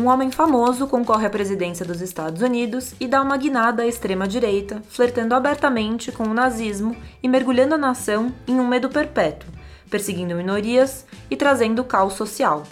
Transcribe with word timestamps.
Um 0.00 0.08
homem 0.08 0.30
famoso 0.30 0.86
concorre 0.86 1.26
à 1.26 1.30
presidência 1.30 1.84
dos 1.84 2.00
Estados 2.00 2.40
Unidos 2.40 2.94
e 2.98 3.06
dá 3.06 3.20
uma 3.20 3.36
guinada 3.36 3.82
à 3.82 3.86
extrema-direita, 3.86 4.82
flertando 4.88 5.34
abertamente 5.34 6.10
com 6.10 6.22
o 6.22 6.32
nazismo 6.32 6.96
e 7.22 7.28
mergulhando 7.28 7.74
a 7.74 7.78
nação 7.78 8.32
em 8.48 8.58
um 8.58 8.66
medo 8.66 8.88
perpétuo, 8.88 9.50
perseguindo 9.90 10.34
minorias 10.34 11.04
e 11.30 11.36
trazendo 11.36 11.84
caos 11.84 12.14
social. 12.14 12.66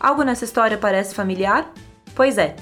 Algo 0.00 0.24
nessa 0.24 0.44
história 0.44 0.76
parece 0.76 1.14
familiar? 1.14 1.72
Pois 2.16 2.36
é. 2.36 2.56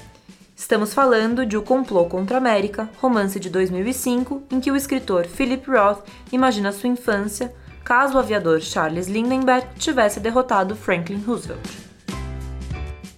Estamos 0.55 0.93
falando 0.93 1.47
de 1.47 1.57
O 1.57 1.63
Complô 1.63 2.05
contra 2.05 2.37
a 2.37 2.39
América, 2.39 2.87
romance 3.01 3.39
de 3.39 3.49
2005, 3.49 4.43
em 4.51 4.59
que 4.59 4.71
o 4.71 4.75
escritor 4.75 5.25
Philip 5.25 5.67
Roth 5.67 6.05
imagina 6.31 6.71
sua 6.71 6.89
infância 6.89 7.51
caso 7.83 8.17
o 8.17 8.19
aviador 8.19 8.61
Charles 8.61 9.07
Lindbergh 9.07 9.65
tivesse 9.79 10.19
derrotado 10.19 10.75
Franklin 10.75 11.23
Roosevelt. 11.25 11.82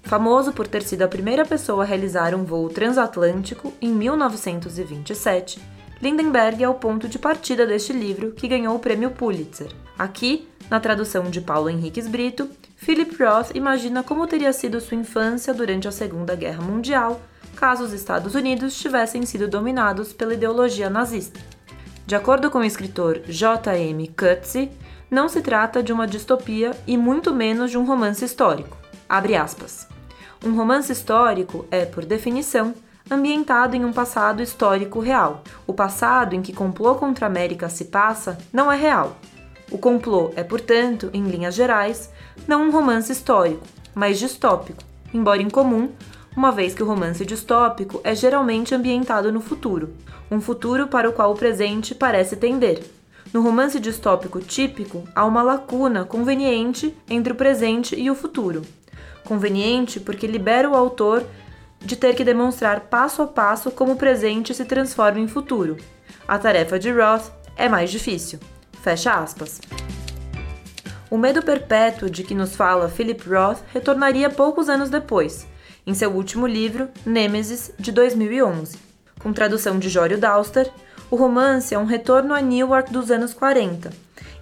Famoso 0.05 0.53
por 0.53 0.67
ter 0.67 0.83
sido 0.83 1.01
a 1.01 1.07
primeira 1.07 1.43
pessoa 1.43 1.83
a 1.83 1.85
realizar 1.85 2.35
um 2.35 2.43
voo 2.43 2.69
transatlântico 2.69 3.73
em 3.81 3.89
1927, 3.89 5.59
Lindenberg 5.99 6.63
é 6.63 6.69
o 6.69 6.75
ponto 6.75 7.07
de 7.07 7.17
partida 7.17 7.65
deste 7.65 7.91
livro 7.91 8.31
que 8.31 8.47
ganhou 8.47 8.75
o 8.75 8.79
prêmio 8.79 9.09
Pulitzer. 9.09 9.71
Aqui, 9.97 10.47
na 10.69 10.79
tradução 10.79 11.23
de 11.23 11.41
Paulo 11.41 11.71
Henriques 11.71 12.07
Brito, 12.07 12.47
Philip 12.75 13.15
Roth 13.23 13.55
imagina 13.55 14.03
como 14.03 14.27
teria 14.27 14.53
sido 14.53 14.79
sua 14.79 14.97
infância 14.97 15.53
durante 15.55 15.87
a 15.87 15.91
Segunda 15.91 16.35
Guerra 16.35 16.61
Mundial, 16.61 17.19
caso 17.55 17.83
os 17.83 17.93
Estados 17.93 18.35
Unidos 18.35 18.77
tivessem 18.77 19.25
sido 19.25 19.47
dominados 19.47 20.13
pela 20.13 20.35
ideologia 20.35 20.87
nazista. 20.87 21.39
De 22.05 22.13
acordo 22.15 22.51
com 22.51 22.59
o 22.59 22.63
escritor 22.63 23.21
J.M. 23.27 24.07
Coetzee, 24.09 24.71
não 25.09 25.27
se 25.27 25.41
trata 25.41 25.81
de 25.81 25.91
uma 25.91 26.05
distopia 26.05 26.71
e 26.85 26.95
muito 26.95 27.33
menos 27.33 27.71
de 27.71 27.77
um 27.79 27.85
romance 27.85 28.23
histórico. 28.23 28.77
Um 30.45 30.53
romance 30.53 30.91
histórico 30.91 31.65
é, 31.71 31.85
por 31.85 32.05
definição, 32.05 32.75
ambientado 33.09 33.75
em 33.75 33.83
um 33.83 33.91
passado 33.91 34.43
histórico 34.43 34.99
real. 34.99 35.43
O 35.65 35.73
passado 35.73 36.35
em 36.35 36.41
que 36.43 36.53
complô 36.53 36.93
contra 36.93 37.25
a 37.25 37.29
América 37.29 37.67
se 37.67 37.85
passa 37.85 38.37
não 38.53 38.71
é 38.71 38.75
real. 38.75 39.17
O 39.71 39.79
complô 39.79 40.31
é, 40.35 40.43
portanto, 40.43 41.09
em 41.11 41.23
linhas 41.23 41.55
gerais, 41.55 42.11
não 42.47 42.67
um 42.67 42.71
romance 42.71 43.11
histórico, 43.11 43.65
mas 43.95 44.19
distópico, 44.19 44.83
embora 45.11 45.41
incomum, 45.41 45.89
uma 46.37 46.51
vez 46.51 46.75
que 46.75 46.83
o 46.83 46.85
romance 46.85 47.25
distópico 47.25 47.99
é 48.03 48.13
geralmente 48.13 48.75
ambientado 48.75 49.31
no 49.31 49.41
futuro, 49.41 49.95
um 50.29 50.39
futuro 50.39 50.87
para 50.87 51.09
o 51.09 51.13
qual 51.13 51.31
o 51.31 51.35
presente 51.35 51.95
parece 51.95 52.35
tender. 52.35 52.83
No 53.33 53.41
romance 53.41 53.79
distópico 53.79 54.39
típico, 54.39 55.05
há 55.15 55.25
uma 55.25 55.41
lacuna 55.41 56.05
conveniente 56.05 56.95
entre 57.09 57.33
o 57.33 57.35
presente 57.35 57.99
e 57.99 58.11
o 58.11 58.15
futuro. 58.15 58.61
Conveniente 59.25 59.99
porque 59.99 60.27
libera 60.27 60.69
o 60.69 60.75
autor 60.75 61.25
de 61.79 61.95
ter 61.95 62.15
que 62.15 62.23
demonstrar 62.23 62.81
passo 62.81 63.21
a 63.21 63.27
passo 63.27 63.69
como 63.69 63.93
o 63.93 63.97
presente 63.97 64.53
se 64.53 64.65
transforma 64.65 65.19
em 65.19 65.27
futuro. 65.27 65.77
A 66.27 66.39
tarefa 66.39 66.79
de 66.79 66.91
Roth 66.91 67.31
é 67.57 67.67
mais 67.67 67.91
difícil. 67.91 68.39
Fecha 68.81 69.13
aspas. 69.13 69.59
O 71.09 71.17
medo 71.17 71.41
perpétuo 71.41 72.09
de 72.09 72.23
que 72.23 72.33
nos 72.33 72.55
fala 72.55 72.89
Philip 72.89 73.27
Roth 73.29 73.59
retornaria 73.73 74.29
poucos 74.29 74.69
anos 74.69 74.89
depois, 74.89 75.47
em 75.85 75.93
seu 75.93 76.11
último 76.11 76.47
livro, 76.47 76.89
Nêmesis, 77.05 77.71
de 77.79 77.91
2011. 77.91 78.77
Com 79.19 79.31
tradução 79.31 79.77
de 79.79 79.89
Jório 79.89 80.17
Dauster, 80.17 80.71
o 81.09 81.15
romance 81.15 81.73
é 81.73 81.79
um 81.79 81.85
retorno 81.85 82.33
a 82.33 82.41
Newark 82.41 82.91
dos 82.91 83.11
anos 83.11 83.33
40, 83.33 83.91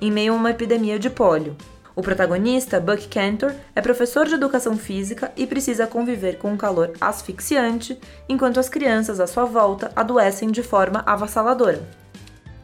em 0.02 0.12
meio 0.12 0.34
a 0.34 0.36
uma 0.36 0.52
epidemia 0.52 0.98
de 0.98 1.10
pólio. 1.10 1.56
O 1.96 2.02
protagonista, 2.02 2.80
Buck 2.80 3.08
Cantor, 3.08 3.54
é 3.76 3.82
professor 3.82 4.28
de 4.28 4.34
educação 4.34 4.76
física 4.76 5.32
e 5.38 5.46
precisa 5.46 5.86
conviver 5.86 6.38
com 6.38 6.52
um 6.52 6.58
calor 6.58 6.92
asfixiante 7.00 8.00
enquanto 8.28 8.60
as 8.60 8.68
crianças 8.68 9.20
à 9.20 9.28
sua 9.28 9.46
volta 9.46 9.92
adoecem 9.96 10.50
de 10.50 10.64
forma 10.64 11.04
avassaladora. 11.06 11.82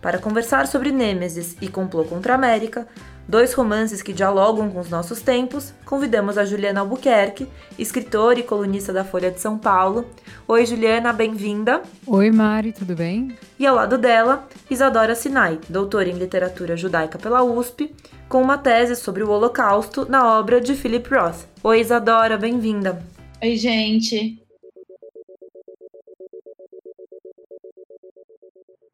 Para 0.02 0.18
conversar 0.18 0.66
sobre 0.66 0.92
Nêmesis 0.92 1.56
e 1.62 1.68
Complô 1.68 2.06
contra 2.06 2.34
a 2.34 2.36
América, 2.36 2.88
dois 3.30 3.54
romances 3.54 4.02
que 4.02 4.12
dialogam 4.12 4.72
com 4.72 4.80
os 4.80 4.90
nossos 4.90 5.22
tempos, 5.22 5.72
convidamos 5.86 6.36
a 6.36 6.44
Juliana 6.44 6.80
Albuquerque, 6.80 7.48
escritora 7.78 8.40
e 8.40 8.44
colunista 8.44 8.92
da 8.92 9.06
Folha 9.06 9.30
de 9.30 9.40
São 9.40 9.56
Paulo. 9.56 10.10
Oi, 10.48 10.66
Juliana, 10.66 11.14
bem-vinda. 11.14 11.84
Oi, 12.08 12.32
Mari, 12.32 12.74
tudo 12.74 12.96
bem? 12.96 13.38
E 13.60 13.68
ao 13.68 13.76
lado 13.76 14.00
dela, 14.00 14.48
Isadora 14.68 15.14
Sinai, 15.14 15.60
doutora 15.70 16.10
em 16.10 16.18
literatura 16.18 16.76
judaica 16.76 17.20
pela 17.20 17.44
USP, 17.44 17.96
com 18.28 18.42
uma 18.42 18.58
tese 18.58 18.96
sobre 18.96 19.24
o 19.24 19.30
Holocausto 19.30 20.10
na 20.10 20.40
obra 20.40 20.60
de 20.60 20.74
Philip 20.74 21.08
Roth. 21.14 21.46
Oi, 21.64 21.82
Isadora, 21.82 22.36
bem-vinda. 22.36 23.00
Oi, 23.44 23.56
gente. 23.58 24.44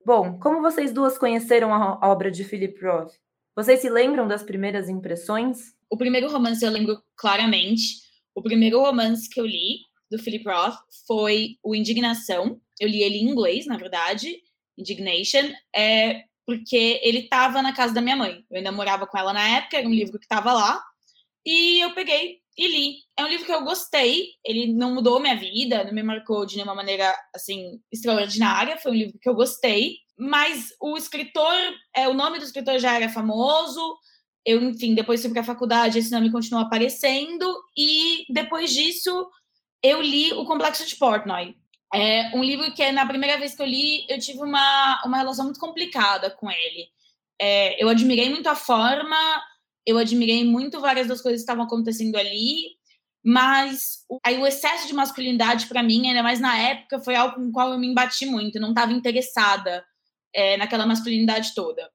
Bom, 0.05 0.37
como 0.39 0.61
vocês 0.61 0.91
duas 0.91 1.17
conheceram 1.17 1.73
a 1.73 2.05
obra 2.05 2.29
de 2.29 2.43
Philip 2.43 2.85
Roth? 2.85 3.24
Vocês 3.55 3.79
se 3.79 3.89
lembram 3.89 4.27
das 4.27 4.43
primeiras 4.43 4.89
impressões? 4.89 5.73
O 5.89 5.95
primeiro 5.95 6.29
romance 6.29 6.63
eu 6.65 6.69
lembro 6.69 7.01
claramente. 7.15 8.01
O 8.35 8.41
primeiro 8.41 8.81
romance 8.81 9.29
que 9.29 9.39
eu 9.39 9.45
li 9.45 9.77
do 10.11 10.19
Philip 10.19 10.43
Roth 10.45 10.75
foi 11.07 11.57
o 11.63 11.73
Indignação. 11.73 12.59
Eu 12.79 12.89
li 12.89 13.01
ele 13.01 13.17
em 13.17 13.29
inglês, 13.29 13.65
na 13.65 13.77
verdade, 13.77 14.41
Indignation. 14.77 15.53
É, 15.73 16.23
porque 16.45 16.99
ele 17.01 17.19
estava 17.19 17.61
na 17.61 17.73
casa 17.73 17.93
da 17.93 18.01
minha 18.01 18.17
mãe. 18.17 18.43
Eu 18.51 18.57
ainda 18.57 18.73
morava 18.73 19.07
com 19.07 19.17
ela 19.17 19.31
na 19.31 19.57
época, 19.57 19.77
era 19.77 19.87
um 19.87 19.93
livro 19.93 20.19
que 20.19 20.25
estava 20.25 20.51
lá. 20.51 20.83
E 21.45 21.79
eu 21.79 21.93
peguei 21.93 22.39
e 22.57 22.67
li. 22.67 22.95
É 23.17 23.23
um 23.23 23.27
livro 23.29 23.45
que 23.45 23.53
eu 23.53 23.63
gostei, 23.63 24.31
ele 24.43 24.73
não 24.73 24.93
mudou 24.93 25.19
minha 25.19 25.35
vida, 25.35 25.85
não 25.85 25.93
me 25.93 26.03
marcou 26.03 26.45
de 26.45 26.55
nenhuma 26.55 26.75
maneira 26.75 27.15
assim 27.33 27.79
extraordinária, 27.91 28.77
foi 28.77 28.91
um 28.91 28.95
livro 28.95 29.19
que 29.19 29.29
eu 29.29 29.35
gostei, 29.35 29.97
mas 30.17 30.69
o 30.81 30.97
escritor, 30.97 31.55
é, 31.95 32.07
o 32.07 32.13
nome 32.13 32.39
do 32.39 32.45
escritor 32.45 32.79
já 32.79 32.93
era 32.95 33.09
famoso. 33.09 33.97
Eu, 34.45 34.61
enfim, 34.61 34.93
depois 34.93 35.21
fui 35.21 35.31
para 35.31 35.41
a 35.41 35.45
faculdade, 35.45 35.99
esse 35.99 36.11
nome 36.11 36.31
continuou 36.31 36.65
aparecendo 36.65 37.45
e 37.75 38.25
depois 38.29 38.71
disso 38.71 39.27
eu 39.81 40.01
li 40.01 40.33
O 40.33 40.45
Complexo 40.45 40.85
de 40.85 40.95
Portnoy, 40.95 41.55
é 41.93 42.35
um 42.35 42.43
livro 42.43 42.73
que, 42.73 42.91
na 42.91 43.05
primeira 43.05 43.37
vez 43.37 43.55
que 43.55 43.61
eu 43.61 43.65
li, 43.65 44.05
eu 44.09 44.19
tive 44.19 44.39
uma, 44.39 45.01
uma 45.05 45.17
relação 45.17 45.45
muito 45.45 45.59
complicada 45.59 46.29
com 46.29 46.49
ele. 46.49 46.89
É, 47.39 47.81
eu 47.81 47.87
admirei 47.89 48.29
muito 48.29 48.47
a 48.47 48.55
forma, 48.55 49.15
eu 49.85 49.97
admirei 49.97 50.43
muito 50.43 50.81
várias 50.81 51.07
das 51.07 51.21
coisas 51.21 51.41
que 51.41 51.43
estavam 51.43 51.65
acontecendo 51.65 52.15
ali, 52.15 52.71
mas 53.23 53.99
aí 54.25 54.37
o 54.37 54.45
excesso 54.47 54.87
de 54.87 54.93
masculinidade 54.93 55.67
para 55.67 55.83
mim, 55.83 56.07
ainda 56.07 56.23
mais 56.23 56.39
na 56.39 56.57
época, 56.57 56.99
foi 56.99 57.15
algo 57.15 57.35
com 57.35 57.47
o 57.47 57.51
qual 57.51 57.71
eu 57.71 57.79
me 57.79 57.87
embati 57.87 58.25
muito, 58.25 58.59
não 58.59 58.69
estava 58.69 58.91
interessada 58.91 59.85
é, 60.35 60.57
naquela 60.57 60.85
masculinidade 60.85 61.55
toda. 61.55 61.89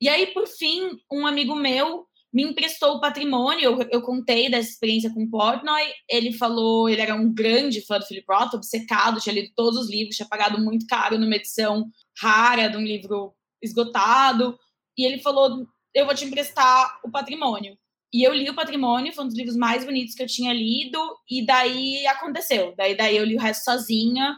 E 0.00 0.08
aí, 0.08 0.28
por 0.28 0.46
fim, 0.46 0.88
um 1.12 1.26
amigo 1.26 1.54
meu 1.54 2.06
me 2.32 2.44
emprestou 2.44 2.94
o 2.94 3.00
patrimônio. 3.00 3.64
Eu, 3.64 3.88
eu 3.90 4.02
contei 4.02 4.48
dessa 4.48 4.70
experiência 4.70 5.12
com 5.12 5.24
o 5.24 5.30
Portnoy. 5.30 5.82
Ele 6.08 6.32
falou, 6.32 6.88
ele 6.88 7.02
era 7.02 7.14
um 7.14 7.32
grande 7.32 7.84
fã 7.84 7.98
do 7.98 8.06
Philip 8.06 8.26
Roth, 8.28 8.54
obcecado, 8.54 9.20
tinha 9.20 9.34
lido 9.34 9.52
todos 9.54 9.78
os 9.78 9.90
livros, 9.90 10.16
tinha 10.16 10.28
pagado 10.28 10.58
muito 10.62 10.86
caro 10.86 11.18
numa 11.18 11.36
edição 11.36 11.86
rara 12.22 12.68
de 12.68 12.76
um 12.76 12.82
livro 12.82 13.34
esgotado. 13.60 14.56
E 14.96 15.04
ele 15.04 15.20
falou: 15.20 15.66
Eu 15.94 16.06
vou 16.06 16.14
te 16.14 16.24
emprestar 16.24 17.00
o 17.04 17.10
patrimônio. 17.10 17.76
E 18.12 18.26
eu 18.26 18.34
li 18.34 18.50
o 18.50 18.54
Patrimônio, 18.54 19.12
foi 19.12 19.24
um 19.24 19.28
dos 19.28 19.36
livros 19.36 19.56
mais 19.56 19.84
bonitos 19.84 20.16
que 20.16 20.22
eu 20.22 20.26
tinha 20.26 20.52
lido, 20.52 20.98
e 21.30 21.46
daí 21.46 22.04
aconteceu. 22.08 22.74
Daí, 22.76 22.96
daí 22.96 23.16
eu 23.16 23.24
li 23.24 23.36
o 23.36 23.40
resto 23.40 23.64
sozinha, 23.64 24.36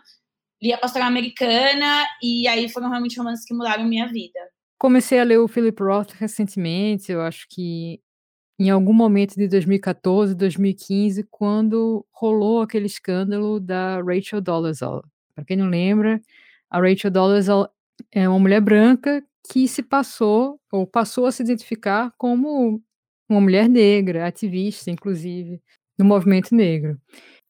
li 0.63 0.73
a 0.73 0.79
Pastoral 0.79 1.09
Americana, 1.09 2.07
e 2.23 2.47
aí 2.47 2.69
foram 2.69 2.89
realmente 2.89 3.19
romances 3.19 3.45
que 3.45 3.53
mudaram 3.53 3.85
minha 3.85 4.07
vida. 4.07 4.39
Comecei 4.79 5.19
a 5.19 5.25
ler 5.25 5.39
o 5.39 5.49
Philip 5.49 5.83
Roth 5.83 6.13
recentemente, 6.13 7.11
eu 7.11 7.21
acho 7.21 7.47
que 7.51 8.01
em 8.59 8.71
algum 8.71 8.93
momento 8.93 9.35
de 9.35 9.49
2014, 9.49 10.35
2015, 10.37 11.27
quando 11.31 12.07
rolou 12.13 12.63
aquele 12.63 12.87
escândalo 12.87 13.59
da 13.59 14.01
Rachel 14.01 14.41
Dolezal. 14.41 15.05
Para 15.35 15.45
quem 15.45 15.57
não 15.57 15.69
lembra, 15.69 16.21
a 16.71 16.79
Rachel 16.81 17.11
Dolezal 17.11 17.69
é 18.13 18.29
uma 18.29 18.39
mulher 18.39 18.61
branca 18.61 19.25
que 19.51 19.67
se 19.67 19.83
passou 19.83 20.61
ou 20.71 20.87
passou 20.87 21.27
a 21.27 21.33
se 21.33 21.43
identificar 21.43 22.13
como 22.17 22.81
uma 23.29 23.41
mulher 23.41 23.69
negra, 23.69 24.27
ativista, 24.27 24.91
inclusive, 24.91 25.61
no 25.99 26.05
movimento 26.05 26.55
negro. 26.55 27.01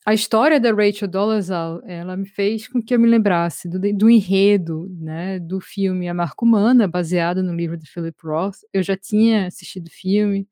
A 0.04 0.12
história 0.12 0.58
da 0.58 0.72
Rachel 0.72 1.06
Dolezal, 1.06 1.80
ela 1.86 2.16
me 2.16 2.26
fez 2.26 2.66
com 2.66 2.82
que 2.82 2.92
eu 2.92 2.98
me 2.98 3.06
lembrasse 3.08 3.68
do, 3.68 3.78
do 3.96 4.10
enredo, 4.10 4.88
né, 5.00 5.38
do 5.38 5.60
filme 5.60 6.08
A 6.08 6.14
Marca 6.14 6.44
Humana, 6.44 6.88
baseado 6.88 7.40
no 7.42 7.54
livro 7.54 7.76
de 7.76 7.88
Philip 7.88 8.16
Roth. 8.24 8.56
Eu 8.72 8.82
já 8.82 8.96
tinha 8.96 9.46
assistido 9.46 9.86
o 9.86 9.90
filme 9.90 10.48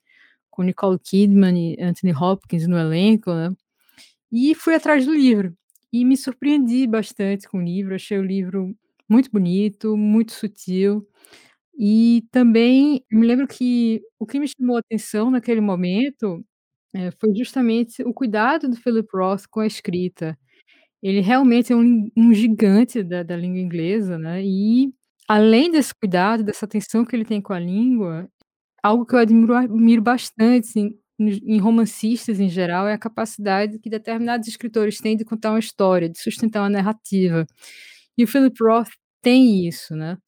com 0.51 0.63
Nicole 0.63 0.99
Kidman 1.01 1.75
e 1.75 1.83
Anthony 1.83 2.13
Hopkins 2.15 2.67
no 2.69 2.79
elenco, 2.79 3.33
né, 3.35 3.51
e 4.33 4.55
fui 4.55 4.75
atrás 4.75 5.07
do 5.07 5.15
livro. 5.15 5.55
E 5.93 6.05
me 6.05 6.17
surpreendi 6.17 6.87
bastante 6.87 7.49
com 7.49 7.59
o 7.59 7.63
livro, 7.63 7.95
achei 7.95 8.19
o 8.19 8.25
livro 8.25 8.75
muito 9.09 9.31
bonito, 9.33 9.97
muito 9.97 10.33
sutil. 10.33 11.07
E 11.79 12.25
também 12.31 13.05
me 13.11 13.27
lembro 13.27 13.49
que 13.49 14.03
o 14.19 14.27
que 14.27 14.39
me 14.41 14.49
chamou 14.49 14.77
a 14.77 14.81
atenção 14.81 15.31
naquele 15.31 15.61
momento 15.61 16.45
É, 16.95 17.11
foi 17.13 17.35
justamente 17.35 18.03
o 18.03 18.13
cuidado 18.13 18.69
do 18.69 18.77
Philip 18.77 19.09
Roth 19.15 19.45
com 19.51 19.61
a 19.61 19.67
escrita. 19.67 20.37
Ele 21.03 21.21
realmente 21.21 21.73
é 21.73 21.77
um, 21.77 22.11
um 22.17 22.35
gigante 22.35 23.03
da, 23.03 23.23
da 23.23 23.37
língua 23.37 23.61
inglesa, 23.61 24.19
né? 24.19 24.43
E 24.45 24.93
além 25.29 25.71
desse 25.71 25.95
cuidado, 25.95 26.45
dessa 26.45 26.67
atenção 26.67 27.05
que 27.05 27.17
ele 27.17 27.25
tem 27.25 27.41
com 27.43 27.53
a 27.55 27.61
língua, 27.61 28.29
algo 28.83 29.07
que 29.07 29.15
eu 29.15 29.21
admiro, 29.21 29.55
admiro 29.55 30.03
bastante 30.03 30.69
assim, 30.69 30.95
em 31.21 31.59
romancistas 31.61 32.41
em 32.41 32.49
geral 32.49 32.89
é 32.89 32.95
a 32.95 32.99
capacidade 32.99 33.79
que 33.79 33.91
determinados 33.91 34.49
escritores 34.49 34.99
têm 34.99 35.17
de 35.17 35.25
contar 35.25 35.51
uma 35.51 35.59
história, 35.59 36.09
de 36.09 36.19
sustentar 36.21 36.63
uma 36.63 36.71
narrativa. 36.71 37.47
E 38.19 38.25
o 38.25 38.29
Philip 38.29 38.57
Roth 38.63 38.91
tem 39.23 39.67
isso, 39.69 39.95
né? 39.97 40.19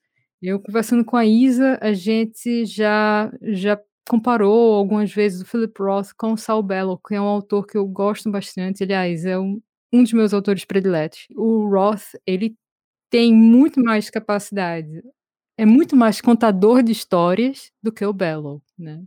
Eu 0.43 0.61
conversando 0.61 1.05
com 1.05 1.17
a 1.17 1.25
Isa, 1.26 1.79
a 1.81 1.93
gente 1.94 2.67
já 2.67 3.32
já 3.43 3.79
comparou 4.08 4.75
algumas 4.75 5.12
vezes 5.12 5.43
o 5.43 5.46
Philip 5.46 5.75
Roth 5.81 6.10
com 6.16 6.32
o 6.32 6.38
Saul 6.38 6.62
Bellow, 6.62 6.99
que 6.99 7.14
é 7.14 7.20
um 7.20 7.26
autor 7.26 7.66
que 7.66 7.76
eu 7.76 7.87
gosto 7.87 8.31
bastante, 8.31 8.82
aliás, 8.82 9.25
é 9.25 9.38
um, 9.38 9.60
um 9.93 10.02
dos 10.02 10.12
meus 10.12 10.34
autores 10.34 10.64
prediletos. 10.64 11.26
O 11.37 11.69
Roth, 11.69 12.14
ele 12.26 12.56
tem 13.10 13.34
muito 13.34 13.82
mais 13.82 14.08
capacidade, 14.10 15.02
é 15.56 15.66
muito 15.66 15.94
mais 15.94 16.20
contador 16.20 16.82
de 16.82 16.93
histórias 16.93 17.70
do 17.82 17.93
que 17.93 18.04
o 18.04 18.12
Bellow, 18.12 18.62
né? 18.78 19.02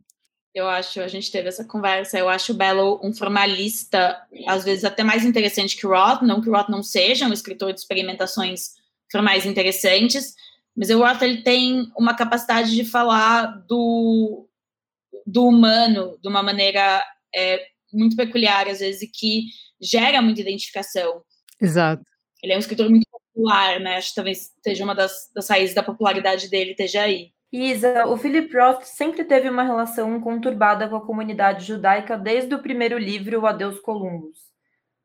Eu 0.53 0.69
acho, 0.69 1.01
a 1.01 1.07
gente 1.09 1.29
teve 1.29 1.49
essa 1.49 1.65
conversa, 1.65 2.17
eu 2.17 2.29
acho 2.29 2.53
o 2.53 2.55
Bellow 2.55 3.01
um 3.03 3.13
formalista, 3.13 4.17
às 4.47 4.63
vezes 4.63 4.85
até 4.85 5.03
mais 5.03 5.25
interessante 5.25 5.75
que 5.75 5.85
o 5.85 5.89
Roth, 5.89 6.21
não 6.21 6.39
que 6.39 6.49
o 6.49 6.53
Roth 6.53 6.69
não 6.69 6.81
seja 6.81 7.27
um 7.27 7.33
escritor 7.33 7.73
de 7.73 7.81
experimentações 7.81 8.69
formais 9.11 9.45
interessantes, 9.45 10.33
mas 10.73 10.89
o 10.89 10.99
Roth 10.99 11.21
ele 11.23 11.41
tem 11.41 11.91
uma 11.97 12.15
capacidade 12.15 12.73
de 12.73 12.85
falar 12.85 13.47
do, 13.67 14.47
do 15.25 15.47
humano 15.47 16.17
de 16.21 16.29
uma 16.29 16.43
maneira 16.43 17.03
é, 17.35 17.65
muito 17.91 18.15
peculiar, 18.15 18.67
às 18.67 18.79
vezes, 18.79 19.01
e 19.01 19.07
que 19.07 19.43
gera 19.81 20.21
muita 20.21 20.41
identificação. 20.41 21.21
Exato. 21.61 22.03
Ele 22.43 22.53
é 22.53 22.55
um 22.55 22.59
escritor 22.59 22.89
muito 22.89 23.07
popular, 23.09 23.79
né? 23.79 23.97
Acho 23.97 24.09
que 24.09 24.15
talvez 24.15 24.51
seja 24.63 24.83
uma 24.83 24.93
das, 24.93 25.31
das 25.33 25.49
raízes 25.49 25.75
da 25.75 25.83
popularidade 25.83 26.49
dele, 26.49 26.71
esteja 26.71 27.01
aí. 27.01 27.31
Isa, 27.51 28.05
o 28.07 28.17
Philip 28.17 28.53
Roth 28.57 28.83
sempre 28.83 29.23
teve 29.23 29.49
uma 29.49 29.63
relação 29.63 30.19
conturbada 30.19 30.89
com 30.89 30.97
a 30.97 31.05
comunidade 31.05 31.65
judaica 31.65 32.17
desde 32.17 32.53
o 32.53 32.61
primeiro 32.61 32.97
livro, 32.97 33.41
O 33.41 33.47
Adeus 33.47 33.79
Columbus. 33.79 34.37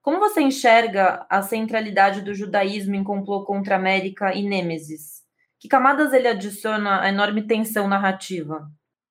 Como 0.02 0.19
você 0.19 0.40
enxerga 0.40 1.26
a 1.31 1.43
centralidade 1.43 2.23
do 2.23 2.34
judaísmo 2.34 2.94
em 2.94 3.05
Complô 3.05 3.44
contra 3.44 3.76
a 3.76 3.78
América 3.78 4.34
e 4.34 4.43
Nêmesis? 4.43 5.20
Que 5.61 5.69
camadas 5.69 6.12
ele 6.12 6.26
adiciona 6.26 7.02
à 7.02 7.08
enorme 7.08 7.46
tensão 7.46 7.87
narrativa? 7.87 8.66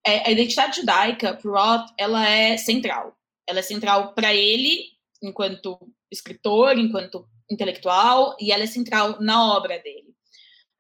É, 0.10 0.28
a 0.28 0.32
identidade 0.32 0.78
judaica, 0.78 1.34
para 1.34 1.52
Roth, 1.52 1.90
ela 1.98 2.28
é 2.28 2.58
central. 2.58 3.16
Ela 3.48 3.60
é 3.60 3.64
central 3.64 4.14
para 4.14 4.34
ele, 4.34 4.84
enquanto 5.22 5.78
escritor, 6.12 6.78
enquanto 6.78 7.28
intelectual, 7.50 8.36
e 8.40 8.52
ela 8.52 8.64
é 8.64 8.68
central 8.68 9.22
na 9.22 9.54
obra 9.56 9.80
dele. 9.80 10.10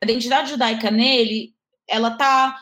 A 0.01 0.05
identidade 0.05 0.49
judaica 0.49 0.89
nele 0.89 1.53
ela 1.89 2.11
tá, 2.11 2.57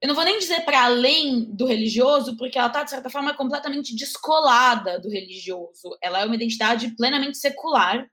eu 0.00 0.08
não 0.08 0.14
vou 0.14 0.24
nem 0.24 0.38
dizer 0.38 0.64
para 0.64 0.84
além 0.84 1.44
do 1.44 1.66
religioso, 1.66 2.36
porque 2.36 2.58
ela 2.58 2.68
tá 2.68 2.82
de 2.82 2.90
certa 2.90 3.08
forma 3.08 3.34
completamente 3.34 3.96
descolada 3.96 5.00
do 5.00 5.08
religioso. 5.08 5.96
Ela 6.02 6.20
é 6.20 6.26
uma 6.26 6.34
identidade 6.34 6.94
plenamente 6.94 7.38
secular 7.38 8.06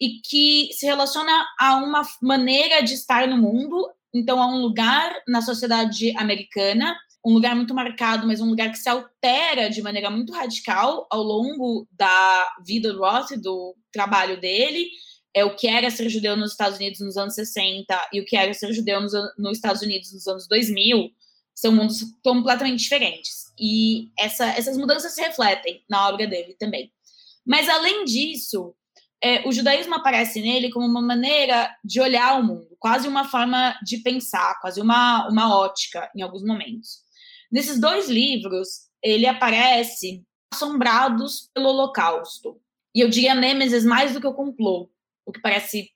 e 0.00 0.20
que 0.20 0.70
se 0.72 0.84
relaciona 0.84 1.46
a 1.58 1.76
uma 1.76 2.02
maneira 2.20 2.82
de 2.82 2.94
estar 2.94 3.28
no 3.28 3.38
mundo, 3.38 3.88
então 4.12 4.42
a 4.42 4.46
um 4.48 4.60
lugar 4.60 5.14
na 5.28 5.40
sociedade 5.40 6.14
americana, 6.18 6.96
um 7.24 7.32
lugar 7.32 7.54
muito 7.54 7.74
marcado, 7.74 8.26
mas 8.26 8.40
um 8.40 8.48
lugar 8.48 8.70
que 8.70 8.78
se 8.78 8.88
altera 8.88 9.70
de 9.70 9.80
maneira 9.80 10.10
muito 10.10 10.32
radical 10.32 11.06
ao 11.10 11.22
longo 11.22 11.86
da 11.92 12.48
vida 12.66 12.92
do 12.92 12.98
Roth, 12.98 13.30
do 13.36 13.76
trabalho 13.92 14.40
dele, 14.40 14.88
é 15.34 15.44
o 15.44 15.54
que 15.54 15.66
era 15.66 15.90
ser 15.90 16.08
judeu 16.08 16.36
nos 16.36 16.52
Estados 16.52 16.78
Unidos 16.78 17.00
nos 17.00 17.16
anos 17.16 17.34
60 17.34 18.08
e 18.12 18.20
o 18.20 18.24
que 18.24 18.36
era 18.36 18.52
ser 18.52 18.72
judeu 18.72 19.00
nos, 19.00 19.12
nos 19.38 19.56
Estados 19.56 19.82
Unidos 19.82 20.12
nos 20.12 20.26
anos 20.26 20.46
2000 20.48 21.10
são 21.54 21.72
mundos 21.72 22.02
completamente 22.24 22.80
diferentes. 22.80 23.52
E 23.58 24.10
essa, 24.18 24.46
essas 24.46 24.76
mudanças 24.76 25.14
se 25.14 25.22
refletem 25.22 25.84
na 25.88 26.08
obra 26.08 26.26
dele 26.26 26.54
também. 26.58 26.92
Mas, 27.46 27.68
além 27.68 28.04
disso, 28.04 28.74
é, 29.22 29.46
o 29.46 29.52
judaísmo 29.52 29.94
aparece 29.94 30.40
nele 30.40 30.70
como 30.70 30.86
uma 30.86 31.00
maneira 31.00 31.74
de 31.84 32.00
olhar 32.00 32.40
o 32.40 32.44
mundo, 32.44 32.76
quase 32.78 33.06
uma 33.06 33.28
forma 33.28 33.78
de 33.84 33.98
pensar, 33.98 34.58
quase 34.60 34.80
uma, 34.80 35.28
uma 35.28 35.56
ótica 35.56 36.10
em 36.16 36.22
alguns 36.22 36.42
momentos. 36.42 37.01
Nesses 37.52 37.78
dois 37.78 38.08
livros, 38.08 38.88
ele 39.02 39.26
aparece 39.26 40.24
assombrados 40.52 41.50
pelo 41.54 41.68
Holocausto. 41.68 42.58
E 42.94 43.00
eu 43.00 43.10
diria 43.10 43.34
Nêmesis 43.34 43.84
mais 43.84 44.14
do 44.14 44.20
que 44.20 44.26
o 44.26 44.34
complô, 44.34 44.90
o 45.26 45.32
que 45.32 45.40
parece 45.40 45.90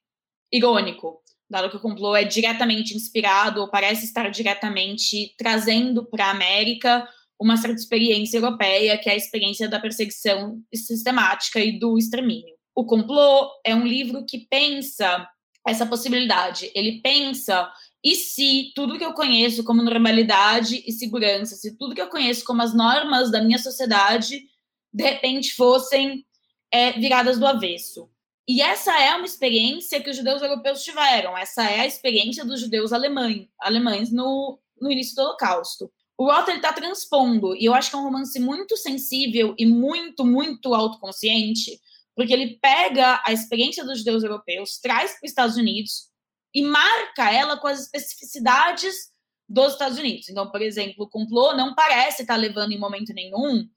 irônico, 0.52 1.22
dado 1.48 1.70
que 1.70 1.76
o 1.76 1.80
complô 1.80 2.14
é 2.14 2.24
diretamente 2.24 2.94
inspirado 2.94 3.60
ou 3.60 3.70
parece 3.70 4.04
estar 4.04 4.28
diretamente 4.30 5.34
trazendo 5.38 6.04
para 6.04 6.26
a 6.26 6.30
América 6.30 7.08
uma 7.38 7.56
certa 7.56 7.76
experiência 7.76 8.38
europeia, 8.38 8.98
que 8.98 9.08
é 9.08 9.12
a 9.12 9.16
experiência 9.16 9.68
da 9.68 9.80
perseguição 9.80 10.60
sistemática 10.74 11.60
e 11.60 11.78
do 11.78 11.98
extermínio. 11.98 12.54
O 12.74 12.84
complô 12.84 13.50
é 13.64 13.74
um 13.74 13.86
livro 13.86 14.24
que 14.26 14.46
pensa 14.50 15.26
essa 15.66 15.86
possibilidade. 15.86 16.70
Ele 16.74 17.00
pensa 17.02 17.70
e 18.06 18.14
se 18.14 18.70
tudo 18.72 18.96
que 18.96 19.04
eu 19.04 19.12
conheço 19.12 19.64
como 19.64 19.82
normalidade 19.82 20.80
e 20.86 20.92
segurança, 20.92 21.56
se 21.56 21.76
tudo 21.76 21.92
que 21.92 22.00
eu 22.00 22.06
conheço 22.06 22.44
como 22.44 22.62
as 22.62 22.72
normas 22.72 23.32
da 23.32 23.42
minha 23.42 23.58
sociedade, 23.58 24.44
de 24.92 25.02
repente 25.02 25.52
fossem 25.54 26.24
é, 26.70 26.92
viradas 26.92 27.36
do 27.36 27.44
avesso. 27.44 28.08
E 28.48 28.62
essa 28.62 28.96
é 28.96 29.12
uma 29.16 29.26
experiência 29.26 30.00
que 30.00 30.08
os 30.08 30.16
judeus 30.16 30.40
europeus 30.40 30.84
tiveram, 30.84 31.36
essa 31.36 31.68
é 31.68 31.80
a 31.80 31.86
experiência 31.86 32.44
dos 32.44 32.60
judeus 32.60 32.92
alemães, 32.92 33.48
alemães 33.58 34.12
no, 34.12 34.56
no 34.80 34.88
início 34.88 35.16
do 35.16 35.22
Holocausto. 35.22 35.90
O 36.16 36.30
Roth 36.30 36.48
está 36.50 36.72
transpondo, 36.72 37.56
e 37.56 37.64
eu 37.64 37.74
acho 37.74 37.90
que 37.90 37.96
é 37.96 37.98
um 37.98 38.04
romance 38.04 38.38
muito 38.38 38.76
sensível 38.76 39.52
e 39.58 39.66
muito, 39.66 40.24
muito 40.24 40.72
autoconsciente, 40.76 41.80
porque 42.14 42.32
ele 42.32 42.56
pega 42.62 43.20
a 43.26 43.32
experiência 43.32 43.84
dos 43.84 43.98
judeus 43.98 44.22
europeus, 44.22 44.78
traz 44.78 45.10
para 45.10 45.24
os 45.24 45.30
Estados 45.30 45.56
Unidos 45.56 46.14
e 46.56 46.62
marca 46.62 47.30
ela 47.30 47.56
com 47.58 47.68
as 47.68 47.80
especificidades 47.80 49.12
dos 49.48 49.74
Estados 49.74 49.98
Unidos. 49.98 50.28
Então, 50.28 50.50
por 50.50 50.62
exemplo, 50.62 51.04
o 51.04 51.08
complô 51.08 51.54
não 51.54 51.74
parece 51.74 52.22
estar 52.22 52.36
levando 52.36 52.72
em 52.72 52.78
momento 52.78 53.12
nenhum 53.12 53.68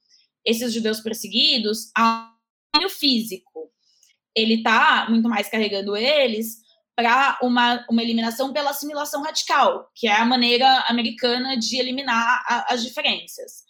esses 0.45 0.73
judeus 0.73 0.99
perseguidos 1.01 1.91
a 1.95 2.33
um 2.81 2.89
físico 2.89 3.49
ele 4.35 4.55
está 4.55 5.07
muito 5.09 5.27
mais 5.27 5.49
carregando 5.49 5.95
eles 5.95 6.59
para 6.95 7.37
uma, 7.41 7.85
uma 7.89 8.03
eliminação 8.03 8.51
pela 8.51 8.71
assimilação 8.71 9.21
radical, 9.21 9.89
que 9.95 10.07
é 10.07 10.15
a 10.15 10.25
maneira 10.25 10.85
americana 10.87 11.57
de 11.57 11.77
eliminar 11.77 12.43
a, 12.47 12.73
as 12.73 12.83
diferenças. 12.83 13.63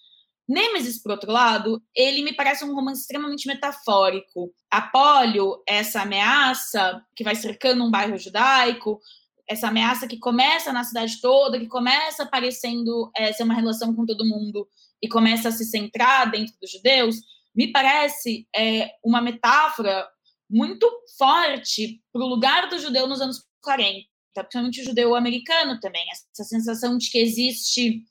Nemesis, 0.49 0.99
por 0.99 1.11
outro 1.11 1.31
lado, 1.31 1.79
ele 1.95 2.23
me 2.23 2.33
parece 2.33 2.65
um 2.65 2.73
romance 2.73 3.01
extremamente 3.01 3.47
metafórico. 3.47 4.51
A 4.71 4.81
polio, 4.81 5.61
essa 5.67 6.01
ameaça 6.01 7.05
que 7.15 7.23
vai 7.23 7.35
cercando 7.35 7.83
um 7.83 7.91
bairro 7.91 8.17
judaico, 8.17 8.99
essa 9.47 9.67
ameaça 9.67 10.07
que 10.07 10.17
começa 10.17 10.73
na 10.73 10.83
cidade 10.83 11.21
toda, 11.21 11.59
que 11.59 11.67
começa 11.67 12.23
aparecendo 12.23 13.11
é, 13.15 13.31
ser 13.31 13.43
uma 13.43 13.53
relação 13.53 13.93
com 13.93 14.07
todo 14.07 14.25
mundo 14.25 14.67
e 14.99 15.07
começa 15.07 15.49
a 15.49 15.51
se 15.51 15.65
centrar 15.65 16.31
dentro 16.31 16.55
dos 16.59 16.71
judeus, 16.71 17.17
me 17.55 17.71
parece 17.71 18.47
é, 18.55 18.89
uma 19.03 19.21
metáfora 19.21 20.07
muito 20.49 20.89
forte 21.15 22.01
para 22.11 22.23
o 22.23 22.27
lugar 22.27 22.69
do 22.69 22.79
judeu 22.79 23.05
nos 23.05 23.21
anos 23.21 23.45
40, 23.61 24.07
principalmente 24.33 24.81
o 24.81 24.85
judeu 24.85 25.15
americano 25.15 25.79
também, 25.79 26.03
essa 26.11 26.43
sensação 26.43 26.97
de 26.97 27.11
que 27.11 27.19
existe 27.19 28.03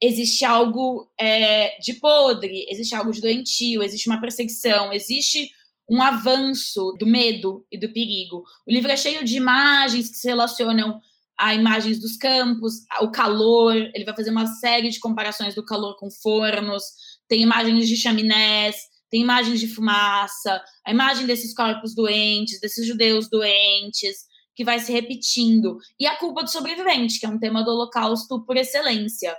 existe 0.00 0.44
algo 0.44 1.10
é, 1.18 1.78
de 1.80 1.94
podre, 1.94 2.66
existe 2.68 2.94
algo 2.94 3.12
de 3.12 3.20
doentio, 3.20 3.82
existe 3.82 4.08
uma 4.08 4.20
perseguição, 4.20 4.92
existe 4.92 5.50
um 5.88 6.02
avanço 6.02 6.92
do 6.98 7.06
medo 7.06 7.64
e 7.70 7.78
do 7.78 7.92
perigo. 7.92 8.42
O 8.66 8.72
livro 8.72 8.90
é 8.90 8.96
cheio 8.96 9.24
de 9.24 9.36
imagens 9.36 10.10
que 10.10 10.16
se 10.16 10.28
relacionam 10.28 11.00
a 11.38 11.54
imagens 11.54 12.00
dos 12.00 12.16
campos, 12.16 12.74
o 13.00 13.10
calor, 13.10 13.74
ele 13.76 14.04
vai 14.04 14.16
fazer 14.16 14.30
uma 14.30 14.46
série 14.46 14.88
de 14.88 14.98
comparações 14.98 15.54
do 15.54 15.64
calor 15.64 15.96
com 15.98 16.10
fornos, 16.10 16.82
tem 17.28 17.42
imagens 17.42 17.88
de 17.88 17.96
chaminés, 17.96 18.76
tem 19.10 19.20
imagens 19.20 19.60
de 19.60 19.68
fumaça, 19.68 20.62
a 20.84 20.90
imagem 20.90 21.26
desses 21.26 21.54
corpos 21.54 21.94
doentes, 21.94 22.58
desses 22.60 22.86
judeus 22.86 23.28
doentes, 23.28 24.24
que 24.54 24.64
vai 24.64 24.80
se 24.80 24.90
repetindo, 24.90 25.76
e 26.00 26.06
a 26.06 26.16
culpa 26.16 26.42
do 26.42 26.50
sobrevivente, 26.50 27.20
que 27.20 27.26
é 27.26 27.28
um 27.28 27.38
tema 27.38 27.62
do 27.62 27.70
Holocausto 27.70 28.42
por 28.46 28.56
excelência. 28.56 29.36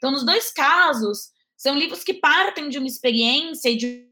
Então, 0.00 0.10
nos 0.10 0.24
dois 0.24 0.50
casos, 0.50 1.28
são 1.54 1.78
livros 1.78 2.02
que 2.02 2.14
partem 2.14 2.70
de 2.70 2.78
uma 2.78 2.86
experiência 2.86 3.68
e 3.68 3.76
de 3.76 4.08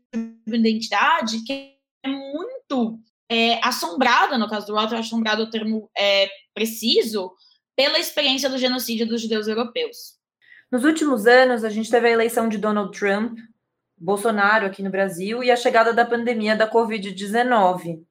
uma 0.47 0.57
identidade 0.59 1.42
que 1.47 1.78
é 2.04 2.09
muito 2.09 3.00
é, 3.26 3.59
assombrada, 3.66 4.37
no 4.37 4.50
caso 4.50 4.66
do 4.66 4.75
Walter, 4.75 4.97
assombrado 4.97 5.45
o 5.45 5.50
termo 5.50 5.90
é, 5.97 6.28
preciso, 6.52 7.33
pela 7.75 7.99
experiência 7.99 8.50
do 8.50 8.59
genocídio 8.59 9.09
dos 9.09 9.23
judeus 9.23 9.49
europeus. 9.49 10.18
Nos 10.71 10.85
últimos 10.85 11.26
anos, 11.26 11.64
a 11.64 11.71
gente 11.71 11.90
teve 11.90 12.07
a 12.09 12.11
eleição 12.11 12.50
de 12.50 12.59
Donald 12.59 12.97
Trump, 12.97 13.38
Bolsonaro 13.97 14.66
aqui 14.66 14.83
no 14.83 14.90
Brasil 14.90 15.42
e 15.42 15.50
a 15.50 15.57
chegada 15.57 15.95
da 15.95 16.04
pandemia 16.04 16.54
da 16.54 16.71
Covid-19. 16.71 18.02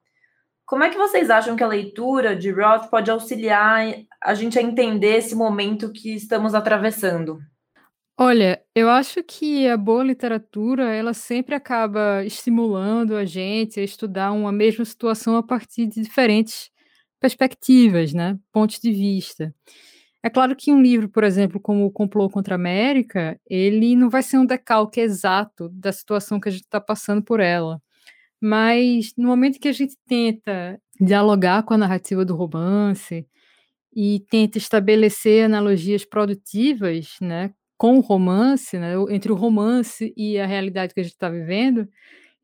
Como 0.66 0.82
é 0.82 0.90
que 0.90 0.98
vocês 0.98 1.30
acham 1.30 1.54
que 1.54 1.62
a 1.62 1.68
leitura 1.68 2.34
de 2.34 2.50
Roth 2.50 2.90
pode 2.90 3.08
auxiliar 3.08 3.86
a 4.20 4.34
gente 4.34 4.58
a 4.58 4.62
entender 4.62 5.18
esse 5.18 5.36
momento 5.36 5.92
que 5.92 6.12
estamos 6.12 6.56
atravessando? 6.56 7.38
Olha, 8.20 8.60
eu 8.74 8.88
acho 8.90 9.22
que 9.22 9.68
a 9.68 9.76
boa 9.76 10.02
literatura, 10.02 10.92
ela 10.92 11.14
sempre 11.14 11.54
acaba 11.54 12.24
estimulando 12.24 13.14
a 13.14 13.24
gente 13.24 13.78
a 13.78 13.84
estudar 13.84 14.32
uma 14.32 14.50
mesma 14.50 14.84
situação 14.84 15.36
a 15.36 15.42
partir 15.42 15.86
de 15.86 16.02
diferentes 16.02 16.68
perspectivas, 17.20 18.12
né, 18.12 18.36
pontos 18.52 18.80
de 18.80 18.90
vista. 18.92 19.54
É 20.22 20.30
claro 20.30 20.56
que 20.56 20.72
um 20.72 20.82
livro, 20.82 21.08
por 21.10 21.24
exemplo, 21.24 21.60
como 21.60 21.86
O 21.86 21.92
Complô 21.92 22.28
contra 22.30 22.54
a 22.54 22.56
América, 22.56 23.40
ele 23.48 23.96
não 23.96 24.10
vai 24.10 24.22
ser 24.22 24.38
um 24.38 24.46
decalque 24.46 25.00
exato 25.00 25.68
da 25.70 25.92
situação 25.92 26.40
que 26.40 26.48
a 26.48 26.52
gente 26.52 26.64
está 26.64 26.80
passando 26.80 27.22
por 27.24 27.40
ela. 27.40 27.80
Mas 28.40 29.12
no 29.16 29.28
momento 29.28 29.60
que 29.60 29.68
a 29.68 29.72
gente 29.72 29.96
tenta 30.08 30.80
dialogar 31.00 31.64
com 31.64 31.74
a 31.74 31.78
narrativa 31.78 32.24
do 32.24 32.36
romance 32.36 33.26
e 33.94 34.20
tenta 34.30 34.58
estabelecer 34.58 35.44
analogias 35.46 36.04
produtivas, 36.04 37.16
né, 37.20 37.52
com 37.78 37.98
o 37.98 38.00
romance, 38.00 38.78
né, 38.78 38.94
entre 39.10 39.32
o 39.32 39.36
romance 39.36 40.12
e 40.16 40.38
a 40.38 40.46
realidade 40.46 40.94
que 40.94 41.00
a 41.00 41.02
gente 41.04 41.14
está 41.14 41.30
vivendo, 41.30 41.88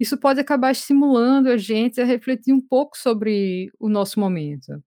isso 0.01 0.19
pode 0.19 0.41
acabar 0.41 0.73
estimulando 0.73 1.49
a 1.49 1.57
gente 1.57 2.01
a 2.01 2.05
refletir 2.05 2.53
um 2.55 2.61
pouco 2.61 2.97
sobre 2.99 3.71
o 3.81 3.89
nosso 3.89 4.21
momento. 4.21 4.83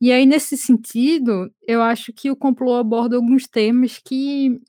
E 0.00 0.12
aí, 0.12 0.26
nesse 0.26 0.56
sentido, 0.56 1.50
eu 1.66 1.82
acho 1.82 2.12
que 2.12 2.30
o 2.30 2.36
complô 2.36 2.74
aborda 2.76 3.16
alguns 3.16 3.46
temas 3.46 3.98
que 4.04 4.60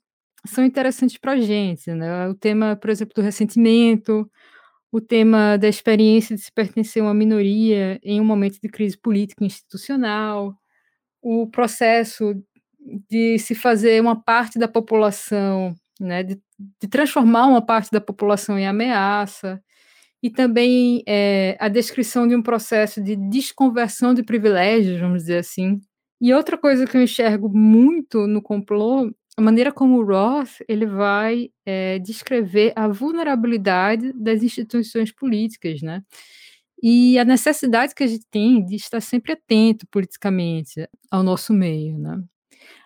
são 0.46 0.64
interessantes 0.64 1.18
para 1.18 1.32
a 1.32 1.40
gente, 1.40 1.92
né? 1.92 2.28
O 2.28 2.34
tema, 2.34 2.76
por 2.76 2.90
exemplo, 2.90 3.14
do 3.14 3.22
ressentimento, 3.22 4.30
o 4.92 5.00
tema 5.00 5.56
da 5.58 5.68
experiência 5.68 6.36
de 6.36 6.42
se 6.42 6.52
pertencer 6.52 7.02
a 7.02 7.06
uma 7.06 7.14
minoria 7.14 7.98
em 8.02 8.20
um 8.20 8.24
momento 8.24 8.60
de 8.62 8.68
crise 8.68 8.98
política 8.98 9.44
e 9.44 9.48
institucional, 9.48 10.54
o 11.22 11.46
processo 11.48 12.34
de 13.10 13.38
se 13.38 13.54
fazer 13.54 14.00
uma 14.00 14.20
parte 14.20 14.58
da 14.58 14.68
população, 14.68 15.74
né, 16.00 16.22
de, 16.22 16.40
de 16.80 16.88
transformar 16.88 17.46
uma 17.46 17.64
parte 17.64 17.90
da 17.90 18.00
população 18.00 18.58
em 18.58 18.66
ameaça, 18.66 19.62
e 20.22 20.30
também 20.30 21.02
é, 21.06 21.56
a 21.60 21.68
descrição 21.68 22.26
de 22.26 22.34
um 22.34 22.42
processo 22.42 23.02
de 23.02 23.14
desconversão 23.14 24.14
de 24.14 24.22
privilégios, 24.22 24.98
vamos 24.98 25.22
dizer 25.22 25.38
assim. 25.38 25.80
E 26.18 26.32
outra 26.32 26.56
coisa 26.56 26.86
que 26.86 26.96
eu 26.96 27.02
enxergo 27.02 27.50
muito 27.50 28.26
no 28.26 28.40
complô, 28.40 29.10
a 29.36 29.42
maneira 29.42 29.70
como 29.70 29.98
o 29.98 30.04
Roth 30.04 30.62
ele 30.66 30.86
vai 30.86 31.50
é, 31.66 31.98
descrever 31.98 32.72
a 32.74 32.88
vulnerabilidade 32.88 34.14
das 34.14 34.42
instituições 34.42 35.12
políticas, 35.12 35.82
né? 35.82 36.02
E 36.82 37.18
a 37.18 37.24
necessidade 37.24 37.94
que 37.94 38.02
a 38.02 38.06
gente 38.06 38.24
tem 38.30 38.64
de 38.64 38.76
estar 38.76 39.00
sempre 39.02 39.32
atento 39.32 39.86
politicamente 39.90 40.88
ao 41.10 41.22
nosso 41.22 41.52
meio, 41.52 41.98
né? 41.98 42.22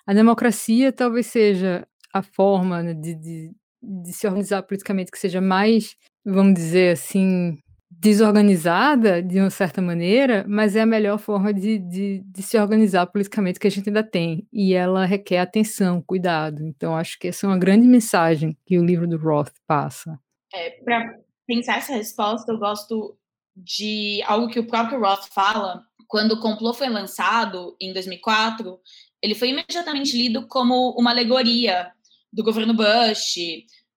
A 0.08 0.14
democracia 0.14 0.92
talvez 0.92 1.26
seja 1.26 1.86
a 2.12 2.22
forma 2.22 2.82
né, 2.82 2.94
de, 2.94 3.14
de, 3.14 3.52
de 3.82 4.12
se 4.12 4.26
organizar 4.26 4.62
politicamente 4.62 5.10
que 5.10 5.18
seja 5.18 5.40
mais 5.40 5.94
vamos 6.24 6.54
dizer 6.54 6.92
assim, 6.92 7.58
desorganizada 7.90 9.22
de 9.22 9.40
uma 9.40 9.50
certa 9.50 9.80
maneira, 9.80 10.44
mas 10.48 10.76
é 10.76 10.82
a 10.82 10.86
melhor 10.86 11.18
forma 11.18 11.52
de, 11.52 11.78
de, 11.78 12.22
de, 12.24 12.42
se 12.42 12.58
organizar 12.58 13.06
politicamente 13.06 13.58
que 13.58 13.66
a 13.66 13.70
gente 13.70 13.88
ainda 13.88 14.02
tem. 14.02 14.46
E 14.52 14.74
ela 14.74 15.04
requer 15.04 15.40
atenção, 15.40 16.02
cuidado. 16.02 16.62
Então, 16.62 16.96
acho 16.96 17.18
que 17.18 17.28
essa 17.28 17.46
é 17.46 17.48
uma 17.48 17.58
grande 17.58 17.86
mensagem 17.86 18.56
que 18.66 18.78
o 18.78 18.84
livro 18.84 19.08
do 19.08 19.16
Roth 19.16 19.52
passa. 19.66 20.18
É, 20.52 20.70
Para 20.82 21.18
pensar 21.46 21.78
essa 21.78 21.94
resposta, 21.94 22.52
eu 22.52 22.58
gosto 22.58 23.16
de 23.56 24.22
algo 24.24 24.48
que 24.48 24.60
o 24.60 24.66
próprio 24.66 25.00
Roth 25.00 25.26
fala. 25.32 25.82
Quando 26.06 26.32
o 26.32 26.40
complô 26.40 26.72
foi 26.72 26.88
lançado 26.88 27.76
em 27.80 27.92
2004, 27.92 28.78
ele 29.22 29.34
foi 29.34 29.50
imediatamente 29.50 30.16
lido 30.16 30.46
como 30.46 30.90
uma 30.98 31.10
alegoria 31.10 31.92
do 32.32 32.42
governo 32.42 32.74
Bush, 32.74 33.36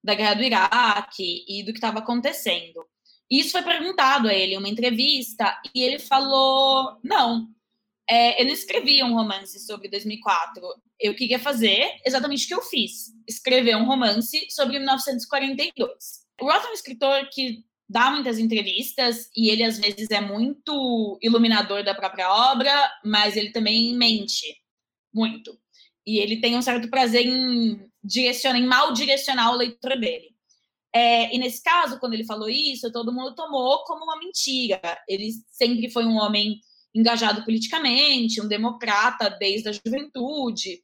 da 0.03 0.15
guerra 0.15 0.35
do 0.35 0.43
Iraque 0.43 1.45
e 1.47 1.63
do 1.63 1.71
que 1.71 1.77
estava 1.77 1.99
acontecendo. 1.99 2.85
Isso 3.29 3.51
foi 3.51 3.61
perguntado 3.61 4.27
a 4.27 4.33
ele 4.33 4.55
em 4.55 4.57
uma 4.57 4.67
entrevista 4.67 5.57
e 5.73 5.81
ele 5.81 5.99
falou: 5.99 6.97
não, 7.03 7.47
é, 8.09 8.41
eu 8.41 8.45
não 8.45 8.53
escrevi 8.53 9.01
um 9.03 9.13
romance 9.13 9.59
sobre 9.65 9.87
2004. 9.87 10.61
Eu 10.99 11.15
queria 11.15 11.39
fazer 11.39 11.89
exatamente 12.05 12.45
o 12.45 12.47
que 12.47 12.53
eu 12.55 12.61
fiz: 12.61 13.13
escrever 13.27 13.77
um 13.77 13.85
romance 13.85 14.47
sobre 14.49 14.77
1942. 14.79 15.87
O 16.41 16.45
Roth 16.45 16.65
é 16.65 16.69
um 16.69 16.73
escritor 16.73 17.29
que 17.31 17.63
dá 17.87 18.09
muitas 18.11 18.39
entrevistas 18.39 19.29
e 19.35 19.49
ele 19.49 19.63
às 19.63 19.77
vezes 19.77 20.09
é 20.11 20.19
muito 20.19 21.19
iluminador 21.21 21.83
da 21.83 21.93
própria 21.93 22.33
obra, 22.51 22.71
mas 23.03 23.35
ele 23.35 23.51
também 23.51 23.95
mente 23.95 24.60
muito. 25.13 25.57
E 26.05 26.19
ele 26.19 26.41
tem 26.41 26.57
um 26.57 26.61
certo 26.61 26.89
prazer 26.89 27.25
em 27.25 27.89
direciona, 28.03 28.57
em 28.57 28.65
mal 28.65 28.93
direcionar 28.93 29.51
o 29.51 29.57
leitor 29.57 29.97
dele. 29.99 30.31
É, 30.93 31.33
e 31.33 31.37
nesse 31.37 31.63
caso, 31.63 31.99
quando 31.99 32.13
ele 32.13 32.25
falou 32.25 32.49
isso, 32.49 32.91
todo 32.91 33.13
mundo 33.13 33.35
tomou 33.35 33.83
como 33.85 34.03
uma 34.03 34.17
mentira. 34.17 34.81
Ele 35.07 35.31
sempre 35.47 35.89
foi 35.89 36.05
um 36.05 36.17
homem 36.17 36.59
engajado 36.93 37.45
politicamente, 37.45 38.41
um 38.41 38.47
democrata 38.47 39.29
desde 39.29 39.69
a 39.69 39.71
juventude. 39.71 40.81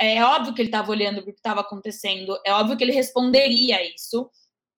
É 0.00 0.22
óbvio 0.24 0.54
que 0.54 0.62
ele 0.62 0.68
estava 0.68 0.90
olhando 0.90 1.22
para 1.22 1.30
o 1.30 1.34
que 1.34 1.38
estava 1.38 1.60
acontecendo, 1.60 2.36
é 2.44 2.52
óbvio 2.52 2.76
que 2.76 2.82
ele 2.82 2.92
responderia 2.92 3.76
a 3.76 3.84
isso. 3.84 4.30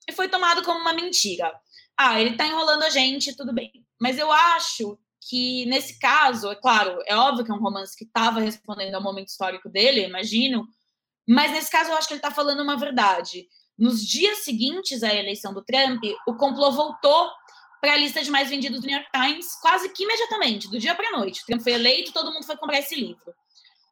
E 0.09 0.12
foi 0.12 0.28
tomado 0.28 0.62
como 0.62 0.81
uma 0.81 0.93
mentira. 0.93 1.52
Ah, 1.97 2.21
ele 2.21 2.31
está 2.31 2.47
enrolando 2.47 2.83
a 2.83 2.90
gente, 2.90 3.35
tudo 3.37 3.52
bem. 3.52 3.73
Mas 4.00 4.19
eu 4.19 4.31
acho 4.31 4.99
que 5.28 5.66
nesse 5.66 5.99
caso, 5.99 6.50
é 6.50 6.54
claro, 6.54 6.99
é 7.06 7.16
óbvio 7.16 7.45
que 7.45 7.50
é 7.50 7.54
um 7.54 7.61
romance 7.61 7.97
que 7.97 8.04
estava 8.04 8.40
respondendo 8.40 8.95
ao 8.95 9.02
momento 9.02 9.28
histórico 9.28 9.68
dele, 9.68 10.04
imagino, 10.04 10.66
mas 11.28 11.50
nesse 11.50 11.71
caso, 11.71 11.90
eu 11.90 11.97
acho 11.97 12.06
que 12.06 12.14
ele 12.14 12.21
está 12.21 12.30
falando 12.30 12.62
uma 12.62 12.76
verdade. 12.76 13.49
Nos 13.76 14.06
dias 14.06 14.38
seguintes 14.38 15.02
à 15.02 15.12
eleição 15.12 15.52
do 15.52 15.64
Trump, 15.64 16.02
o 16.26 16.35
complô 16.37 16.71
voltou 16.71 17.28
para 17.80 17.95
a 17.95 17.97
lista 17.97 18.23
de 18.23 18.30
mais 18.30 18.49
vendidos 18.49 18.80
do 18.80 18.87
New 18.87 18.97
York 18.97 19.11
Times 19.12 19.54
quase 19.61 19.88
que 19.92 20.04
imediatamente, 20.04 20.71
do 20.71 20.78
dia 20.78 20.95
para 20.95 21.09
a 21.09 21.18
noite. 21.18 21.42
O 21.42 21.47
Trump 21.47 21.61
foi 21.61 21.73
eleito, 21.73 22.12
todo 22.12 22.33
mundo 22.33 22.47
foi 22.47 22.56
comprar 22.56 22.78
esse 22.78 22.95
livro. 22.95 23.35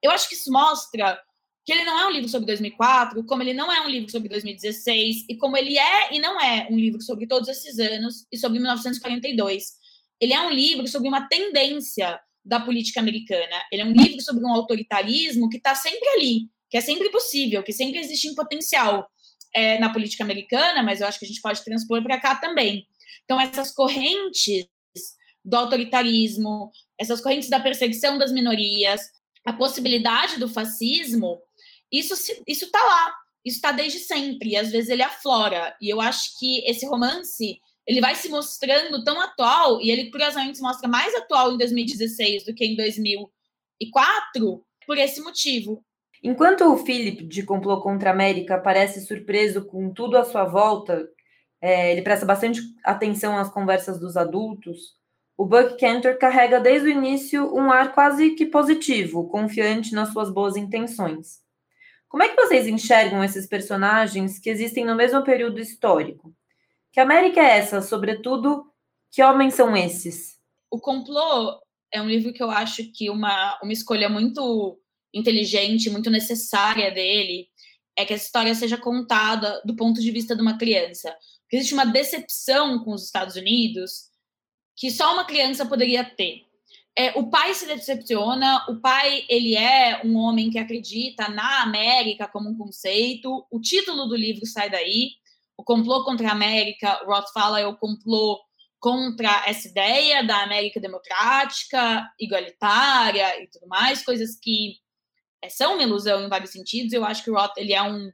Eu 0.03 0.11
acho 0.11 0.29
que 0.29 0.35
isso 0.35 0.51
mostra 0.51 1.21
que 1.65 1.73
ele 1.73 1.85
não 1.85 1.99
é 1.99 2.07
um 2.07 2.11
livro 2.11 2.29
sobre 2.29 2.47
2004, 2.47 3.25
como 3.25 3.43
ele 3.43 3.55
não 3.55 3.73
é 3.73 3.81
um 3.81 3.89
livro 3.89 4.11
sobre 4.11 4.29
2016, 4.29 5.25
e 5.29 5.37
como 5.37 5.57
ele 5.57 5.79
é 5.79 6.15
e 6.15 6.21
não 6.21 6.41
é 6.41 6.69
um 6.71 6.77
livro 6.77 7.01
sobre 7.01 7.27
todos 7.27 7.49
esses 7.49 7.79
anos 7.79 8.27
e 8.31 8.37
sobre 8.37 8.59
1942. 8.59 9.84
Ele 10.25 10.33
é 10.33 10.41
um 10.41 10.49
livro 10.49 10.89
sobre 10.89 11.07
uma 11.07 11.29
tendência 11.29 12.19
da 12.43 12.59
política 12.59 12.99
americana. 12.99 13.63
Ele 13.71 13.83
é 13.83 13.85
um 13.85 13.93
livro 13.93 14.23
sobre 14.23 14.43
um 14.43 14.49
autoritarismo 14.55 15.51
que 15.51 15.59
está 15.59 15.75
sempre 15.75 16.09
ali, 16.09 16.49
que 16.71 16.79
é 16.79 16.81
sempre 16.81 17.11
possível, 17.11 17.63
que 17.63 17.75
sempre 17.75 17.99
existe 17.99 18.27
em 18.29 18.35
potencial 18.35 19.07
é, 19.55 19.79
na 19.79 19.93
política 19.93 20.25
americana, 20.25 20.83
mas 20.83 21.03
eu 21.03 21.07
acho 21.07 21.19
que 21.19 21.27
a 21.27 21.29
gente 21.29 21.43
pode 21.43 21.63
transpor 21.63 22.03
para 22.03 22.19
cá 22.19 22.37
também. 22.37 22.87
Então, 23.25 23.39
essas 23.39 23.71
correntes 23.71 24.67
do 25.45 25.59
autoritarismo, 25.59 26.73
essas 26.99 27.21
correntes 27.21 27.51
da 27.51 27.61
perseguição 27.61 28.17
das 28.17 28.33
minorias, 28.33 29.03
a 29.45 29.53
possibilidade 29.53 30.41
do 30.41 30.49
fascismo, 30.49 31.39
isso 31.93 32.15
está 32.49 32.83
lá, 32.83 33.15
isso 33.45 33.57
está 33.57 33.73
desde 33.73 33.99
sempre, 33.99 34.53
e 34.53 34.57
às 34.57 34.71
vezes 34.71 34.89
ele 34.89 35.03
aflora. 35.03 35.77
E 35.83 35.91
eu 35.91 36.01
acho 36.01 36.39
que 36.39 36.65
esse 36.65 36.87
romance 36.87 37.61
ele 37.87 38.01
vai 38.01 38.15
se 38.15 38.29
mostrando 38.29 39.03
tão 39.05 39.21
atual, 39.21 39.81
e 39.81 39.91
ele 39.91 40.11
curiosamente 40.11 40.57
se 40.59 40.63
mostra 40.63 40.89
mais 40.89 41.15
atual 41.15 41.53
em 41.53 41.59
2016 41.59 42.45
do 42.45 42.55
que 42.55 42.65
em 42.65 42.77
2004, 42.77 44.65
por 44.87 44.99
esse 44.99 45.21
motivo. 45.21 45.85
Enquanto 46.23 46.65
o 46.65 46.79
Philip, 46.79 47.25
de 47.25 47.43
Complô 47.43 47.81
contra 47.81 48.11
a 48.11 48.13
América, 48.13 48.59
parece 48.59 49.05
surpreso 49.07 49.65
com 49.67 49.93
tudo 49.93 50.17
à 50.17 50.25
sua 50.25 50.45
volta, 50.45 51.07
é, 51.61 51.93
ele 51.93 52.03
presta 52.03 52.25
bastante 52.25 52.61
atenção 52.83 53.37
às 53.37 53.51
conversas 53.51 53.99
dos 53.99 54.17
adultos, 54.17 54.95
o 55.37 55.45
Buck 55.45 55.79
Cantor 55.79 56.17
carrega 56.17 56.61
desde 56.61 56.89
o 56.89 56.91
início 56.91 57.53
um 57.53 57.71
ar 57.71 57.93
quase 57.93 58.31
que 58.31 58.47
positivo, 58.47 59.29
confiante 59.29 59.93
nas 59.93 60.13
suas 60.13 60.31
boas 60.31 60.57
intenções. 60.57 61.43
Como 62.09 62.23
é 62.23 62.29
que 62.29 62.37
vocês 62.37 62.69
enxergam 62.69 63.25
esses 63.25 63.45
personagens 63.45 64.39
que 64.39 64.49
existem 64.49 64.85
no 64.85 64.95
mesmo 64.95 65.25
período 65.25 65.59
histórico? 65.59 66.33
Que 66.95 67.01
América 67.01 67.41
é 67.41 67.59
essa, 67.59 67.83
sobretudo, 67.83 68.71
que 69.11 69.21
homens 69.21 69.55
são 69.55 69.77
esses? 69.77 70.39
O 70.71 70.79
Complô 70.79 71.61
é 71.93 72.01
um 72.01 72.09
livro 72.09 72.33
que 72.33 72.41
eu 72.41 72.53
acho 72.53 72.85
que 72.93 73.11
uma, 73.11 73.59
uma 73.61 73.73
escolha 73.73 74.09
muito 74.09 74.81
inteligente, 75.13 75.91
muito 75.91 76.09
necessária 76.09 76.93
dele, 76.93 77.49
é 77.99 78.05
que 78.05 78.13
a 78.13 78.17
história 78.17 78.55
seja 78.55 78.79
contada 78.79 79.61
do 79.65 79.75
ponto 79.75 80.01
de 80.01 80.09
vista 80.13 80.37
de 80.37 80.43
uma 80.43 80.57
criança. 80.57 81.13
Porque 81.41 81.57
existe 81.57 81.75
uma 81.75 81.85
decepção 81.85 82.85
com 82.85 82.93
os 82.93 83.07
Estados 83.07 83.35
Unidos 83.35 84.11
que 84.77 84.89
só 84.89 85.15
uma 85.15 85.25
criança 85.25 85.67
poderia 85.67 86.05
ter. 86.05 86.43
É, 86.97 87.11
o 87.19 87.29
pai 87.29 87.55
se 87.55 87.67
decepciona, 87.67 88.67
o 88.69 88.81
pai 88.81 89.25
ele 89.29 89.57
é 89.57 90.01
um 90.05 90.15
homem 90.15 90.49
que 90.49 90.61
acredita 90.61 91.29
na 91.29 91.65
América 91.65 92.29
como 92.29 92.49
um 92.49 92.57
conceito, 92.57 93.45
o 93.51 93.61
título 93.61 94.07
do 94.07 94.15
livro 94.15 94.47
sai 94.47 94.71
daí. 94.71 95.24
O 95.57 95.65
complô 95.65 96.05
contra 96.05 96.29
a 96.29 96.33
América, 96.33 97.01
Roth 97.05 97.33
fala 97.33 97.61
é 97.61 97.67
o 97.67 97.77
complô 97.77 98.41
contra 98.81 99.45
essa 99.47 99.69
ideia 99.69 100.23
da 100.23 100.43
América 100.43 100.79
democrática, 100.79 102.07
igualitária 102.21 103.43
e 103.43 103.49
tudo 103.49 103.67
mais, 103.67 104.05
coisas 104.05 104.39
que 104.39 104.77
é, 105.43 105.49
são 105.49 105.75
uma 105.75 105.83
ilusão 105.83 106.25
em 106.25 106.29
vários 106.29 106.51
sentidos. 106.51 106.93
Eu 106.93 107.05
acho 107.05 107.25
que 107.25 107.31
o 107.31 107.35
Roth 107.35 107.57
ele 107.57 107.73
é 107.73 107.83
um 107.83 108.11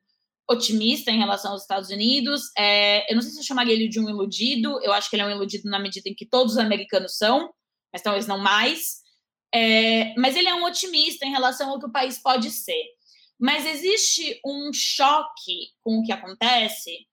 otimista 0.49 1.11
em 1.11 1.19
relação 1.19 1.53
aos 1.53 1.63
Estados 1.63 1.91
Unidos. 1.91 2.51
É, 2.57 3.11
eu 3.11 3.15
não 3.15 3.23
sei 3.23 3.33
se 3.33 3.39
eu 3.39 3.45
chamaria 3.45 3.73
ele 3.73 3.89
de 3.89 3.99
um 3.99 4.09
iludido, 4.09 4.81
eu 4.83 4.93
acho 4.93 5.09
que 5.09 5.17
ele 5.17 5.23
é 5.23 5.27
um 5.27 5.31
iludido 5.31 5.69
na 5.69 5.79
medida 5.79 6.09
em 6.09 6.15
que 6.15 6.27
todos 6.27 6.53
os 6.53 6.59
americanos 6.59 7.17
são, 7.17 7.53
mas 7.93 8.03
talvez 8.03 8.27
não 8.27 8.39
mais. 8.39 9.01
É, 9.53 10.15
mas 10.17 10.37
ele 10.37 10.49
é 10.49 10.55
um 10.55 10.65
otimista 10.65 11.27
em 11.27 11.31
relação 11.31 11.71
ao 11.71 11.81
que 11.81 11.87
o 11.87 11.93
país 11.93 12.19
pode 12.21 12.51
ser. 12.51 12.85
Mas 13.39 13.67
existe 13.67 14.41
um 14.45 14.73
choque 14.73 15.71
com 15.83 15.99
o 15.99 16.03
que 16.05 16.13
acontece 16.13 17.10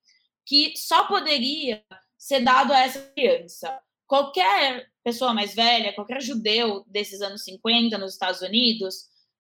que 0.47 0.73
só 0.77 1.05
poderia 1.05 1.83
ser 2.17 2.39
dado 2.39 2.71
a 2.71 2.79
essa 2.79 2.99
criança. 3.13 3.77
Qualquer 4.07 4.87
pessoa 5.03 5.33
mais 5.33 5.53
velha, 5.53 5.93
qualquer 5.93 6.21
judeu 6.21 6.85
desses 6.87 7.21
anos 7.21 7.43
50 7.43 7.97
nos 7.97 8.13
Estados 8.13 8.41
Unidos, 8.41 8.95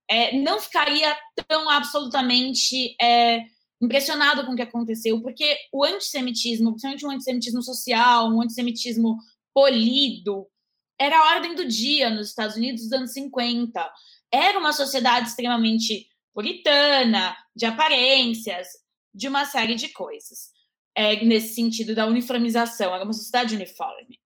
é, 0.09 0.37
não 0.37 0.59
ficaria 0.59 1.17
tão 1.47 1.69
absolutamente 1.69 2.95
é, 3.01 3.45
impressionado 3.81 4.45
com 4.45 4.51
o 4.51 4.55
que 4.55 4.61
aconteceu, 4.61 5.21
porque 5.21 5.57
o 5.71 5.83
antissemitismo, 5.85 6.71
principalmente 6.71 7.05
um 7.05 7.11
antissemitismo 7.11 7.63
social, 7.63 8.27
um 8.27 8.41
antissemitismo 8.41 9.17
polido, 9.53 10.45
era 10.99 11.17
a 11.17 11.35
ordem 11.35 11.55
do 11.55 11.65
dia 11.65 12.09
nos 12.09 12.29
Estados 12.29 12.57
Unidos 12.57 12.83
dos 12.83 12.91
anos 12.91 13.13
50. 13.13 13.93
Era 14.31 14.59
uma 14.59 14.73
sociedade 14.73 15.29
extremamente 15.29 16.07
puritana, 16.33 17.35
de 17.55 17.65
aparências, 17.65 18.67
de 19.13 19.27
uma 19.27 19.45
série 19.45 19.75
de 19.75 19.89
coisas. 19.89 20.56
É, 20.99 21.23
nesse 21.23 21.53
sentido 21.53 21.93
da 21.93 22.07
uniformização, 22.07 22.95
era 22.95 23.03
uma 23.03 23.13
sociedade 23.13 23.53
uniforme. 23.55 24.19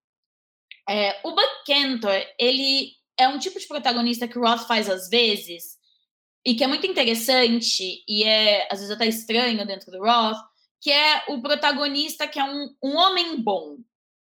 É, 0.90 1.20
o 1.28 1.32
Buck 1.32 1.66
Cantor, 1.68 2.26
ele 2.40 2.94
é 3.20 3.28
um 3.28 3.38
tipo 3.38 3.60
de 3.60 3.68
protagonista 3.68 4.26
que 4.26 4.40
o 4.40 4.42
Roth 4.42 4.66
faz 4.66 4.90
às 4.90 5.10
vezes, 5.10 5.78
e 6.46 6.56
que 6.56 6.64
é 6.64 6.68
muito 6.68 6.88
interessante, 6.88 8.04
e 8.08 8.24
é 8.24 8.72
às 8.72 8.80
vezes 8.80 8.90
até 8.90 9.06
estranho 9.06 9.68
dentro 9.68 9.92
do 9.92 10.00
Roth, 10.00 10.38
que 10.80 10.90
é 10.90 11.26
o 11.28 11.42
protagonista 11.42 12.26
que 12.26 12.40
é 12.40 12.44
um, 12.46 12.74
um 12.82 12.96
homem 12.96 13.42
bom, 13.42 13.78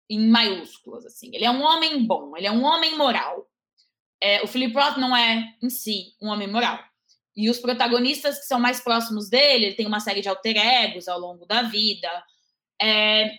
em 0.08 0.26
maiúsculas, 0.26 1.04
assim. 1.04 1.30
Ele 1.34 1.44
é 1.44 1.50
um 1.50 1.62
homem 1.62 2.04
bom, 2.04 2.34
ele 2.36 2.46
é 2.46 2.50
um 2.50 2.64
homem 2.64 2.96
moral. 2.96 3.46
É, 4.18 4.42
o 4.42 4.46
Philip 4.46 4.74
Roth 4.74 4.96
não 4.96 5.14
é, 5.14 5.56
em 5.62 5.68
si, 5.68 6.14
um 6.20 6.28
homem 6.28 6.48
moral. 6.48 6.82
E 7.40 7.48
os 7.48 7.58
protagonistas 7.58 8.38
que 8.38 8.44
são 8.44 8.60
mais 8.60 8.82
próximos 8.82 9.30
dele, 9.30 9.66
ele 9.66 9.74
tem 9.74 9.86
uma 9.86 9.98
série 9.98 10.20
de 10.20 10.28
alter 10.28 10.58
egos 10.58 11.08
ao 11.08 11.18
longo 11.18 11.46
da 11.46 11.62
vida, 11.62 12.08
é, 12.80 13.32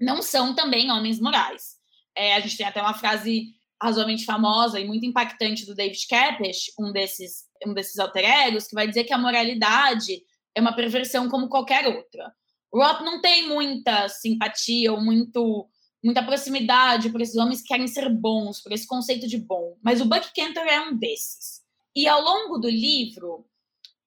não 0.00 0.22
são 0.22 0.54
também 0.54 0.92
homens 0.92 1.18
morais. 1.18 1.74
É, 2.16 2.36
a 2.36 2.40
gente 2.40 2.56
tem 2.56 2.64
até 2.64 2.80
uma 2.80 2.94
frase 2.94 3.48
razoavelmente 3.82 4.24
famosa 4.24 4.78
e 4.78 4.86
muito 4.86 5.04
impactante 5.04 5.66
do 5.66 5.74
David 5.74 6.06
Kepesh, 6.06 6.70
um 6.78 6.92
desses, 6.92 7.46
um 7.66 7.74
desses 7.74 7.98
alter 7.98 8.24
egos, 8.24 8.68
que 8.68 8.76
vai 8.76 8.86
dizer 8.86 9.02
que 9.02 9.12
a 9.12 9.18
moralidade 9.18 10.22
é 10.54 10.60
uma 10.60 10.76
perversão 10.76 11.28
como 11.28 11.48
qualquer 11.48 11.84
outra. 11.88 12.32
O 12.70 12.78
Roth 12.78 13.00
não 13.00 13.20
tem 13.20 13.48
muita 13.48 14.08
simpatia 14.08 14.92
ou 14.92 15.00
muito 15.00 15.68
muita 16.04 16.22
proximidade 16.22 17.10
por 17.10 17.20
esses 17.20 17.34
homens 17.34 17.62
que 17.62 17.68
querem 17.68 17.88
ser 17.88 18.08
bons, 18.08 18.62
por 18.62 18.70
esse 18.70 18.86
conceito 18.86 19.26
de 19.26 19.38
bom. 19.38 19.76
Mas 19.82 20.00
o 20.00 20.04
Buck 20.04 20.30
Cantor 20.32 20.64
é 20.64 20.80
um 20.80 20.96
desses. 20.96 21.55
E 21.96 22.06
ao 22.06 22.20
longo 22.20 22.58
do 22.58 22.68
livro, 22.68 23.46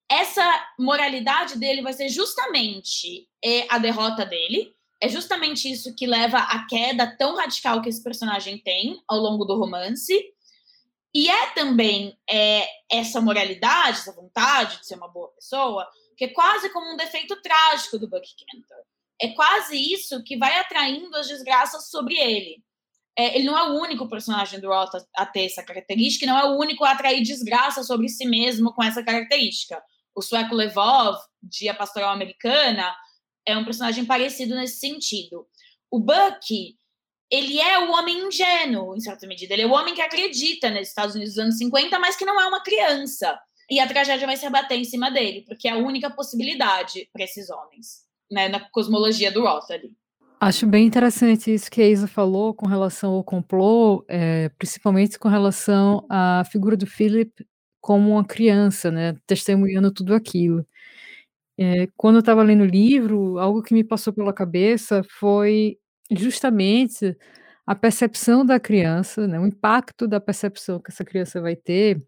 essa 0.10 0.67
moralidade 0.77 1.58
dele 1.58 1.81
vai 1.81 1.91
ser 1.91 2.08
justamente 2.08 3.27
é, 3.43 3.65
a 3.67 3.79
derrota 3.79 4.25
dele. 4.25 4.75
É 5.01 5.09
justamente 5.09 5.70
isso 5.70 5.96
que 5.96 6.05
leva 6.05 6.37
à 6.37 6.68
queda 6.68 7.18
tão 7.18 7.35
radical 7.35 7.81
que 7.81 7.90
esse 7.90 8.03
personagem 8.03 8.59
tem 8.59 9.01
ao 9.07 9.20
longo 9.20 9.44
do 9.44 9.57
romance. 9.57 10.14
E 11.16 11.27
é 11.27 11.50
também 11.51 12.16
é, 12.29 12.68
essa 12.92 13.20
moralidade, 13.20 13.98
essa 13.98 14.14
vontade 14.14 14.79
de 14.79 14.85
ser 14.85 14.96
uma 14.96 15.07
boa 15.07 15.29
pessoa, 15.29 15.90
que 16.16 16.25
é 16.25 16.27
quase 16.27 16.70
como 16.70 16.94
um 16.94 16.98
defeito 16.98 17.42
trágico 17.42 17.98
do 17.98 18.07
Buck 18.07 18.27
Cantor 18.51 18.85
é 19.22 19.27
quase 19.29 19.75
isso 19.75 20.24
que 20.24 20.37
vai 20.37 20.57
atraindo 20.59 21.16
as 21.18 21.27
desgraças 21.27 21.90
sobre 21.90 22.18
ele. 22.18 22.64
É, 23.20 23.36
ele 23.36 23.44
não 23.44 23.58
é 23.58 23.70
o 23.70 23.82
único 23.82 24.08
personagem 24.08 24.62
do 24.62 24.70
Roth 24.70 24.96
a, 24.96 25.24
a, 25.24 25.25
ter 25.25 25.44
essa 25.44 25.62
característica, 25.62 26.24
e 26.24 26.27
não 26.27 26.40
é 26.40 26.46
o 26.46 26.58
único 26.58 26.86
a 26.86 26.92
atrair 26.92 27.22
desgraça 27.22 27.84
sobre 27.84 28.08
si 28.08 28.25
mesmo 28.25 28.74
com 28.74 28.82
essa 28.82 29.03
característica. 29.03 29.84
O 30.16 30.22
sueco 30.22 30.55
Levov, 30.55 31.18
de 31.44 31.68
A 31.68 31.74
Pastoral 31.74 32.14
Americana, 32.14 32.96
é 33.46 33.58
um 33.58 33.66
personagem 33.66 34.05
parecido 34.05 34.55
nesse 34.55 34.79
sentido. 34.79 35.46
O 35.92 36.00
Bucky, 36.00 36.77
ele 37.29 37.60
é 37.60 37.79
o 37.79 37.92
homem 37.92 38.25
ingênuo, 38.25 38.96
em 38.96 39.01
certa 39.01 39.27
medida. 39.27 39.53
Ele 39.53 39.64
é 39.64 39.68
o 39.68 39.74
homem 39.74 39.94
que 39.94 40.01
acredita 40.01 40.70
nos 40.70 40.88
Estados 40.88 41.14
Unidos 41.14 41.34
dos 41.34 41.44
anos 41.44 41.58
50, 41.58 42.00
mas 42.00 42.16
que 42.16 42.24
não 42.24 42.40
é 42.40 42.48
uma 42.48 42.64
criança. 42.64 43.38
E 43.70 43.82
a 43.82 43.88
tragédia 43.88 44.25
vai 44.25 44.38
se 44.38 44.46
abater 44.46 44.79
em 44.79 44.86
cima 44.86 45.12
dele, 45.12 45.44
porque 45.46 45.68
é 45.68 45.72
a 45.72 45.77
única 45.77 46.10
possibilidade 46.10 47.10
para 47.12 47.25
esses 47.25 47.50
homens 47.50 48.08
né, 48.32 48.48
na 48.48 48.62
cosmologia 48.70 49.29
do 49.29 49.42
Roth 49.42 49.70
ali. 49.72 49.92
Acho 50.42 50.66
bem 50.66 50.86
interessante 50.88 51.54
isso 51.54 51.70
que 51.70 51.82
a 51.82 51.88
Isa 51.90 52.08
falou 52.08 52.54
com 52.54 52.66
relação 52.66 53.12
ao 53.14 53.24
complô, 53.24 54.06
é, 54.08 54.48
principalmente 54.58 55.20
com 55.20 55.28
relação 55.28 56.06
à 56.10 56.44
figura 56.50 56.78
do 56.78 56.88
Philip 56.88 57.46
como 57.82 58.12
uma 58.12 58.24
criança, 58.25 58.90
né, 58.90 59.16
testemunhando 59.28 59.92
tudo 59.92 60.14
aquilo. 60.14 60.66
É, 61.60 61.88
quando 61.98 62.16
eu 62.18 62.20
estava 62.22 62.44
lendo 62.44 62.62
o 62.64 62.66
livro, 62.68 63.40
algo 63.40 63.64
que 63.64 63.74
me 63.74 63.84
passou 63.84 64.14
pela 64.14 64.34
cabeça 64.34 65.04
foi 65.20 65.78
justamente 66.12 67.18
a 67.68 67.75
percepção 67.75 68.46
da 68.46 68.60
criança, 68.60 69.28
né, 69.28 69.40
o 69.40 69.48
impacto 69.48 70.08
da 70.08 70.20
percepção 70.22 70.80
que 70.80 70.92
essa 70.92 71.06
criança 71.06 71.42
vai 71.42 71.56
ter 71.56 72.00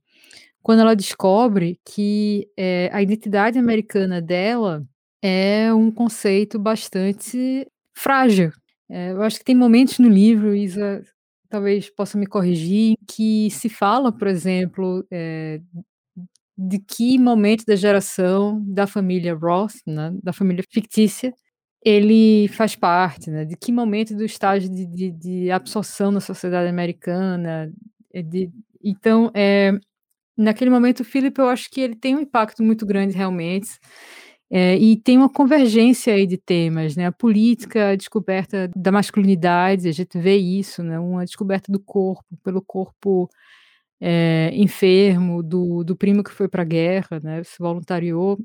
quando 0.64 0.82
ela 0.82 0.96
descobre 0.96 1.80
que 1.86 2.48
é, 2.58 2.90
a 2.94 3.02
identidade 3.02 3.58
americana 3.60 4.22
dela 4.22 4.84
é 5.22 5.74
um 5.74 5.92
conceito 5.92 6.60
bastante 6.60 7.68
frágil. 7.96 8.52
É, 8.90 9.12
eu 9.12 9.22
acho 9.24 9.40
que 9.40 9.46
tem 9.46 9.56
momentos 9.56 10.00
no 10.00 10.10
livro, 10.10 10.56
Isa 10.56 11.04
talvez 11.50 11.90
possa 11.90 12.18
me 12.18 12.26
corrigir, 12.26 12.96
que 13.08 13.50
se 13.52 13.68
fala, 13.70 14.12
por 14.12 14.28
exemplo, 14.28 15.06
é, 15.12 15.60
de 16.58 16.80
que 16.80 17.18
momento 17.20 17.66
da 17.66 17.76
geração 17.76 18.64
da 18.66 18.88
família 18.88 19.36
Roth, 19.36 19.76
né, 19.86 20.12
da 20.24 20.32
família 20.34 20.64
fictícia, 20.72 21.34
ele 21.84 22.48
faz 22.50 22.76
parte, 22.76 23.30
né, 23.32 23.44
de 23.46 23.58
que 23.58 23.72
momento 23.72 24.16
do 24.16 24.24
estágio 24.24 24.70
de, 24.70 24.86
de, 24.86 25.12
de 25.12 25.52
absorção 25.52 26.12
na 26.12 26.20
sociedade 26.22 26.70
americana. 26.70 27.72
É 28.14 28.22
de, 28.22 28.52
então, 28.84 29.32
é, 29.36 29.72
naquele 30.38 30.72
momento, 30.72 31.02
o 31.02 31.06
Philip, 31.06 31.40
eu 31.40 31.50
acho 31.50 31.70
que 31.72 31.82
ele 31.82 31.96
tem 31.96 32.16
um 32.16 32.22
impacto 32.22 32.64
muito 32.64 32.86
grande 32.86 33.16
realmente. 33.16 33.70
É, 34.54 34.78
e 34.78 34.98
tem 34.98 35.18
uma 35.18 35.30
convergência 35.30 36.14
aí 36.14 36.28
de 36.28 36.38
temas, 36.38 36.96
né? 36.98 37.06
A 37.08 37.12
política, 37.12 37.92
a 37.92 37.96
descoberta 37.96 38.70
da 38.76 38.92
masculinidade, 38.92 39.88
a 39.88 39.94
gente 39.94 40.20
vê 40.20 40.36
isso, 40.38 40.84
né? 40.84 41.00
Uma 41.00 41.24
descoberta 41.26 41.72
do 41.72 41.80
corpo, 41.80 42.26
pelo 42.44 42.62
corpo 42.62 43.30
é, 44.02 44.52
enfermo, 44.54 45.44
do, 45.44 45.84
do 45.84 45.96
primo 45.96 46.24
que 46.24 46.32
foi 46.32 46.48
para 46.50 46.64
a 46.64 46.66
guerra, 46.66 47.20
né? 47.24 47.44
Se 47.44 47.58
voluntariou, 47.60 48.40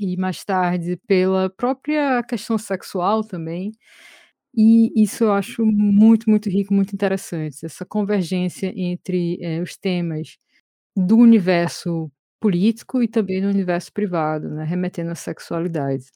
e 0.00 0.16
mais 0.16 0.44
tarde 0.44 0.96
pela 1.06 1.50
própria 1.50 2.22
questão 2.24 2.58
sexual 2.58 3.24
também. 3.24 3.72
E 4.54 4.92
isso 5.02 5.24
eu 5.24 5.32
acho 5.32 5.64
muito, 5.66 6.28
muito 6.30 6.48
rico, 6.50 6.74
muito 6.74 6.94
interessante, 6.94 7.64
essa 7.66 7.84
convergência 7.86 8.72
entre 8.76 9.38
é, 9.42 9.60
os 9.62 9.76
temas 9.76 10.38
do 10.96 11.16
universo 11.18 12.10
político 12.40 13.02
e 13.02 13.08
também 13.08 13.40
no 13.40 13.48
universo 13.48 13.92
privado, 13.92 14.48
né, 14.48 14.64
remetendo 14.64 15.10
à 15.10 15.14
sexualidade. 15.14 16.06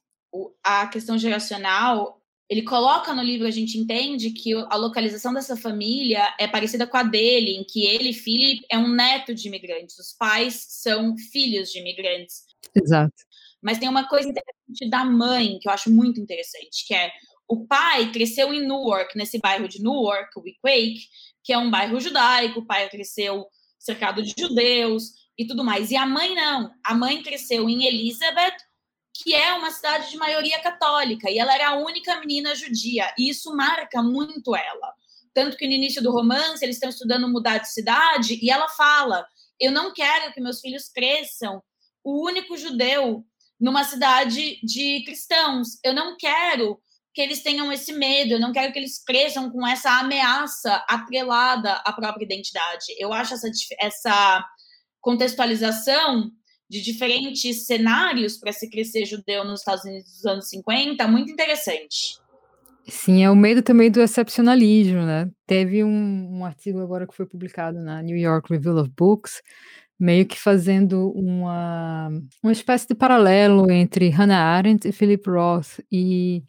A 0.65 0.87
questão 0.87 1.19
geracional, 1.19 2.21
ele 2.49 2.63
coloca 2.63 3.13
no 3.15 3.23
livro, 3.23 3.47
a 3.47 3.51
gente 3.51 3.79
entende 3.79 4.31
que 4.31 4.53
a 4.55 4.77
localização 4.77 5.33
dessa 5.35 5.57
família 5.57 6.35
é 6.39 6.47
parecida 6.47 6.87
com 6.87 6.97
a 6.97 7.03
dele, 7.03 7.57
em 7.57 7.65
que 7.65 7.85
ele, 7.87 8.13
Philip, 8.13 8.65
é 8.71 8.79
um 8.79 8.89
neto 8.89 9.35
de 9.35 9.49
imigrantes, 9.49 9.99
os 9.99 10.13
pais 10.13 10.67
são 10.69 11.17
filhos 11.17 11.71
de 11.71 11.81
imigrantes. 11.81 12.45
Exato. 12.75 13.15
Mas 13.61 13.79
tem 13.79 13.89
uma 13.89 14.09
coisa 14.09 14.29
interessante 14.29 14.89
da 14.91 15.05
mãe, 15.05 15.59
que 15.61 15.69
eu 15.69 15.73
acho 15.73 15.91
muito 15.91 16.21
interessante, 16.21 16.87
que 16.87 16.95
é 16.95 17.13
o 17.49 17.67
pai 17.67 18.11
cresceu 18.13 18.53
em 18.53 18.67
Newark, 18.67 19.17
nesse 19.17 19.39
bairro 19.39 19.69
de 19.69 19.83
Newark, 19.83 20.31
Wickwake, 20.39 21.01
que 21.45 21.53
é 21.53 21.59
um 21.59 21.71
bairro 21.71 22.01
judaico, 22.01 22.61
o 22.61 22.67
pai 22.67 22.89
cresceu 22.89 23.47
cercado 23.79 24.23
de 24.23 24.33
judeus, 24.39 25.11
e 25.39 25.47
tudo 25.47 25.65
mais. 25.65 25.91
E 25.91 25.97
a 25.97 26.07
mãe 26.07 26.35
não. 26.35 26.73
A 26.85 26.95
mãe 26.95 27.23
cresceu 27.23 27.69
em 27.69 27.87
Elizabeth, 27.87 28.57
que 29.15 29.35
é 29.35 29.53
uma 29.55 29.71
cidade 29.71 30.11
de 30.11 30.17
maioria 30.17 30.61
católica, 30.61 31.31
e 31.31 31.39
ela 31.39 31.55
era 31.55 31.69
a 31.71 31.77
única 31.77 32.19
menina 32.19 32.55
judia, 32.55 33.13
e 33.19 33.29
isso 33.29 33.55
marca 33.55 34.03
muito 34.03 34.57
ela. 34.57 34.95
Tanto 35.35 35.57
que 35.57 35.67
no 35.67 35.73
início 35.73 36.03
do 36.03 36.11
romance 36.11 36.65
eles 36.65 36.77
estão 36.77 36.89
estudando 36.89 37.29
mudar 37.29 37.59
de 37.59 37.71
cidade, 37.71 38.39
e 38.43 38.51
ela 38.51 38.69
fala: 38.69 39.27
Eu 39.61 39.71
não 39.71 39.93
quero 39.93 40.33
que 40.33 40.41
meus 40.41 40.61
filhos 40.61 40.89
cresçam 40.89 41.63
o 42.05 42.27
único 42.27 42.57
judeu 42.57 43.25
numa 43.61 43.85
cidade 43.85 44.59
de 44.63 45.05
cristãos. 45.05 45.79
Eu 45.85 45.95
não 45.95 46.17
quero 46.17 46.81
que 47.15 47.21
eles 47.21 47.43
tenham 47.43 47.71
esse 47.71 47.93
medo, 47.93 48.33
eu 48.33 48.41
não 48.41 48.53
quero 48.53 48.73
que 48.73 48.79
eles 48.79 49.03
cresçam 49.05 49.51
com 49.51 49.67
essa 49.67 49.99
ameaça 50.01 50.85
atrelada 50.89 51.75
à 51.85 51.93
própria 51.93 52.25
identidade. 52.25 52.87
Eu 52.99 53.13
acho 53.13 53.35
essa, 53.35 53.51
essa 53.79 54.45
contextualização 55.03 56.31
de 56.71 56.81
diferentes 56.81 57.67
cenários 57.67 58.39
para 58.39 58.51
se 58.51 58.71
crescer 58.71 59.05
judeu 59.05 59.45
nos 59.45 59.61
Estados 59.61 59.85
Unidos 59.85 60.11
dos 60.11 60.25
anos 60.25 60.49
50 60.49 61.07
muito 61.07 61.31
interessante. 61.31 62.19
Sim, 62.89 63.23
é 63.23 63.31
o 63.31 63.37
medo 63.37 63.63
também 63.63 63.91
do 63.91 64.01
excepcionalismo, 64.01 65.03
né? 65.03 65.31
Teve 65.47 65.85
um, 65.85 66.39
um 66.39 66.45
artigo 66.45 66.81
agora 66.81 67.07
que 67.07 67.15
foi 67.15 67.27
publicado 67.27 67.79
na 67.79 68.03
New 68.03 68.17
York 68.17 68.51
Review 68.51 68.77
of 68.79 68.91
Books, 68.97 69.43
meio 70.01 70.27
que 70.27 70.39
fazendo 70.39 71.13
uma, 71.13 72.09
uma 72.43 72.53
espécie 72.53 72.89
de 72.89 72.95
paralelo 72.95 73.71
entre 73.71 74.09
Hannah 74.09 74.57
Arendt 74.57 74.89
e 74.89 74.93
Philip 74.93 75.29
Roth, 75.29 75.79
e 75.93 76.43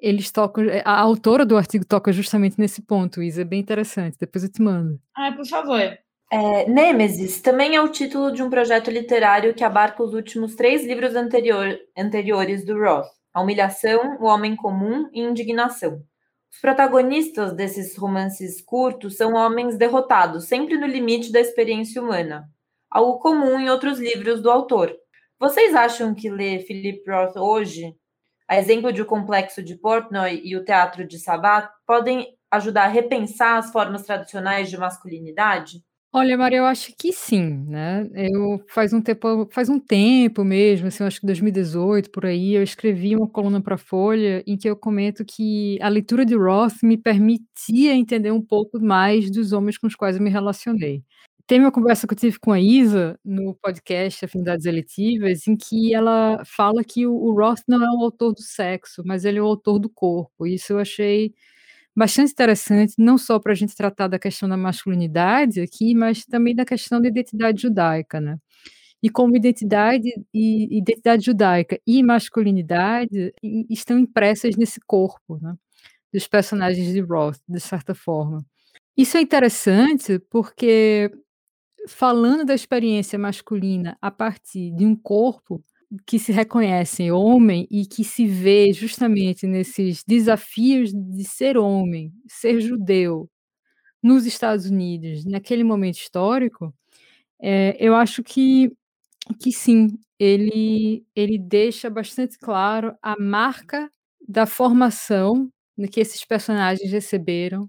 eles 0.00 0.30
tocam, 0.30 0.64
a 0.84 1.00
autora 1.00 1.44
do 1.44 1.56
artigo 1.56 1.84
toca 1.84 2.12
justamente 2.12 2.58
nesse 2.58 2.80
ponto, 2.80 3.22
Isa, 3.22 3.42
é 3.42 3.44
bem 3.44 3.60
interessante, 3.60 4.16
depois 4.18 4.44
eu 4.44 4.50
te 4.50 4.62
mando. 4.62 4.98
Ah, 5.14 5.32
por 5.32 5.46
favor. 5.46 5.98
É, 6.30 6.68
Nêmesis 6.68 7.40
também 7.40 7.74
é 7.74 7.80
o 7.80 7.88
título 7.88 8.30
de 8.30 8.42
um 8.42 8.50
projeto 8.50 8.90
literário 8.90 9.54
que 9.54 9.64
abarca 9.64 10.02
os 10.02 10.12
últimos 10.12 10.54
três 10.54 10.84
livros 10.84 11.16
anterior, 11.16 11.78
anteriores 11.96 12.66
do 12.66 12.78
Roth. 12.78 13.08
A 13.32 13.40
Humilhação, 13.40 14.18
O 14.20 14.26
Homem 14.26 14.54
Comum 14.54 15.08
e 15.12 15.22
Indignação. 15.22 16.02
Os 16.52 16.60
protagonistas 16.60 17.54
desses 17.54 17.96
romances 17.96 18.60
curtos 18.60 19.16
são 19.16 19.34
homens 19.34 19.78
derrotados, 19.78 20.46
sempre 20.46 20.76
no 20.76 20.86
limite 20.86 21.32
da 21.32 21.40
experiência 21.40 22.02
humana, 22.02 22.46
algo 22.90 23.18
comum 23.20 23.58
em 23.58 23.70
outros 23.70 23.98
livros 23.98 24.42
do 24.42 24.50
autor. 24.50 24.94
Vocês 25.38 25.74
acham 25.74 26.14
que 26.14 26.28
ler 26.28 26.60
Philip 26.66 27.08
Roth 27.10 27.36
hoje, 27.36 27.94
a 28.46 28.58
exemplo 28.58 28.92
de 28.92 29.00
O 29.00 29.06
Complexo 29.06 29.62
de 29.62 29.76
Portnoy 29.76 30.42
e 30.44 30.56
O 30.56 30.64
Teatro 30.64 31.06
de 31.06 31.18
Sabat, 31.18 31.70
podem 31.86 32.26
ajudar 32.50 32.84
a 32.84 32.88
repensar 32.88 33.56
as 33.56 33.70
formas 33.70 34.02
tradicionais 34.02 34.68
de 34.68 34.76
masculinidade? 34.76 35.82
Olha, 36.12 36.38
Maria, 36.38 36.58
eu 36.58 36.64
acho 36.64 36.90
que 36.98 37.12
sim, 37.12 37.66
né? 37.68 38.08
Eu 38.14 38.64
faz 38.70 38.94
um 38.94 39.00
tempo 39.02 39.46
faz 39.52 39.68
um 39.68 39.78
tempo 39.78 40.42
mesmo, 40.42 40.86
assim, 40.86 41.02
eu 41.02 41.06
acho 41.06 41.20
que 41.20 41.26
2018, 41.26 42.10
por 42.10 42.24
aí, 42.24 42.54
eu 42.54 42.62
escrevi 42.62 43.14
uma 43.14 43.28
coluna 43.28 43.60
para 43.60 43.74
a 43.74 43.78
Folha 43.78 44.42
em 44.46 44.56
que 44.56 44.68
eu 44.70 44.74
comento 44.74 45.22
que 45.22 45.78
a 45.82 45.88
leitura 45.88 46.24
de 46.24 46.34
Roth 46.34 46.82
me 46.82 46.96
permitia 46.96 47.92
entender 47.94 48.30
um 48.30 48.40
pouco 48.40 48.80
mais 48.80 49.30
dos 49.30 49.52
homens 49.52 49.76
com 49.76 49.86
os 49.86 49.94
quais 49.94 50.16
eu 50.16 50.22
me 50.22 50.30
relacionei. 50.30 51.02
Teve 51.46 51.64
uma 51.64 51.72
conversa 51.72 52.06
que 52.06 52.14
eu 52.14 52.18
tive 52.18 52.38
com 52.38 52.52
a 52.52 52.60
Isa 52.60 53.18
no 53.22 53.54
podcast 53.62 54.24
Afinidades 54.24 54.64
Eletivas, 54.64 55.46
em 55.46 55.56
que 55.56 55.92
ela 55.94 56.42
fala 56.46 56.82
que 56.84 57.06
o 57.06 57.32
Roth 57.34 57.60
não 57.68 57.82
é 57.84 57.88
o 57.90 58.02
autor 58.04 58.32
do 58.32 58.40
sexo, 58.42 59.02
mas 59.04 59.26
ele 59.26 59.38
é 59.38 59.42
o 59.42 59.46
autor 59.46 59.78
do 59.78 59.90
corpo. 59.90 60.46
Isso 60.46 60.72
eu 60.72 60.78
achei 60.78 61.34
bastante 61.98 62.30
interessante, 62.32 62.94
não 62.96 63.18
só 63.18 63.40
para 63.40 63.52
a 63.52 63.54
gente 63.56 63.74
tratar 63.74 64.06
da 64.06 64.20
questão 64.20 64.48
da 64.48 64.56
masculinidade 64.56 65.60
aqui, 65.60 65.96
mas 65.96 66.24
também 66.24 66.54
da 66.54 66.64
questão 66.64 67.00
da 67.02 67.08
identidade 67.08 67.62
judaica, 67.62 68.20
né? 68.20 68.38
E 69.02 69.10
como 69.10 69.36
identidade 69.36 70.08
e 70.34 70.78
identidade 70.78 71.24
judaica 71.26 71.80
e 71.86 72.02
masculinidade 72.02 73.34
estão 73.70 73.98
impressas 73.98 74.56
nesse 74.56 74.80
corpo, 74.86 75.38
né? 75.42 75.54
Dos 76.12 76.28
personagens 76.28 76.92
de 76.92 77.00
Roth, 77.00 77.40
de 77.48 77.60
certa 77.60 77.94
forma. 77.94 78.44
Isso 78.96 79.16
é 79.18 79.20
interessante 79.20 80.20
porque 80.30 81.10
falando 81.88 82.44
da 82.44 82.54
experiência 82.54 83.18
masculina 83.18 83.98
a 84.02 84.10
partir 84.10 84.72
de 84.72 84.86
um 84.86 84.96
corpo, 84.96 85.64
que 86.06 86.18
se 86.18 86.32
reconhecem 86.32 87.10
homem 87.12 87.66
e 87.70 87.86
que 87.86 88.04
se 88.04 88.26
vê 88.26 88.72
justamente 88.72 89.46
nesses 89.46 90.04
desafios 90.04 90.92
de 90.92 91.24
ser 91.24 91.56
homem, 91.56 92.12
ser 92.28 92.60
judeu 92.60 93.28
nos 94.02 94.26
Estados 94.26 94.66
Unidos, 94.66 95.24
naquele 95.24 95.64
momento 95.64 95.96
histórico, 95.96 96.74
é, 97.40 97.76
eu 97.80 97.94
acho 97.94 98.22
que, 98.22 98.72
que 99.40 99.52
sim, 99.52 99.98
ele, 100.18 101.04
ele 101.14 101.38
deixa 101.38 101.90
bastante 101.90 102.38
claro 102.38 102.94
a 103.02 103.16
marca 103.20 103.90
da 104.28 104.46
formação 104.46 105.50
que 105.92 106.00
esses 106.00 106.24
personagens 106.24 106.90
receberam 106.90 107.68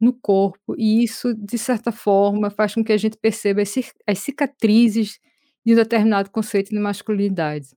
no 0.00 0.12
corpo, 0.14 0.74
e 0.78 1.04
isso, 1.04 1.34
de 1.34 1.58
certa 1.58 1.92
forma, 1.92 2.50
faz 2.50 2.74
com 2.74 2.84
que 2.84 2.92
a 2.92 2.96
gente 2.96 3.18
perceba 3.18 3.62
as, 3.62 4.18
cicatrizes 4.18 5.20
de 5.64 5.72
um 5.72 5.76
determinado 5.76 6.30
conceito 6.30 6.70
de 6.70 6.78
masculinidade, 6.78 7.68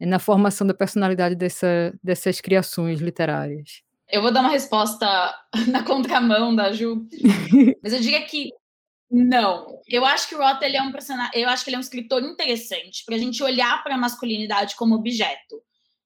é 0.00 0.06
na 0.06 0.18
formação 0.18 0.66
da 0.66 0.74
personalidade 0.74 1.34
dessa, 1.34 1.92
dessas 2.02 2.40
criações 2.40 3.00
literárias. 3.00 3.82
Eu 4.10 4.22
vou 4.22 4.32
dar 4.32 4.40
uma 4.40 4.50
resposta 4.50 5.06
na 5.68 5.82
contramão 5.82 6.54
da 6.54 6.72
Ju, 6.72 7.06
mas 7.82 7.92
eu 7.92 8.00
diria 8.00 8.22
que 8.22 8.50
não. 9.10 9.80
Eu 9.88 10.04
acho 10.04 10.28
que 10.28 10.34
o 10.34 10.38
Roth 10.38 10.62
ele 10.62 10.76
é 10.76 10.82
um 10.82 10.92
personagem, 10.92 11.40
eu 11.40 11.48
acho 11.48 11.64
que 11.64 11.70
ele 11.70 11.76
é 11.76 11.78
um 11.78 11.82
escritor 11.82 12.22
interessante 12.22 13.04
para 13.04 13.14
a 13.14 13.18
gente 13.18 13.42
olhar 13.42 13.82
para 13.82 13.94
a 13.94 13.98
masculinidade 13.98 14.76
como 14.76 14.94
objeto. 14.94 15.62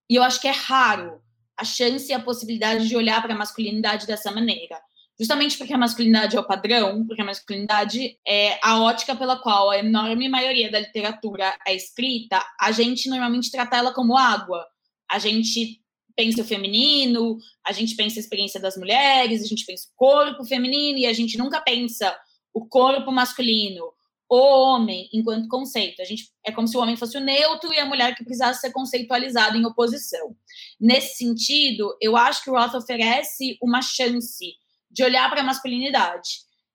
E 0.08 0.16
eu 0.16 0.22
acho 0.22 0.40
que 0.40 0.48
é 0.48 0.52
raro 0.52 1.20
a 1.56 1.64
chance 1.64 2.10
e 2.10 2.14
a 2.14 2.20
possibilidade 2.20 2.88
de 2.88 2.96
olhar 2.96 3.20
para 3.20 3.34
a 3.34 3.38
masculinidade 3.38 4.06
dessa 4.06 4.30
maneira 4.30 4.78
justamente 5.18 5.58
porque 5.58 5.74
a 5.74 5.78
masculinidade 5.78 6.36
é 6.36 6.40
o 6.40 6.46
padrão, 6.46 7.04
porque 7.06 7.22
a 7.22 7.24
masculinidade 7.24 8.16
é 8.26 8.58
a 8.62 8.80
ótica 8.80 9.16
pela 9.16 9.36
qual 9.36 9.70
a 9.70 9.78
enorme 9.78 10.28
maioria 10.28 10.70
da 10.70 10.78
literatura 10.78 11.56
é 11.66 11.74
escrita, 11.74 12.40
a 12.60 12.70
gente 12.70 13.08
normalmente 13.08 13.50
trata 13.50 13.76
ela 13.76 13.92
como 13.92 14.16
água. 14.16 14.64
A 15.10 15.18
gente 15.18 15.82
pensa 16.14 16.42
o 16.42 16.44
feminino, 16.44 17.38
a 17.64 17.72
gente 17.72 17.96
pensa 17.96 18.18
a 18.18 18.20
experiência 18.20 18.60
das 18.60 18.76
mulheres, 18.76 19.42
a 19.42 19.46
gente 19.46 19.64
pensa 19.64 19.88
o 19.88 19.96
corpo 19.96 20.44
feminino 20.44 20.98
e 20.98 21.06
a 21.06 21.12
gente 21.12 21.36
nunca 21.38 21.60
pensa 21.60 22.16
o 22.52 22.66
corpo 22.66 23.10
masculino, 23.10 23.84
o 24.28 24.36
homem 24.36 25.08
enquanto 25.12 25.48
conceito. 25.48 26.02
A 26.02 26.04
gente 26.04 26.30
é 26.44 26.52
como 26.52 26.68
se 26.68 26.76
o 26.76 26.80
homem 26.80 26.96
fosse 26.96 27.16
o 27.16 27.20
neutro 27.20 27.72
e 27.72 27.78
a 27.78 27.86
mulher 27.86 28.14
que 28.14 28.24
precisasse 28.24 28.60
ser 28.60 28.72
conceitualizada 28.72 29.56
em 29.56 29.64
oposição. 29.64 30.36
Nesse 30.80 31.16
sentido, 31.16 31.96
eu 32.00 32.16
acho 32.16 32.44
que 32.44 32.50
o 32.50 32.54
Roth 32.54 32.74
oferece 32.74 33.56
uma 33.62 33.80
chance 33.80 34.54
de 34.90 35.04
olhar 35.04 35.28
para 35.30 35.40
a 35.40 35.44
masculinidade 35.44 36.28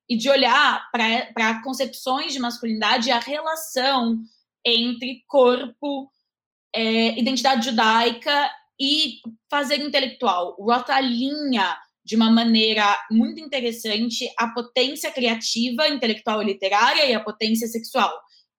e 0.10 0.17
de 0.17 0.30
olhar 0.30 0.89
para 0.91 1.62
concepções 1.63 2.34
de 2.34 2.39
masculinidade 2.39 3.10
e 3.10 3.12
a 3.12 3.19
relação 3.19 4.19
entre 4.65 5.23
corpo, 5.28 6.10
é, 6.76 7.19
identidade 7.19 7.65
judaica 7.65 8.52
e 8.80 9.19
fazer 9.49 9.80
intelectual. 9.80 10.56
O 10.58 10.65
Roth 10.65 10.89
alinha 10.89 11.78
de 12.04 12.15
uma 12.15 12.30
maneira 12.30 12.97
muito 13.10 13.39
interessante 13.39 14.30
a 14.38 14.47
potência 14.47 15.12
criativa, 15.12 15.88
intelectual 15.88 16.41
e 16.41 16.45
literária 16.45 17.06
e 17.06 17.13
a 17.13 17.23
potência 17.23 17.67
sexual. 17.67 18.13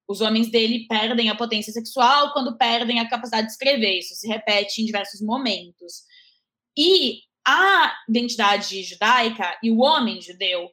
Os 0.08 0.20
homens 0.20 0.50
dele 0.50 0.86
perdem 0.88 1.28
a 1.28 1.34
potência 1.34 1.72
sexual 1.72 2.32
quando 2.32 2.56
perdem 2.56 3.00
a 3.00 3.08
capacidade 3.08 3.46
de 3.46 3.52
escrever. 3.52 3.98
Isso 3.98 4.14
se 4.14 4.26
repete 4.26 4.82
em 4.82 4.86
diversos 4.86 5.20
momentos. 5.20 6.02
E 6.76 7.20
a 7.46 7.94
identidade 8.08 8.82
judaica 8.82 9.58
e 9.62 9.70
o 9.70 9.78
homem 9.78 10.20
judeu, 10.20 10.70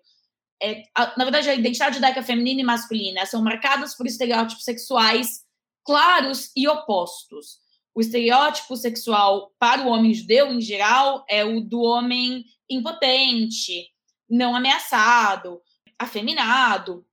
é, 0.61 0.83
a, 0.95 1.17
na 1.17 1.25
verdade, 1.25 1.49
a 1.49 1.55
identidade 1.55 1.95
judaica 1.95 2.23
feminina 2.23 2.61
e 2.61 2.63
masculina 2.63 3.25
são 3.25 3.41
marcadas 3.41 3.95
por 3.95 4.05
estereótipos 4.05 4.63
sexuais 4.63 5.41
claros 5.83 6.51
e 6.55 6.67
opostos. 6.67 7.59
O 7.93 7.99
estereótipo 7.99 8.77
sexual 8.77 9.51
para 9.59 9.81
o 9.81 9.89
homem 9.89 10.13
judeu, 10.13 10.51
em 10.53 10.61
geral, 10.61 11.25
é 11.27 11.43
o 11.43 11.59
do 11.59 11.81
homem 11.81 12.45
impotente, 12.69 13.87
não 14.29 14.55
ameaçado, 14.55 15.61
afeminado, 15.99 17.05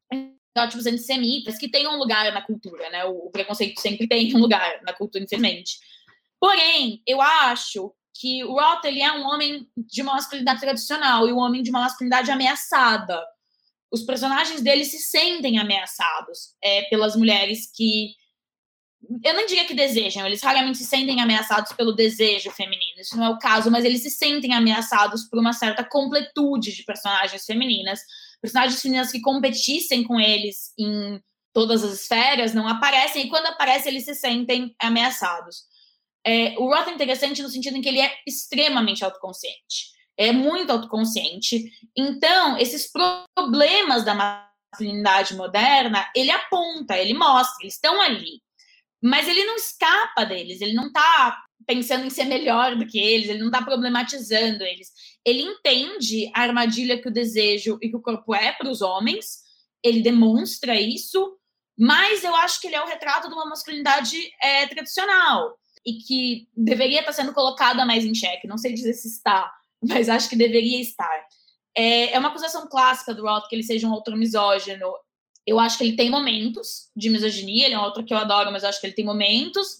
estereótipos 0.59 0.87
antissemitas 0.87 1.59
que 1.59 1.69
têm 1.69 1.89
um 1.89 1.97
lugar 1.97 2.33
na 2.33 2.43
cultura, 2.43 2.91
né? 2.91 3.05
O 3.05 3.31
preconceito 3.31 3.81
sempre 3.81 4.07
tem 4.07 4.35
um 4.37 4.39
lugar 4.39 4.81
na 4.83 4.93
cultura, 4.93 5.25
infelizmente. 5.25 5.79
Porém, 6.41 7.03
eu 7.07 7.21
acho 7.21 7.93
que 8.19 8.45
o 8.45 8.53
Roth 8.53 8.85
ele 8.85 9.03
é 9.03 9.13
um 9.13 9.25
homem 9.25 9.69
de 9.77 10.03
uma 10.03 10.15
masculinidade 10.15 10.61
tradicional 10.61 11.29
e 11.29 11.33
um 11.33 11.39
homem 11.39 11.63
de 11.63 11.71
uma 11.71 11.81
masculinidade 11.81 12.31
ameaçada. 12.31 13.23
Os 13.91 14.03
personagens 14.03 14.61
dele 14.61 14.85
se 14.85 14.99
sentem 14.99 15.59
ameaçados 15.59 16.55
é, 16.63 16.83
pelas 16.91 17.15
mulheres 17.15 17.71
que 17.73 18.15
eu 19.25 19.33
não 19.33 19.47
diria 19.47 19.65
que 19.65 19.75
desejam, 19.75 20.27
eles 20.27 20.43
raramente 20.43 20.79
se 20.79 20.85
sentem 20.85 21.21
ameaçados 21.21 21.73
pelo 21.73 21.93
desejo 21.93 22.51
feminino, 22.51 23.01
isso 23.01 23.17
não 23.17 23.27
é 23.27 23.29
o 23.31 23.39
caso, 23.39 23.71
mas 23.71 23.85
eles 23.85 24.03
se 24.03 24.11
sentem 24.11 24.53
ameaçados 24.53 25.23
por 25.29 25.39
uma 25.39 25.53
certa 25.53 25.85
completude 25.85 26.75
de 26.75 26.83
personagens 26.83 27.45
femininas, 27.45 28.01
personagens 28.43 28.83
femininas 28.83 29.13
que 29.13 29.21
competissem 29.21 30.03
com 30.03 30.21
eles 30.21 30.73
em 30.77 31.23
todas 31.53 31.85
as 31.85 31.93
esferas 31.93 32.53
não 32.53 32.67
aparecem, 32.67 33.25
e 33.25 33.29
quando 33.29 33.47
aparecem 33.47 33.93
eles 33.93 34.05
se 34.05 34.15
sentem 34.15 34.75
ameaçados. 34.81 35.63
É, 36.29 36.55
o 36.59 36.67
Roth 36.67 36.89
é 36.89 36.93
interessante 36.93 37.41
no 37.41 37.49
sentido 37.49 37.79
em 37.79 37.81
que 37.81 37.89
ele 37.89 38.03
é 38.03 38.15
extremamente 38.27 39.03
autoconsciente. 39.03 39.93
É 40.15 40.31
muito 40.31 40.71
autoconsciente. 40.71 41.65
Então, 41.97 42.59
esses 42.59 42.93
problemas 42.93 44.05
da 44.05 44.15
masculinidade 44.15 45.35
moderna, 45.35 46.07
ele 46.15 46.31
aponta, 46.31 46.99
ele 46.99 47.15
mostra, 47.15 47.63
eles 47.63 47.75
estão 47.75 47.99
ali. 48.03 48.43
mas 49.03 49.27
ele 49.27 49.45
não 49.45 49.57
escapa 49.57 50.25
deles, 50.25 50.61
ele 50.61 50.75
não 50.75 50.93
tá 50.93 51.41
pensando 51.67 52.05
em 52.05 52.11
ser 52.11 52.25
melhor 52.25 52.77
do 52.77 52.87
que 52.87 52.99
eles, 52.99 53.29
ele 53.29 53.43
não 53.43 53.51
tá 53.51 53.63
problematizando 53.63 54.65
eles. 54.65 54.89
Ele 55.25 55.43
entende 55.43 56.31
a 56.35 56.43
armadilha 56.43 57.01
que 57.01 57.09
o 57.09 57.13
desejo 57.13 57.79
e 57.81 57.89
que 57.89 57.97
o 57.97 58.03
corpo 58.03 58.35
é 58.35 58.53
para 58.53 58.69
os 58.69 58.83
homens, 58.83 59.39
ele 59.83 60.03
demonstra 60.03 60.79
isso, 60.79 61.39
mas 61.79 62.23
eu 62.23 62.35
acho 62.37 62.61
que 62.61 62.67
ele 62.67 62.77
é 62.77 62.83
o 62.83 62.87
retrato 62.87 63.29
de 63.29 63.35
uma 63.35 63.49
masculinidade 63.49 64.19
é, 64.43 64.67
tradicional 64.67 65.57
e 65.89 65.99
que 65.99 66.49
deveria 66.55 67.01
estar 67.01 67.13
sendo 67.13 67.33
colocada 67.33 67.87
mais 67.87 68.05
em 68.05 68.15
xeque. 68.15 68.47
Não 68.47 68.59
sei 68.59 68.75
dizer 68.75 68.93
se 68.93 69.09
está, 69.09 69.51
mas 69.83 70.09
acho 70.09 70.29
que 70.29 70.37
deveria 70.37 70.81
estar. 70.81 71.27
É, 71.75 72.13
é 72.13 72.19
uma 72.19 72.29
acusação 72.29 72.69
clássica 72.69 73.15
do 73.15 73.23
Roth 73.23 73.49
que 73.49 73.57
ele 73.57 73.63
seja 73.63 73.87
um 73.87 73.93
autor 73.93 74.17
misógino. 74.17 74.87
Eu 75.47 75.59
acho 75.59 75.79
que 75.79 75.85
ele 75.85 75.97
tem 75.97 76.11
momentos 76.11 76.91
de 76.95 77.09
misoginia, 77.09 77.67
ele 77.67 77.75
é 77.75 77.79
um 77.79 77.85
autor 77.85 78.05
que 78.05 78.13
eu 78.13 78.19
adoro, 78.19 78.53
mas 78.53 78.63
eu 78.63 78.69
acho 78.69 78.81
que 78.81 78.87
ele 78.87 78.95
tem 78.95 79.05
momentos. 79.05 79.79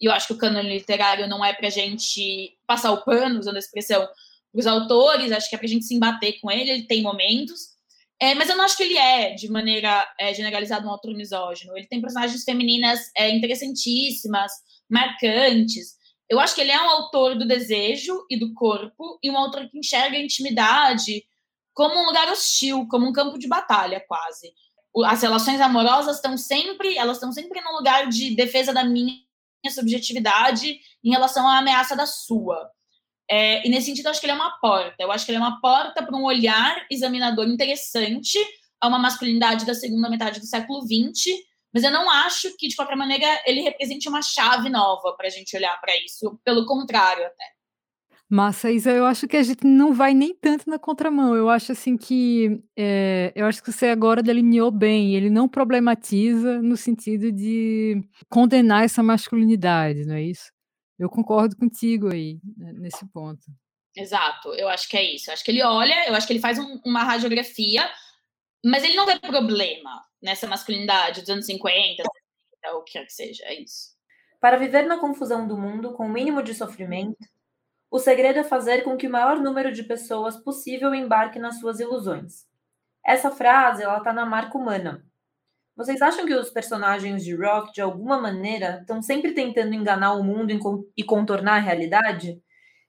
E 0.00 0.06
eu 0.06 0.12
acho 0.12 0.28
que 0.28 0.32
o 0.32 0.38
cânone 0.38 0.78
literário 0.78 1.28
não 1.28 1.44
é 1.44 1.52
pra 1.52 1.68
gente 1.68 2.56
passar 2.66 2.90
o 2.92 3.04
pano, 3.04 3.38
usando 3.38 3.56
a 3.56 3.58
expressão, 3.58 4.08
os 4.52 4.66
autores, 4.66 5.30
acho 5.30 5.48
que 5.48 5.54
é 5.54 5.58
pra 5.58 5.68
gente 5.68 5.84
se 5.84 5.94
embater 5.94 6.40
com 6.40 6.50
ele, 6.50 6.70
ele 6.70 6.86
tem 6.86 7.02
momentos. 7.02 7.70
É, 8.18 8.34
mas 8.34 8.48
eu 8.48 8.56
não 8.56 8.64
acho 8.64 8.76
que 8.76 8.82
ele 8.82 8.98
é, 8.98 9.34
de 9.34 9.50
maneira 9.50 10.06
é, 10.18 10.32
generalizada, 10.34 10.86
um 10.86 10.90
autor 10.90 11.14
misógino. 11.14 11.76
Ele 11.76 11.86
tem 11.86 12.00
personagens 12.00 12.44
femininas 12.44 13.10
é, 13.16 13.30
interessantíssimas, 13.30 14.52
marcantes. 14.90 15.94
Eu 16.28 16.38
acho 16.38 16.54
que 16.54 16.60
ele 16.60 16.70
é 16.70 16.80
um 16.80 16.88
autor 16.88 17.36
do 17.36 17.46
desejo 17.46 18.24
e 18.30 18.38
do 18.38 18.52
corpo, 18.54 19.18
e 19.22 19.30
um 19.30 19.36
autor 19.36 19.68
que 19.68 19.78
enxerga 19.78 20.16
a 20.16 20.20
intimidade 20.20 21.24
como 21.74 21.98
um 21.98 22.06
lugar 22.06 22.30
hostil, 22.30 22.86
como 22.88 23.06
um 23.06 23.12
campo 23.12 23.38
de 23.38 23.48
batalha, 23.48 24.04
quase. 24.06 24.52
As 25.06 25.22
relações 25.22 25.60
amorosas 25.60 26.16
estão 26.16 26.36
sempre, 26.36 26.96
elas 26.96 27.16
estão 27.16 27.32
sempre 27.32 27.60
no 27.60 27.72
lugar 27.72 28.08
de 28.08 28.34
defesa 28.34 28.72
da 28.72 28.84
minha 28.84 29.16
subjetividade 29.70 30.80
em 31.02 31.10
relação 31.10 31.46
à 31.46 31.58
ameaça 31.58 31.96
da 31.96 32.06
sua. 32.06 32.70
É, 33.30 33.64
e 33.64 33.70
nesse 33.70 33.86
sentido, 33.86 34.06
eu 34.06 34.10
acho 34.10 34.20
que 34.20 34.26
ele 34.26 34.32
é 34.32 34.36
uma 34.36 34.58
porta. 34.58 34.96
Eu 34.98 35.12
acho 35.12 35.24
que 35.24 35.30
ele 35.30 35.38
é 35.38 35.40
uma 35.40 35.60
porta 35.60 36.02
para 36.04 36.16
um 36.16 36.24
olhar 36.24 36.84
examinador 36.90 37.46
interessante 37.46 38.38
a 38.80 38.88
uma 38.88 38.98
masculinidade 38.98 39.64
da 39.64 39.74
segunda 39.74 40.10
metade 40.10 40.40
do 40.40 40.46
século 40.46 40.82
XX, 40.82 41.36
mas 41.72 41.84
eu 41.84 41.90
não 41.90 42.10
acho 42.10 42.54
que, 42.56 42.68
de 42.68 42.76
qualquer 42.76 42.96
maneira, 42.96 43.26
ele 43.46 43.60
represente 43.62 44.08
uma 44.08 44.22
chave 44.22 44.68
nova 44.68 45.14
para 45.16 45.28
a 45.28 45.30
gente 45.30 45.56
olhar 45.56 45.78
para 45.80 45.92
isso. 46.04 46.38
Pelo 46.44 46.66
contrário, 46.66 47.24
até. 47.24 47.44
Massa, 48.32 48.70
Isa, 48.70 48.92
eu 48.92 49.04
acho 49.06 49.26
que 49.26 49.36
a 49.36 49.42
gente 49.42 49.66
não 49.66 49.92
vai 49.92 50.14
nem 50.14 50.32
tanto 50.32 50.70
na 50.70 50.78
contramão. 50.78 51.34
Eu 51.34 51.48
acho 51.48 51.72
assim 51.72 51.96
que 51.96 52.62
é, 52.78 53.32
eu 53.34 53.44
acho 53.44 53.60
que 53.60 53.72
você 53.72 53.88
agora 53.88 54.22
delineou 54.22 54.70
bem. 54.70 55.16
Ele 55.16 55.28
não 55.28 55.48
problematiza 55.48 56.62
no 56.62 56.76
sentido 56.76 57.32
de 57.32 58.00
condenar 58.28 58.84
essa 58.84 59.02
masculinidade, 59.02 60.04
não 60.06 60.14
é 60.14 60.22
isso? 60.22 60.52
Eu 60.96 61.08
concordo 61.08 61.56
contigo 61.56 62.12
aí, 62.12 62.38
né, 62.56 62.72
nesse 62.74 63.04
ponto. 63.12 63.42
Exato, 63.96 64.54
eu 64.54 64.68
acho 64.68 64.88
que 64.88 64.96
é 64.96 65.14
isso. 65.14 65.28
Eu 65.28 65.34
acho 65.34 65.44
que 65.44 65.50
ele 65.50 65.64
olha, 65.64 66.08
eu 66.08 66.14
acho 66.14 66.26
que 66.26 66.32
ele 66.32 66.40
faz 66.40 66.56
um, 66.56 66.80
uma 66.86 67.02
radiografia, 67.02 67.90
mas 68.64 68.84
ele 68.84 68.94
não 68.94 69.06
vê 69.06 69.18
problema 69.18 70.02
nessa 70.22 70.46
masculinidade 70.46 71.20
dos 71.20 71.30
anos 71.30 71.46
50, 71.46 72.02
60, 72.02 72.74
ou 72.74 72.80
o 72.80 72.84
que 72.84 72.92
quer 72.92 73.06
que 73.06 73.12
seja, 73.12 73.44
é 73.44 73.60
isso. 73.60 73.94
Para 74.40 74.56
viver 74.56 74.86
na 74.86 74.98
confusão 74.98 75.46
do 75.46 75.56
mundo 75.56 75.92
com 75.92 76.06
o 76.06 76.08
mínimo 76.08 76.42
de 76.42 76.54
sofrimento, 76.54 77.26
o 77.90 77.98
segredo 77.98 78.38
é 78.38 78.44
fazer 78.44 78.82
com 78.82 78.96
que 78.96 79.06
o 79.06 79.10
maior 79.10 79.38
número 79.38 79.72
de 79.72 79.82
pessoas 79.82 80.36
possível 80.36 80.94
embarque 80.94 81.38
nas 81.38 81.58
suas 81.58 81.80
ilusões. 81.80 82.46
Essa 83.04 83.30
frase, 83.30 83.82
ela 83.82 84.00
tá 84.00 84.12
na 84.12 84.26
marca 84.26 84.56
humana, 84.56 85.04
vocês 85.80 86.02
acham 86.02 86.26
que 86.26 86.34
os 86.34 86.50
personagens 86.50 87.24
de 87.24 87.34
Rock, 87.34 87.72
de 87.72 87.80
alguma 87.80 88.20
maneira, 88.20 88.80
estão 88.80 89.00
sempre 89.00 89.32
tentando 89.32 89.72
enganar 89.72 90.12
o 90.12 90.22
mundo 90.22 90.52
e 90.94 91.02
contornar 91.02 91.56
a 91.56 91.60
realidade? 91.60 92.38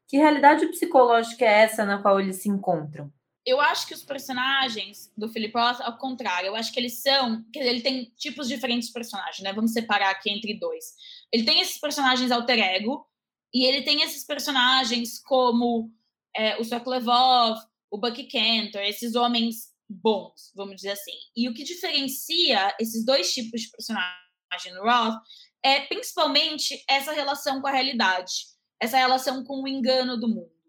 Que 0.09 0.17
realidade 0.17 0.67
psicológica 0.67 1.45
é 1.45 1.61
essa 1.61 1.85
na 1.85 2.01
qual 2.01 2.19
eles 2.19 2.41
se 2.41 2.49
encontram? 2.49 3.09
Eu 3.45 3.59
acho 3.59 3.87
que 3.87 3.93
os 3.93 4.03
personagens 4.03 5.11
do 5.17 5.27
Philip 5.27 5.57
Roth, 5.57 5.81
ao 5.81 5.97
contrário, 5.97 6.47
eu 6.47 6.55
acho 6.55 6.71
que 6.71 6.79
eles 6.79 7.01
são. 7.01 7.43
Ele 7.55 7.81
tem 7.81 8.13
tipos 8.17 8.47
diferentes 8.47 8.87
de 8.87 8.93
personagens, 8.93 9.39
né? 9.39 9.51
Vamos 9.51 9.73
separar 9.73 10.11
aqui 10.11 10.29
entre 10.29 10.59
dois. 10.59 10.93
Ele 11.31 11.43
tem 11.43 11.59
esses 11.59 11.79
personagens 11.79 12.31
alter 12.31 12.59
ego, 12.59 13.07
e 13.53 13.65
ele 13.65 13.81
tem 13.81 14.01
esses 14.01 14.25
personagens 14.25 15.19
como 15.19 15.91
é, 16.35 16.57
o 16.57 16.63
Sokolevov, 16.63 17.59
o 17.89 17.97
Bucky 17.97 18.27
Cantor, 18.27 18.81
esses 18.81 19.15
homens 19.15 19.71
bons, 19.89 20.51
vamos 20.55 20.77
dizer 20.77 20.91
assim. 20.91 21.17
E 21.35 21.49
o 21.49 21.53
que 21.53 21.63
diferencia 21.63 22.73
esses 22.79 23.05
dois 23.05 23.33
tipos 23.33 23.61
de 23.61 23.69
personagem 23.69 24.73
no 24.73 24.83
Roth 24.83 25.21
é 25.63 25.81
principalmente 25.81 26.81
essa 26.87 27.11
relação 27.11 27.61
com 27.61 27.67
a 27.67 27.71
realidade, 27.71 28.31
essa 28.79 28.97
relação 28.97 29.43
com 29.43 29.61
o 29.61 29.67
engano 29.67 30.17
do 30.17 30.29
mundo. 30.29 30.60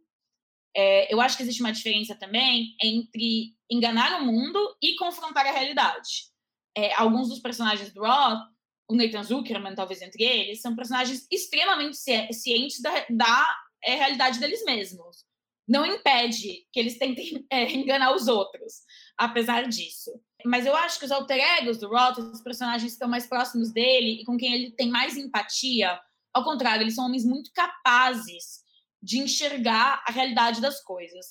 É, 0.75 1.13
eu 1.13 1.21
acho 1.21 1.37
que 1.37 1.43
existe 1.43 1.63
uma 1.63 1.73
diferença 1.73 2.15
também 2.15 2.75
entre 2.83 3.55
enganar 3.71 4.21
o 4.21 4.27
mundo 4.27 4.59
e 4.81 4.97
confrontar 4.97 5.47
a 5.47 5.53
realidade. 5.53 6.31
É, 6.77 6.95
alguns 6.95 7.29
dos 7.29 7.41
personagens 7.41 7.93
do 7.93 8.01
Roth, 8.01 8.41
o 8.89 8.95
Nathan 8.95 9.23
Zuckerman, 9.23 9.75
talvez 9.75 10.01
entre 10.01 10.25
eles, 10.25 10.61
são 10.61 10.75
personagens 10.75 11.27
extremamente 11.31 11.97
cientes 11.97 12.81
da, 12.81 13.07
da 13.11 13.57
é, 13.85 13.95
realidade 13.95 14.39
deles 14.39 14.65
mesmos. 14.65 15.25
Não 15.69 15.87
impede 15.87 16.67
que 16.73 16.81
eles 16.81 16.99
tentem 16.99 17.47
é, 17.51 17.71
enganar 17.73 18.15
os 18.15 18.29
outros 18.29 18.83
apesar 19.17 19.69
disso. 19.69 20.11
Mas 20.45 20.67
eu 20.67 20.75
acho 20.75 20.99
que 20.99 21.05
os 21.05 21.13
alter 21.13 21.39
egos 21.59 21.79
do 21.79 21.89
Roth, 21.89 22.19
os 22.19 22.43
personagens 22.43 22.83
que 22.83 22.95
estão 22.95 23.09
mais 23.09 23.27
próximos 23.27 23.73
dele 23.73 24.21
e 24.21 24.25
com 24.25 24.37
quem 24.37 24.53
ele 24.53 24.71
tem 24.73 24.91
mais 24.91 25.17
empatia, 25.17 26.01
ao 26.35 26.43
contrário, 26.43 26.83
eles 26.83 26.95
são 26.95 27.07
homens 27.07 27.25
muito 27.25 27.53
capazes 27.53 28.62
de 29.03 29.19
enxergar 29.19 30.03
a 30.07 30.13
realidade 30.13 30.61
das 30.61 30.83
coisas. 30.83 31.27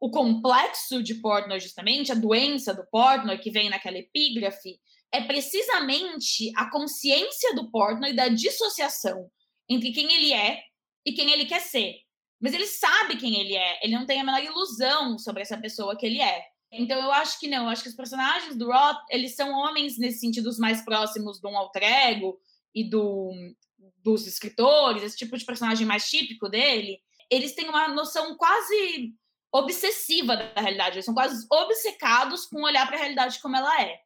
O 0.00 0.10
complexo 0.10 1.02
de 1.02 1.14
Portnoy, 1.14 1.60
justamente, 1.60 2.12
a 2.12 2.16
doença 2.16 2.74
do 2.74 2.86
Portnoy, 2.90 3.38
que 3.38 3.50
vem 3.50 3.70
naquela 3.70 3.98
epígrafe, 3.98 4.78
é 5.12 5.22
precisamente 5.22 6.52
a 6.56 6.70
consciência 6.70 7.54
do 7.54 7.70
Portnoy 7.70 8.14
da 8.14 8.28
dissociação 8.28 9.30
entre 9.68 9.92
quem 9.92 10.12
ele 10.12 10.32
é 10.32 10.60
e 11.04 11.12
quem 11.12 11.30
ele 11.32 11.46
quer 11.46 11.60
ser. 11.60 11.94
Mas 12.40 12.52
ele 12.52 12.66
sabe 12.66 13.16
quem 13.16 13.40
ele 13.40 13.56
é, 13.56 13.78
ele 13.82 13.94
não 13.94 14.04
tem 14.04 14.20
a 14.20 14.24
menor 14.24 14.42
ilusão 14.42 15.18
sobre 15.18 15.42
essa 15.42 15.56
pessoa 15.56 15.96
que 15.96 16.04
ele 16.04 16.20
é. 16.20 16.44
Então 16.70 17.00
eu 17.00 17.12
acho 17.12 17.38
que 17.40 17.48
não, 17.48 17.64
eu 17.64 17.70
acho 17.70 17.82
que 17.82 17.88
os 17.88 17.94
personagens 17.94 18.56
do 18.56 18.70
Roth, 18.70 18.98
eles 19.10 19.34
são 19.34 19.50
homens 19.52 19.96
nesse 19.98 20.18
sentido 20.18 20.48
os 20.48 20.58
mais 20.58 20.84
próximos 20.84 21.40
de 21.40 21.46
um 21.46 21.56
alter 21.56 21.82
ego 21.82 22.38
e 22.76 22.84
do, 22.84 23.32
dos 24.04 24.26
escritores, 24.26 25.02
esse 25.02 25.16
tipo 25.16 25.36
de 25.36 25.44
personagem 25.46 25.86
mais 25.86 26.04
típico 26.10 26.46
dele, 26.46 27.00
eles 27.30 27.54
têm 27.54 27.70
uma 27.70 27.88
noção 27.88 28.36
quase 28.36 29.14
obsessiva 29.50 30.36
da 30.36 30.60
realidade, 30.60 30.96
eles 30.96 31.06
são 31.06 31.14
quase 31.14 31.46
obcecados 31.50 32.44
com 32.44 32.62
olhar 32.62 32.86
para 32.86 32.96
a 32.96 33.00
realidade 33.00 33.40
como 33.40 33.56
ela 33.56 33.82
é. 33.82 33.98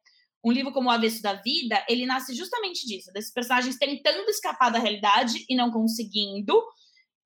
Um 0.43 0.51
livro 0.51 0.71
como 0.71 0.87
O 0.87 0.91
Avesso 0.91 1.21
da 1.21 1.33
Vida, 1.33 1.85
ele 1.89 2.05
nasce 2.05 2.33
justamente 2.33 2.87
disso, 2.87 3.11
desses 3.11 3.33
personagens 3.33 3.77
tentando 3.77 4.29
escapar 4.29 4.71
da 4.71 4.79
realidade 4.79 5.45
e 5.47 5.55
não 5.55 5.69
conseguindo, 5.69 6.63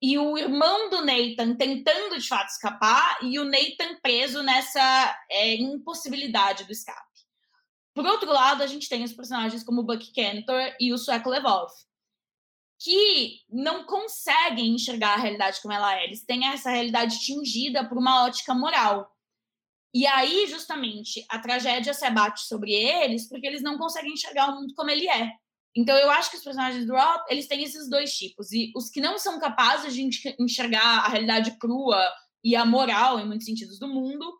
e 0.01 0.17
o 0.17 0.37
irmão 0.37 0.89
do 0.89 1.05
Nathan 1.05 1.55
tentando 1.55 2.19
de 2.19 2.27
fato 2.27 2.49
escapar 2.49 3.19
e 3.21 3.39
o 3.39 3.45
Nathan 3.45 3.99
preso 4.01 4.43
nessa 4.43 5.17
é, 5.29 5.55
impossibilidade 5.55 6.65
do 6.65 6.71
escape. 6.71 7.14
Por 7.95 8.05
outro 8.05 8.29
lado, 8.29 8.61
a 8.61 8.67
gente 8.67 8.89
tem 8.89 9.05
os 9.05 9.13
personagens 9.13 9.63
como 9.63 9.81
Buck 9.81 10.11
Cantor 10.13 10.75
e 10.81 10.91
o 10.91 10.97
Sueco 10.97 11.29
Levov, 11.29 11.71
que 12.77 13.39
não 13.49 13.85
conseguem 13.85 14.75
enxergar 14.75 15.13
a 15.13 15.21
realidade 15.21 15.61
como 15.61 15.73
ela 15.73 15.97
é. 15.97 16.03
Eles 16.03 16.25
têm 16.25 16.45
essa 16.45 16.69
realidade 16.69 17.19
tingida 17.19 17.87
por 17.87 17.97
uma 17.97 18.25
ótica 18.25 18.53
moral. 18.53 19.09
E 19.93 20.05
aí, 20.05 20.45
justamente, 20.47 21.25
a 21.29 21.39
tragédia 21.39 21.93
se 21.93 22.03
abate 22.03 22.41
sobre 22.41 22.73
eles 22.73 23.29
porque 23.29 23.47
eles 23.47 23.63
não 23.63 23.77
conseguem 23.77 24.11
enxergar 24.11 24.49
o 24.49 24.55
mundo 24.59 24.73
como 24.75 24.89
ele 24.89 25.07
é. 25.07 25.31
Então 25.73 25.95
eu 25.97 26.11
acho 26.11 26.29
que 26.29 26.35
os 26.35 26.43
personagens 26.43 26.85
do 26.85 26.93
Rob, 26.93 27.23
eles 27.29 27.47
têm 27.47 27.63
esses 27.63 27.89
dois 27.89 28.13
tipos. 28.13 28.51
E 28.51 28.73
os 28.75 28.89
que 28.89 28.99
não 28.99 29.17
são 29.17 29.39
capazes 29.39 29.93
de 29.93 30.35
enxergar 30.37 31.05
a 31.05 31.07
realidade 31.07 31.57
crua 31.57 32.11
e 32.43 32.57
a 32.57 32.65
moral, 32.65 33.21
em 33.21 33.25
muitos 33.25 33.45
sentidos 33.45 33.79
do 33.79 33.87
mundo, 33.87 34.37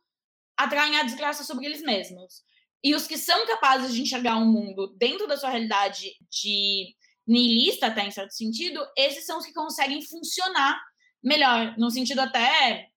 atraem 0.57 0.97
a 0.97 1.03
desgraça 1.03 1.45
sobre 1.45 1.65
eles 1.65 1.81
mesmos. 1.81 2.43
E 2.86 2.93
os 2.93 3.08
que 3.08 3.17
são 3.17 3.48
capazes 3.48 3.95
de 3.95 4.04
enxergar 4.04 4.38
um 4.38 4.45
mundo 4.45 4.95
dentro 4.95 5.26
da 5.26 5.36
sua 5.36 5.50
realidade 5.50 6.12
de 6.30 6.95
nihilista, 7.28 7.88
até 7.88 8.06
em 8.06 8.12
certo 8.12 8.36
sentido, 8.36 8.80
esses 8.95 9.26
são 9.26 9.39
os 9.39 9.45
que 9.48 9.54
conseguem 9.54 10.04
funcionar 10.04 10.80
melhor, 11.24 11.76
no 11.80 11.89
sentido 11.89 12.19
até 12.19 12.88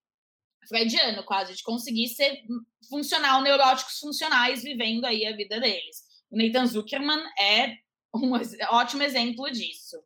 freudiano, 0.69 1.25
quase, 1.25 1.55
de 1.55 1.63
conseguir 1.63 2.07
ser 2.09 2.39
funcional, 2.91 3.41
neuróticos 3.41 3.99
funcionais, 3.99 4.63
vivendo 4.63 5.07
aí 5.07 5.25
a 5.25 5.35
vida 5.35 5.59
deles. 5.59 6.03
O 6.31 6.37
Nathan 6.37 6.67
Zuckerman 6.67 7.25
é 7.41 7.75
um 8.15 8.33
ótimo 8.69 9.03
exemplo 9.03 9.51
disso. 9.51 9.97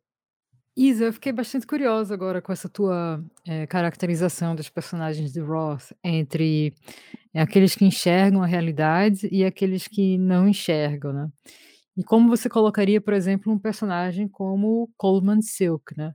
Isa, 0.75 1.05
eu 1.05 1.13
fiquei 1.13 1.31
bastante 1.31 1.67
curiosa 1.67 2.13
agora 2.15 2.41
com 2.41 2.51
essa 2.51 2.67
tua 2.67 3.23
é, 3.47 3.67
caracterização 3.67 4.55
dos 4.55 4.69
personagens 4.69 5.31
de 5.31 5.39
Roth 5.39 5.91
entre 6.03 6.73
é, 7.31 7.41
aqueles 7.41 7.75
que 7.75 7.85
enxergam 7.85 8.41
a 8.41 8.47
realidade 8.47 9.29
e 9.31 9.45
aqueles 9.45 9.87
que 9.87 10.17
não 10.17 10.47
enxergam, 10.47 11.13
né? 11.13 11.29
E 11.95 12.03
como 12.03 12.27
você 12.27 12.49
colocaria, 12.49 12.99
por 12.99 13.13
exemplo, 13.13 13.53
um 13.53 13.59
personagem 13.59 14.27
como 14.27 14.89
Coleman 14.97 15.41
Silk, 15.43 15.95
né? 15.95 16.13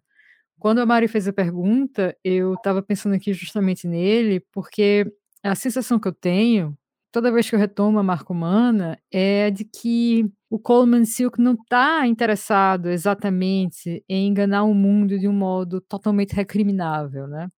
Quando 0.58 0.80
a 0.80 0.86
Mari 0.86 1.06
fez 1.06 1.28
a 1.28 1.32
pergunta, 1.32 2.16
eu 2.24 2.54
estava 2.54 2.82
pensando 2.82 3.14
aqui 3.14 3.32
justamente 3.32 3.86
nele, 3.86 4.40
porque 4.52 5.06
a 5.42 5.54
sensação 5.54 6.00
que 6.00 6.08
eu 6.08 6.12
tenho, 6.12 6.76
toda 7.18 7.32
vez 7.32 7.50
que 7.50 7.56
eu 7.56 7.58
retomo 7.58 7.98
a 7.98 8.02
marca 8.02 8.32
humana, 8.32 8.96
é 9.10 9.50
de 9.50 9.64
que 9.64 10.24
o 10.48 10.56
Coleman 10.56 11.04
Silk 11.04 11.40
não 11.40 11.54
está 11.54 12.06
interessado 12.06 12.88
exatamente 12.90 14.04
em 14.08 14.28
enganar 14.28 14.62
o 14.62 14.72
mundo 14.72 15.18
de 15.18 15.26
um 15.26 15.32
modo 15.32 15.80
totalmente 15.80 16.32
recriminável, 16.32 17.26
né? 17.26 17.48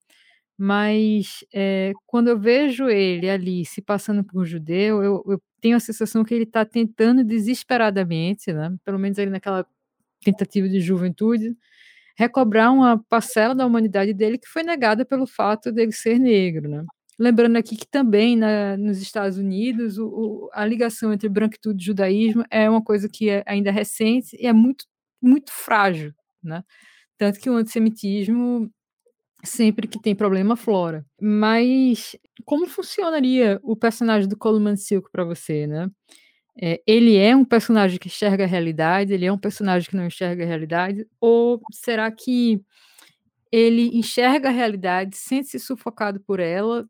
Mas 0.59 1.45
é, 1.55 1.93
quando 2.07 2.29
eu 2.29 2.39
vejo 2.41 2.89
ele 2.89 3.29
ali 3.31 3.67
se 3.67 3.83
passando 3.83 4.25
por 4.25 4.41
um 4.43 4.47
judeu, 4.47 5.03
eu, 5.03 5.23
eu 5.29 5.43
tenho 5.61 5.77
a 5.77 5.81
sensação 5.81 6.25
que 6.25 6.35
ele 6.35 6.45
está 6.45 6.65
tentando 6.65 7.23
desesperadamente, 7.25 8.53
né? 8.55 8.75
Pelo 8.85 8.99
menos 8.99 9.19
ali 9.19 9.31
naquela 9.31 9.67
tentativa 10.25 10.69
de 10.69 10.81
juventude, 10.81 11.57
recobrar 12.17 12.73
uma 12.73 12.99
parcela 13.11 13.55
da 13.55 13.67
humanidade 13.67 14.15
dele 14.15 14.39
que 14.39 14.49
foi 14.49 14.63
negada 14.65 15.05
pelo 15.05 15.27
fato 15.27 15.73
dele 15.73 15.93
ser 15.93 16.19
negro, 16.19 16.69
né? 16.71 16.85
Lembrando 17.21 17.59
aqui 17.59 17.77
que 17.77 17.87
também 17.87 18.35
na, 18.35 18.79
nos 18.79 18.97
Estados 18.97 19.37
Unidos 19.37 19.99
o, 19.99 20.07
o, 20.07 20.51
a 20.55 20.65
ligação 20.65 21.13
entre 21.13 21.29
branquitude 21.29 21.83
e 21.83 21.87
judaísmo 21.87 22.43
é 22.51 22.69
uma 22.69 22.83
coisa 22.83 23.11
que 23.11 23.29
é 23.29 23.45
ainda 23.47 23.71
recente 23.71 24.35
e 24.41 24.47
é 24.47 24.55
muito, 24.55 24.87
muito 25.21 25.53
frágil, 25.53 26.15
né? 26.43 26.65
Tanto 27.19 27.39
que 27.39 27.51
o 27.51 27.57
antissemitismo 27.57 28.73
sempre 29.45 29.87
que 29.87 30.01
tem 30.01 30.15
problema 30.15 30.57
flora. 30.57 31.05
Mas 31.21 32.17
como 32.47 32.67
funcionaria 32.67 33.61
o 33.63 33.77
personagem 33.77 34.27
do 34.27 34.39
Coleman 34.39 34.77
Silk 34.77 35.11
para 35.13 35.23
você, 35.23 35.67
né? 35.67 35.91
É, 36.59 36.81
ele 36.87 37.19
é 37.19 37.37
um 37.37 37.45
personagem 37.45 37.99
que 37.99 38.09
enxerga 38.09 38.45
a 38.45 38.47
realidade, 38.47 39.13
ele 39.13 39.27
é 39.27 39.33
um 39.33 39.39
personagem 39.39 39.91
que 39.91 39.97
não 39.97 40.07
enxerga 40.07 40.43
a 40.43 40.47
realidade, 40.47 41.07
ou 41.21 41.61
será 41.71 42.11
que 42.11 42.63
ele 43.53 43.91
enxerga 43.95 44.49
a 44.49 44.53
realidade, 44.53 45.19
sente-se 45.19 45.59
sufocado 45.59 46.19
por 46.21 46.41
ela, 46.41 46.89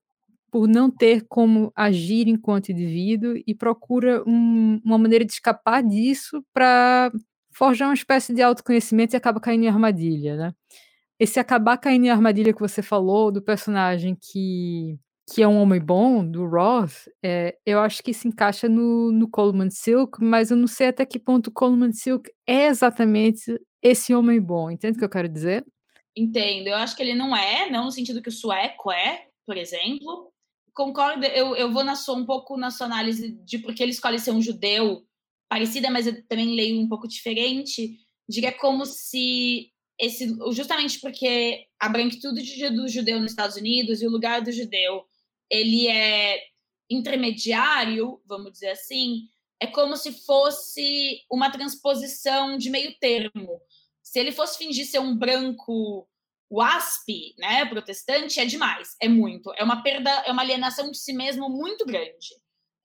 por 0.51 0.69
não 0.69 0.91
ter 0.91 1.25
como 1.29 1.73
agir 1.77 2.29
enquanto 2.29 2.71
indivíduo 2.71 3.35
e 3.47 3.55
procura 3.55 4.23
um, 4.27 4.81
uma 4.85 4.99
maneira 4.99 5.25
de 5.25 5.33
escapar 5.33 5.83
disso 5.83 6.45
para 6.53 7.13
forjar 7.53 7.89
uma 7.89 7.95
espécie 7.95 8.35
de 8.35 8.43
autoconhecimento 8.43 9.15
e 9.15 9.17
acaba 9.17 9.41
caindo 9.41 9.65
em 9.65 9.69
armadilha, 9.69 10.37
né? 10.37 10.55
esse 11.21 11.39
acabar 11.39 11.77
caindo 11.77 12.07
em 12.07 12.11
armadilha 12.11 12.55
que 12.55 12.61
você 12.61 12.81
falou 12.81 13.31
do 13.31 13.43
personagem 13.43 14.17
que, 14.19 14.99
que 15.31 15.43
é 15.43 15.47
um 15.47 15.61
homem 15.61 15.79
bom, 15.79 16.27
do 16.27 16.47
Roth, 16.47 17.09
é, 17.23 17.59
eu 17.67 17.79
acho 17.79 18.03
que 18.03 18.15
se 18.15 18.27
encaixa 18.27 18.71
no, 18.71 19.13
no 19.13 19.29
Coleman 19.29 19.69
Silk, 19.69 20.25
mas 20.25 20.51
eu 20.51 20.57
não 20.57 20.67
sei 20.67 20.89
até 20.89 21.05
que 21.05 21.19
ponto 21.19 21.51
Coleman 21.51 21.93
Silk 21.93 22.33
é 22.47 22.69
exatamente 22.69 23.61
esse 23.83 24.15
homem 24.15 24.41
bom. 24.41 24.71
Entende 24.71 24.97
o 24.97 24.99
que 24.99 25.05
eu 25.05 25.11
quero 25.11 25.29
dizer? 25.29 25.63
Entendo. 26.17 26.69
Eu 26.69 26.77
acho 26.77 26.97
que 26.97 27.03
ele 27.03 27.15
não 27.15 27.37
é, 27.37 27.69
não 27.69 27.85
no 27.85 27.93
sentido 27.93 28.23
que 28.23 28.31
o 28.31 28.33
sueco 28.33 28.91
é, 28.91 29.27
por 29.47 29.59
exemplo. 29.59 30.33
Concordo, 30.81 31.27
eu, 31.27 31.55
eu 31.57 31.71
vou 31.71 31.85
na 31.85 31.95
sua, 31.95 32.16
um 32.16 32.25
pouco 32.25 32.57
na 32.57 32.71
sua 32.71 32.87
análise 32.87 33.33
de 33.45 33.59
porque 33.59 33.83
ele 33.83 33.93
escolhe 33.93 34.19
ser 34.19 34.31
um 34.31 34.40
judeu 34.40 35.07
parecida, 35.47 35.90
mas 35.90 36.07
eu 36.07 36.27
também 36.27 36.57
leio 36.57 36.81
um 36.81 36.88
pouco 36.88 37.07
diferente, 37.07 37.99
de 38.27 38.40
que 38.40 38.47
é 38.47 38.53
como 38.53 38.87
se 38.87 39.71
esse, 40.01 40.35
justamente 40.53 40.99
porque 40.99 41.66
a 41.79 41.87
branquitude 41.87 42.71
do 42.71 42.88
judeu 42.88 43.21
nos 43.21 43.33
Estados 43.33 43.57
Unidos 43.57 44.01
e 44.01 44.07
o 44.07 44.11
lugar 44.11 44.40
do 44.40 44.51
judeu 44.51 45.05
ele 45.51 45.87
é 45.87 46.40
intermediário, 46.88 48.19
vamos 48.25 48.53
dizer 48.53 48.71
assim, 48.71 49.29
é 49.61 49.66
como 49.66 49.99
se 49.99 50.12
fosse 50.25 51.21
uma 51.31 51.51
transposição 51.51 52.57
de 52.57 52.71
meio 52.71 52.97
termo. 52.99 53.61
Se 54.03 54.19
ele 54.19 54.33
fosse 54.33 54.57
fingir 54.57 54.87
ser 54.87 55.01
um 55.01 55.14
branco 55.14 56.09
WASP, 56.51 57.35
né, 57.39 57.65
protestante, 57.67 58.41
é 58.41 58.45
demais, 58.45 58.97
é 59.01 59.09
muito. 59.09 59.53
É 59.57 59.63
uma 59.63 59.83
perda, 59.83 60.11
é 60.27 60.33
uma 60.33 60.43
alienação 60.43 60.91
de 60.91 60.99
si 60.99 61.13
mesmo 61.13 61.49
muito 61.49 61.87
grande. 61.87 62.29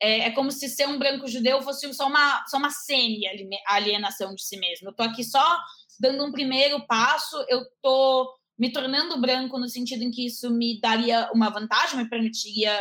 É, 0.02 0.20
é 0.28 0.32
como 0.32 0.52
se 0.52 0.68
ser 0.70 0.88
um 0.88 1.00
branco 1.00 1.28
judeu 1.28 1.62
fosse 1.62 1.92
só 1.94 2.08
uma, 2.08 2.46
só 2.48 2.58
uma 2.58 2.70
semi-alienação 2.70 4.36
de 4.36 4.44
si 4.44 4.58
mesmo. 4.58 4.90
Eu 4.90 4.94
tô 4.94 5.04
aqui 5.04 5.24
só 5.24 5.58
dando 6.00 6.26
um 6.26 6.32
primeiro 6.32 6.86
passo, 6.86 7.36
eu 7.48 7.62
estou 7.62 8.30
me 8.58 8.72
tornando 8.72 9.20
branco 9.20 9.58
no 9.58 9.68
sentido 9.68 10.04
em 10.04 10.12
que 10.12 10.28
isso 10.28 10.50
me 10.52 10.80
daria 10.80 11.30
uma 11.34 11.50
vantagem, 11.50 11.98
me 11.98 12.10
permitiria 12.10 12.72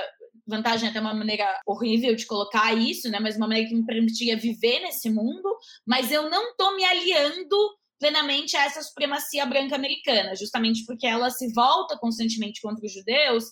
vantagem 0.47 0.87
é 0.87 0.91
até 0.91 1.01
uma 1.01 1.15
maneira 1.15 1.47
horrível 1.67 2.15
de 2.15 2.27
colocar 2.27 2.75
isso, 2.75 3.09
né? 3.09 3.19
Mas 3.19 3.37
uma 3.37 3.47
maneira 3.47 3.69
que 3.69 3.75
me 3.75 3.87
permitiria 3.87 4.37
viver 4.37 4.81
nesse 4.81 5.11
mundo, 5.11 5.57
mas 5.87 6.13
eu 6.13 6.29
não 6.29 6.51
estou 6.51 6.77
me 6.77 6.85
aliando 6.85 7.57
plenamente 7.99 8.57
a 8.57 8.65
essa 8.65 8.83
supremacia 8.83 9.47
branca 9.47 9.75
americana, 9.75 10.35
justamente 10.35 10.85
porque 10.85 11.07
ela 11.07 11.31
se 11.31 11.53
volta 11.53 11.99
constantemente 11.99 12.61
contra 12.61 12.85
os 12.85 12.93
judeus. 12.93 13.45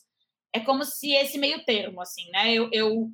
É 0.55 0.61
como 0.61 0.85
se 0.85 1.13
esse 1.13 1.39
meio 1.39 1.65
termo, 1.65 2.01
assim, 2.01 2.29
né? 2.31 2.53
Eu, 2.53 2.69
eu 2.73 3.11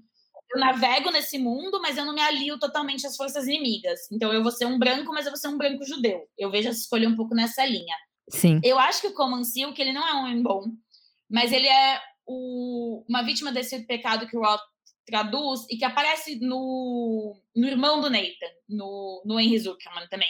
eu 0.50 0.60
navego 0.60 1.10
nesse 1.10 1.38
mundo, 1.38 1.80
mas 1.80 1.98
eu 1.98 2.06
não 2.06 2.14
me 2.14 2.20
alio 2.20 2.58
totalmente 2.58 3.06
às 3.06 3.16
forças 3.16 3.46
inimigas. 3.46 4.10
Então 4.10 4.32
eu 4.32 4.42
vou 4.42 4.50
ser 4.50 4.64
um 4.64 4.78
branco, 4.78 5.12
mas 5.12 5.26
eu 5.26 5.32
vou 5.32 5.38
ser 5.38 5.48
um 5.48 5.58
branco 5.58 5.84
judeu. 5.84 6.26
Eu 6.38 6.50
vejo 6.50 6.68
essa 6.68 6.80
escolha 6.80 7.08
um 7.08 7.16
pouco 7.16 7.34
nessa 7.34 7.64
linha. 7.66 7.94
Sim. 8.30 8.60
Eu 8.64 8.78
acho 8.78 9.00
que 9.00 9.08
o 9.08 9.14
Coman 9.14 9.42
que 9.74 9.82
ele 9.82 9.92
não 9.92 10.06
é 10.06 10.14
um 10.14 10.20
homem 10.20 10.42
bom, 10.42 10.64
mas 11.30 11.52
ele 11.52 11.66
é 11.66 12.00
o, 12.26 13.04
uma 13.08 13.22
vítima 13.22 13.52
desse 13.52 13.78
pecado 13.86 14.26
que 14.26 14.36
o 14.36 14.40
Roth 14.40 14.60
traduz 15.06 15.66
e 15.70 15.76
que 15.76 15.84
aparece 15.84 16.38
no, 16.40 17.38
no 17.54 17.66
irmão 17.66 18.00
do 18.00 18.10
Nathan, 18.10 18.52
no, 18.68 19.22
no 19.24 19.40
Henry 19.40 19.58
Zuckerman 19.58 20.06
também, 20.08 20.28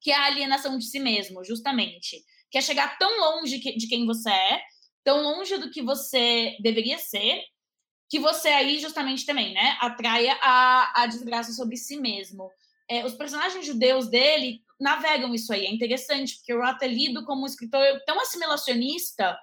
que 0.00 0.10
é 0.10 0.16
a 0.16 0.26
alienação 0.26 0.78
de 0.78 0.84
si 0.84 0.98
mesmo, 0.98 1.44
justamente. 1.44 2.24
Que 2.50 2.58
é 2.58 2.60
chegar 2.60 2.98
tão 2.98 3.20
longe 3.20 3.58
de 3.58 3.86
quem 3.86 4.06
você 4.06 4.30
é, 4.30 4.60
tão 5.04 5.22
longe 5.22 5.56
do 5.58 5.70
que 5.70 5.82
você 5.82 6.56
deveria 6.60 6.98
ser, 6.98 7.42
que 8.08 8.18
você 8.18 8.48
aí 8.48 8.78
justamente 8.78 9.24
também, 9.24 9.54
né, 9.54 9.76
atraia 9.80 10.36
a, 10.42 11.02
a 11.02 11.06
desgraça 11.06 11.52
sobre 11.52 11.76
si 11.76 11.96
mesmo. 11.96 12.50
É, 12.88 13.06
os 13.06 13.14
personagens 13.14 13.64
judeus 13.64 14.08
dele 14.08 14.62
navegam 14.80 15.32
isso 15.32 15.52
aí, 15.52 15.66
é 15.66 15.70
interessante, 15.70 16.36
porque 16.36 16.52
o 16.52 16.60
Roth 16.60 16.82
é 16.82 16.88
lido 16.88 17.24
como 17.24 17.42
um 17.42 17.46
escritor 17.46 17.84
tão 18.04 18.20
assimilacionista 18.20 19.38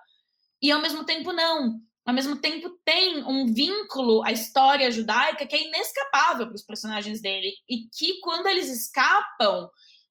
e 0.61 0.71
ao 0.71 0.81
mesmo 0.81 1.05
tempo 1.05 1.31
não. 1.31 1.79
Ao 2.05 2.13
mesmo 2.13 2.37
tempo 2.37 2.69
tem 2.83 3.23
um 3.25 3.53
vínculo 3.53 4.23
à 4.23 4.31
história 4.31 4.89
judaica 4.91 5.45
que 5.45 5.55
é 5.55 5.67
inescapável 5.67 6.47
para 6.47 6.55
os 6.55 6.63
personagens 6.63 7.21
dele 7.21 7.53
e 7.69 7.87
que 7.89 8.19
quando 8.21 8.47
eles 8.47 8.69
escapam, 8.69 9.69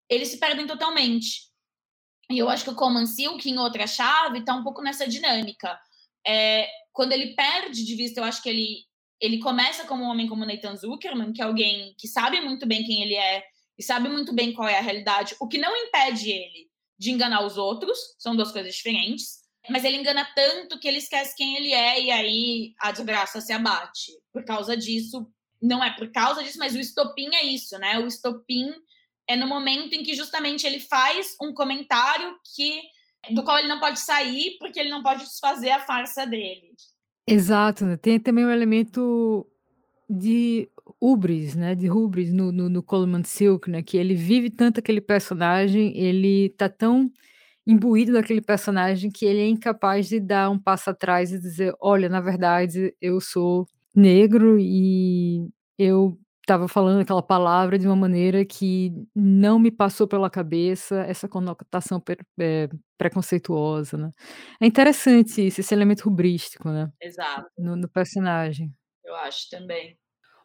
eles 0.09 0.29
se 0.29 0.39
perdem 0.39 0.67
totalmente. 0.67 1.47
E 2.31 2.39
eu 2.39 2.49
acho 2.49 2.65
que 2.65 2.71
o 2.71 2.75
Coleman 2.75 3.07
Silk, 3.07 3.49
em 3.49 3.59
outra 3.59 3.87
chave, 3.87 4.41
está 4.41 4.55
um 4.55 4.65
pouco 4.65 4.83
nessa 4.83 5.07
dinâmica. 5.07 5.79
É, 6.27 6.69
quando 6.93 7.13
ele 7.13 7.35
perde 7.35 7.85
de 7.85 7.95
vista, 7.95 8.21
eu 8.21 8.25
acho 8.25 8.43
que 8.43 8.49
ele, 8.49 8.85
ele 9.21 9.39
começa 9.39 9.85
como 9.85 10.05
um 10.05 10.09
homem 10.09 10.27
como 10.27 10.45
Nathan 10.45 10.77
Zuckerman, 10.77 11.33
que 11.33 11.41
é 11.41 11.45
alguém 11.45 11.95
que 11.99 12.09
sabe 12.09 12.41
muito 12.41 12.67
bem 12.67 12.85
quem 12.85 13.03
ele 13.03 13.15
é 13.15 13.45
e 13.79 13.83
sabe 13.83 14.09
muito 14.09 14.35
bem 14.35 14.53
qual 14.53 14.69
é 14.69 14.79
a 14.79 14.83
realidade, 14.83 15.37
o 15.39 15.47
que 15.47 15.59
não 15.59 15.77
impede 15.77 16.31
ele 16.31 16.71
de 16.99 17.11
enganar 17.11 17.45
os 17.45 17.59
outros, 17.59 17.99
são 18.19 18.35
duas 18.35 18.51
coisas 18.51 18.75
diferentes, 18.75 19.41
mas 19.69 19.85
ele 19.85 19.99
engana 19.99 20.27
tanto 20.35 20.79
que 20.79 20.89
ele 20.89 20.99
esquece 20.99 21.37
quem 21.37 21.57
ele 21.57 21.73
é 21.73 22.01
e 22.01 22.11
aí 22.11 22.75
a 22.81 22.91
desgraça 22.91 23.41
se 23.41 23.53
abate. 23.53 24.13
Por 24.33 24.45
causa 24.45 24.77
disso, 24.77 25.31
não 25.61 25.85
é 25.85 25.95
por 25.95 26.11
causa 26.11 26.43
disso, 26.43 26.59
mas 26.59 26.75
o 26.75 26.79
estopim 26.79 27.35
é 27.35 27.45
isso, 27.45 27.79
né? 27.79 27.99
O 27.99 28.07
estopim 28.07 28.73
é 29.29 29.37
no 29.37 29.47
momento 29.47 29.95
em 29.95 30.03
que 30.03 30.15
justamente 30.15 30.67
ele 30.67 30.81
faz 30.81 31.35
um 31.41 31.53
comentário 31.53 32.37
que 32.55 32.81
do 33.31 33.43
qual 33.43 33.59
ele 33.59 33.69
não 33.69 33.81
pode 33.81 33.99
sair 33.99 34.57
porque 34.59 34.79
ele 34.79 34.91
não 34.91 35.03
pode 35.03 35.25
desfazer 35.25 35.71
a 35.71 35.81
farsa 35.81 36.27
dele. 36.27 36.75
Exato, 37.27 37.85
né? 37.85 37.97
Tem 37.97 38.21
também 38.21 38.45
um 38.45 38.51
elemento 38.51 39.45
de 40.09 40.69
ubris, 41.01 41.57
né? 41.57 41.75
De 41.75 41.89
rubris 41.89 42.33
no, 42.33 42.53
no, 42.53 42.69
no 42.69 42.83
Coleman 42.83 43.25
Silk, 43.25 43.69
né? 43.69 43.83
Que 43.83 43.97
ele 43.97 44.15
vive 44.15 44.49
tanto 44.49 44.79
aquele 44.79 45.01
personagem, 45.01 45.97
ele 45.99 46.51
tá 46.51 46.69
tão 46.69 47.11
imbuído 47.67 48.13
daquele 48.13 48.41
personagem 48.41 49.11
que 49.11 49.25
ele 49.25 49.41
é 49.41 49.49
incapaz 49.49 50.09
de 50.09 50.21
dar 50.21 50.51
um 50.51 50.59
passo 50.59 50.91
atrás 50.91 51.33
e 51.33 51.41
dizer, 51.41 51.75
olha, 51.81 52.09
na 52.09 52.21
verdade, 52.21 52.95
eu 53.01 53.21
sou 53.21 53.67
negro 53.93 54.57
e 54.61 55.49
eu 55.77 56.17
estava 56.47 56.69
falando 56.69 57.01
aquela 57.01 57.23
palavra 57.23 57.77
de 57.77 57.87
uma 57.87 57.97
maneira 57.97 58.45
que 58.45 58.93
não 59.15 59.59
me 59.59 59.71
passou 59.71 60.07
pela 60.07 60.31
cabeça 60.31 61.01
essa 61.09 61.29
conotação 61.29 62.01
é, 62.39 62.69
preconceituosa, 62.97 63.97
né. 63.97 64.11
É 64.61 64.67
interessante 64.67 65.45
isso, 65.45 65.61
esse 65.61 65.75
elemento 65.75 66.05
rubrístico, 66.05 66.71
né. 66.71 66.91
Exato. 67.03 67.51
No 67.59 67.77
no 67.77 67.89
personagem. 67.89 68.73
Eu 69.05 69.15
acho 69.17 69.51
também. 69.51 69.99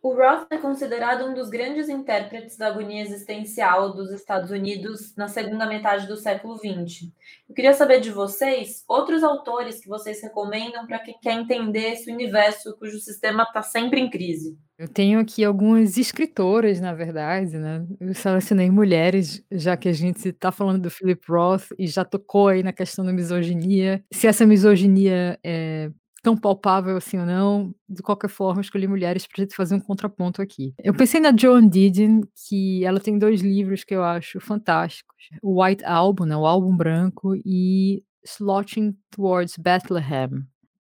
O 0.04 0.16
Roth 0.16 0.48
é 0.50 0.58
considerado 0.58 1.28
um 1.28 1.34
dos 1.36 1.48
grandes 1.48 1.88
intérpretes 1.88 2.58
da 2.58 2.68
agonia 2.68 3.04
existencial 3.04 3.94
dos 3.94 4.10
Estados 4.12 4.50
Unidos 4.50 5.16
na 5.16 5.28
segunda 5.28 5.68
metade 5.68 6.08
do 6.08 6.18
século 6.18 6.58
XX. 6.58 7.12
Eu 7.48 7.54
queria 7.54 7.74
saber 7.76 8.00
de 8.00 8.10
vocês 8.10 8.84
outros 8.88 9.24
autores 9.24 9.80
que 9.80 9.88
vocês 9.88 10.20
recomendam 10.24 10.88
para 10.88 10.98
quem 10.98 11.16
quer 11.22 11.34
entender 11.34 11.92
esse 11.92 12.12
universo 12.12 12.76
cujo 12.80 12.98
sistema 12.98 13.44
está 13.44 13.62
sempre 13.62 14.00
em 14.00 14.10
crise. 14.10 14.58
Eu 14.82 14.88
tenho 14.88 15.20
aqui 15.20 15.44
algumas 15.44 15.96
escritoras, 15.96 16.82
na 16.82 16.92
verdade, 16.92 17.56
né? 17.56 17.86
Eu 18.00 18.16
selecionei 18.16 18.72
mulheres, 18.72 19.46
já 19.52 19.78
que 19.78 19.88
a 19.88 19.94
gente 19.94 20.30
está 20.30 20.52
falando 20.52 20.82
do 20.82 20.90
Philip 20.90 21.22
Roth 21.30 21.68
e 21.78 21.86
já 21.86 22.04
tocou 22.04 22.48
aí 22.48 22.64
na 22.64 22.74
questão 22.74 23.06
da 23.06 23.14
misoginia. 23.14 24.04
Se 24.12 24.26
essa 24.26 24.44
misoginia 24.44 25.38
é 25.44 25.92
tão 26.24 26.36
palpável 26.36 26.98
assim 26.98 27.20
ou 27.20 27.28
não, 27.28 27.76
de 27.88 28.02
qualquer 28.02 28.28
forma, 28.28 28.60
escolhi 28.60 28.88
mulheres 28.88 29.28
para 29.28 29.44
gente 29.44 29.56
fazer 29.56 29.76
um 29.76 29.80
contraponto 29.80 30.42
aqui. 30.42 30.74
Eu 30.84 30.96
pensei 30.96 31.20
na 31.20 31.32
Joan 31.32 31.70
Didion, 31.70 32.22
que 32.50 32.84
ela 32.84 33.00
tem 33.00 33.20
dois 33.20 33.40
livros 33.42 33.84
que 33.84 33.94
eu 33.94 34.04
acho 34.04 34.40
fantásticos: 34.40 35.30
o 35.44 35.64
White 35.64 35.86
Album, 35.86 36.26
né, 36.26 36.36
o 36.36 36.48
álbum 36.48 36.76
branco, 36.76 37.36
e 37.46 38.02
Slotting 38.26 38.96
Towards 39.12 39.58
Bethlehem. 39.58 40.44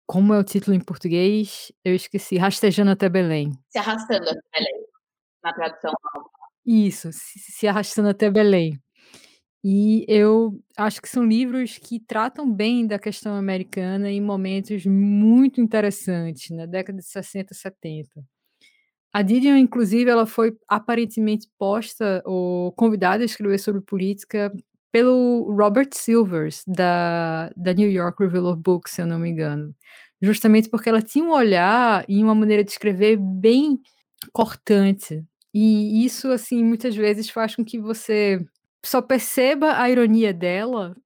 Como 0.09 0.33
é 0.33 0.39
o 0.39 0.43
título 0.43 0.75
em 0.75 0.81
português? 0.81 1.71
Eu 1.85 1.95
esqueci. 1.95 2.39
Rastejando 2.39 2.91
até 2.91 3.11
Belém. 3.11 3.53
Se 3.69 3.79
arrastando 3.79 4.27
até 4.27 4.41
Belém, 4.55 4.87
na 5.45 5.53
tradução. 5.53 5.93
Isso, 6.65 7.13
se, 7.13 7.39
se 7.39 7.69
arrastando 7.69 8.09
até 8.09 8.31
Belém. 8.31 8.81
E 9.63 10.07
eu 10.09 10.59
acho 10.79 11.03
que 11.03 11.11
são 11.11 11.23
livros 11.23 11.77
que 11.77 12.01
tratam 12.01 12.51
bem 12.51 12.87
da 12.87 12.99
questão 12.99 13.35
americana 13.35 14.11
em 14.11 14.19
momentos 14.19 14.87
muito 14.87 15.61
interessantes, 15.61 16.57
na 16.57 16.65
década 16.65 17.01
de 17.01 17.05
60, 17.05 17.53
70. 17.53 18.09
A 19.13 19.21
Didion, 19.21 19.57
inclusive, 19.57 20.11
ela 20.11 20.25
foi 20.25 20.57
aparentemente 20.67 21.49
posta 21.59 22.23
ou 22.25 22.73
convidada 22.73 23.23
a 23.25 23.27
escrever 23.27 23.59
sobre 23.59 23.83
política 23.83 24.51
pelo 24.93 25.55
Robert 25.55 25.91
Silvers, 25.93 26.62
da, 26.66 27.51
da 27.57 27.72
New 27.72 27.91
York 27.91 28.22
Review 28.22 28.47
of 28.47 28.61
Books, 28.62 28.93
se 28.93 29.03
eu 29.03 29.07
não 29.07 29.18
me 29.18 29.30
engano. 29.30 29.74
Justamente 30.20 30.68
porque 30.68 30.89
ela 30.89 31.03
tinha 31.03 31.24
um 31.24 31.32
olhar 31.32 32.05
e 32.09 32.22
uma 32.22 32.34
maneira 32.34 32.64
de 32.64 32.70
escrever 32.70 33.16
bem 33.18 33.80
cortante. 34.32 35.24
E 35.55 36.05
isso, 36.05 36.28
assim, 36.30 36.64
muitas 36.64 36.97
vezes 36.97 37.30
faz 37.30 37.55
com 37.55 37.64
que 37.64 37.78
você 37.78 38.45
só 38.84 39.03
perceba 39.03 39.80
a 39.80 39.91
ironia 39.91 40.32
dela 40.32 40.97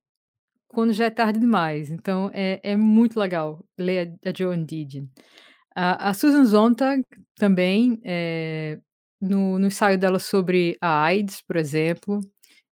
quando 0.69 0.93
já 0.93 1.07
é 1.07 1.11
tarde 1.11 1.39
demais. 1.39 1.91
Então 1.91 2.31
é, 2.33 2.61
é 2.63 2.77
muito 2.77 3.19
legal 3.19 3.65
ler 3.79 4.19
a, 4.25 4.31
a 4.31 4.33
Joan 4.37 4.65
Didion. 4.65 5.07
A, 5.75 6.11
a 6.11 6.15
Susan 6.15 6.45
Sontag 6.47 7.05
também, 7.37 8.01
é, 8.05 8.79
no, 9.21 9.59
no 9.59 9.67
ensaio 9.67 9.99
dela 9.99 10.19
sobre 10.19 10.77
a 10.81 11.03
AIDS, 11.05 11.43
por 11.43 11.57
exemplo, 11.57 12.21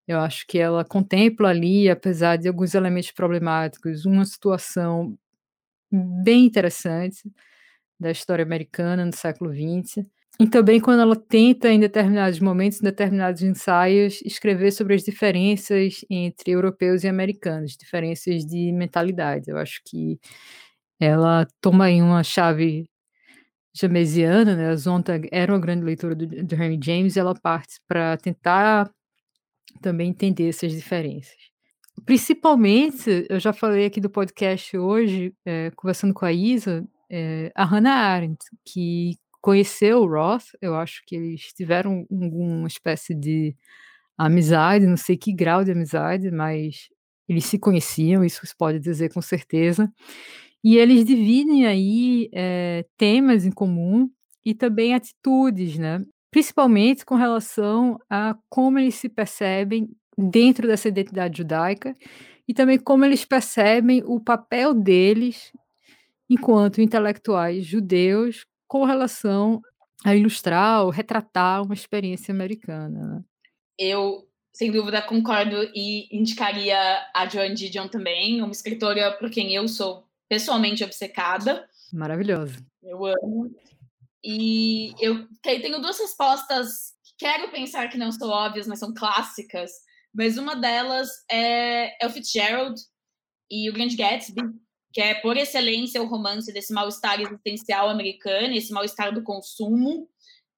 eu 0.09 0.19
acho 0.19 0.47
que 0.47 0.57
ela 0.57 0.83
contempla 0.83 1.49
ali, 1.49 1.87
apesar 1.87 2.35
de 2.35 2.47
alguns 2.47 2.73
elementos 2.73 3.11
problemáticos, 3.11 4.05
uma 4.05 4.25
situação 4.25 5.15
bem 5.91 6.45
interessante 6.47 7.31
da 7.99 8.09
história 8.11 8.43
americana 8.43 9.05
no 9.05 9.15
século 9.15 9.51
XX. 9.53 10.03
E 10.39 10.47
também 10.47 10.79
quando 10.79 11.01
ela 11.01 11.15
tenta, 11.15 11.69
em 11.69 11.79
determinados 11.79 12.39
momentos, 12.39 12.81
em 12.81 12.85
determinados 12.85 13.43
ensaios, 13.43 14.19
escrever 14.25 14.71
sobre 14.71 14.95
as 14.95 15.03
diferenças 15.03 16.03
entre 16.09 16.51
europeus 16.53 17.03
e 17.03 17.07
americanos, 17.07 17.77
diferenças 17.77 18.43
de 18.45 18.71
mentalidade. 18.71 19.51
Eu 19.51 19.57
acho 19.59 19.79
que 19.85 20.19
ela 20.99 21.47
toma 21.61 21.85
aí 21.85 22.01
uma 22.01 22.23
chave 22.23 22.89
jamesiana, 23.75 24.55
né? 24.55 24.69
A 24.69 24.75
Zonta 24.75 25.21
era 25.31 25.53
uma 25.53 25.59
grande 25.59 25.85
leitora 25.85 26.15
do, 26.15 26.25
do 26.27 26.55
Henry 26.55 26.79
James, 26.83 27.15
e 27.15 27.19
ela 27.19 27.35
parte 27.35 27.79
para 27.87 28.17
tentar 28.17 28.91
também 29.81 30.09
entender 30.09 30.49
essas 30.49 30.71
diferenças. 30.71 31.37
Principalmente, 32.05 33.25
eu 33.29 33.39
já 33.39 33.51
falei 33.51 33.85
aqui 33.85 33.99
do 33.99 34.09
podcast 34.09 34.77
hoje, 34.77 35.33
é, 35.45 35.71
conversando 35.75 36.13
com 36.13 36.25
a 36.25 36.31
Isa, 36.31 36.87
é, 37.09 37.51
a 37.55 37.65
Hannah 37.65 37.93
Arendt, 37.93 38.39
que 38.65 39.17
conheceu 39.41 40.01
o 40.01 40.07
Roth, 40.07 40.45
eu 40.61 40.75
acho 40.75 41.01
que 41.05 41.15
eles 41.15 41.53
tiveram 41.53 42.05
alguma 42.11 42.67
espécie 42.67 43.13
de 43.15 43.55
amizade, 44.17 44.85
não 44.85 44.97
sei 44.97 45.17
que 45.17 45.33
grau 45.33 45.63
de 45.63 45.71
amizade, 45.71 46.29
mas 46.29 46.89
eles 47.27 47.45
se 47.45 47.57
conheciam, 47.57 48.23
isso 48.23 48.45
se 48.45 48.55
pode 48.55 48.79
dizer 48.79 49.13
com 49.13 49.21
certeza. 49.21 49.91
E 50.63 50.77
eles 50.77 51.05
dividem 51.05 51.65
aí 51.65 52.29
é, 52.33 52.85
temas 52.97 53.45
em 53.45 53.51
comum 53.51 54.09
e 54.45 54.53
também 54.53 54.93
atitudes, 54.93 55.77
né? 55.77 56.03
Principalmente 56.31 57.05
com 57.05 57.15
relação 57.15 57.97
a 58.09 58.35
como 58.49 58.79
eles 58.79 58.95
se 58.95 59.09
percebem 59.09 59.89
dentro 60.17 60.67
dessa 60.67 60.87
identidade 60.87 61.37
judaica 61.37 61.95
e 62.47 62.53
também 62.53 62.77
como 62.77 63.05
eles 63.05 63.25
percebem 63.25 64.03
o 64.05 64.19
papel 64.19 64.73
deles 64.73 65.51
enquanto 66.29 66.81
intelectuais 66.81 67.65
judeus 67.65 68.45
com 68.67 68.83
relação 68.85 69.61
a 70.05 70.15
ilustrar 70.15 70.83
ou 70.83 70.89
retratar 70.89 71.63
uma 71.63 71.73
experiência 71.73 72.33
americana. 72.33 73.15
Né? 73.15 73.23
Eu, 73.77 74.27
sem 74.53 74.71
dúvida, 74.71 75.01
concordo 75.01 75.55
e 75.73 76.07
indicaria 76.15 76.77
a 77.15 77.27
Joan 77.27 77.53
Didion 77.53 77.87
também, 77.87 78.41
uma 78.41 78.51
escritora 78.51 79.11
por 79.13 79.29
quem 79.29 79.55
eu 79.55 79.67
sou 79.67 80.05
pessoalmente 80.27 80.83
obcecada. 80.83 81.67
Maravilhoso. 81.91 82.57
Eu 82.83 83.05
amo. 83.05 83.51
E 84.23 84.93
eu 84.99 85.27
tenho 85.41 85.81
duas 85.81 85.99
respostas 85.99 86.93
que 87.03 87.25
quero 87.25 87.51
pensar 87.51 87.87
que 87.89 87.97
não 87.97 88.11
são 88.11 88.29
óbvias, 88.29 88.67
mas 88.67 88.79
são 88.79 88.93
clássicas. 88.93 89.71
Mas 90.13 90.37
uma 90.37 90.55
delas 90.55 91.09
é, 91.31 92.03
é 92.03 92.07
o 92.07 92.09
Fitzgerald 92.09 92.79
e 93.49 93.69
o 93.69 93.73
Grande 93.73 93.95
Gatsby, 93.95 94.41
que 94.91 95.01
é 95.01 95.13
por 95.15 95.37
excelência 95.37 96.01
o 96.01 96.07
romance 96.07 96.51
desse 96.51 96.73
mal-estar 96.73 97.21
existencial 97.21 97.89
americano, 97.89 98.53
esse 98.53 98.73
mal-estar 98.73 99.13
do 99.13 99.23
consumo. 99.23 100.09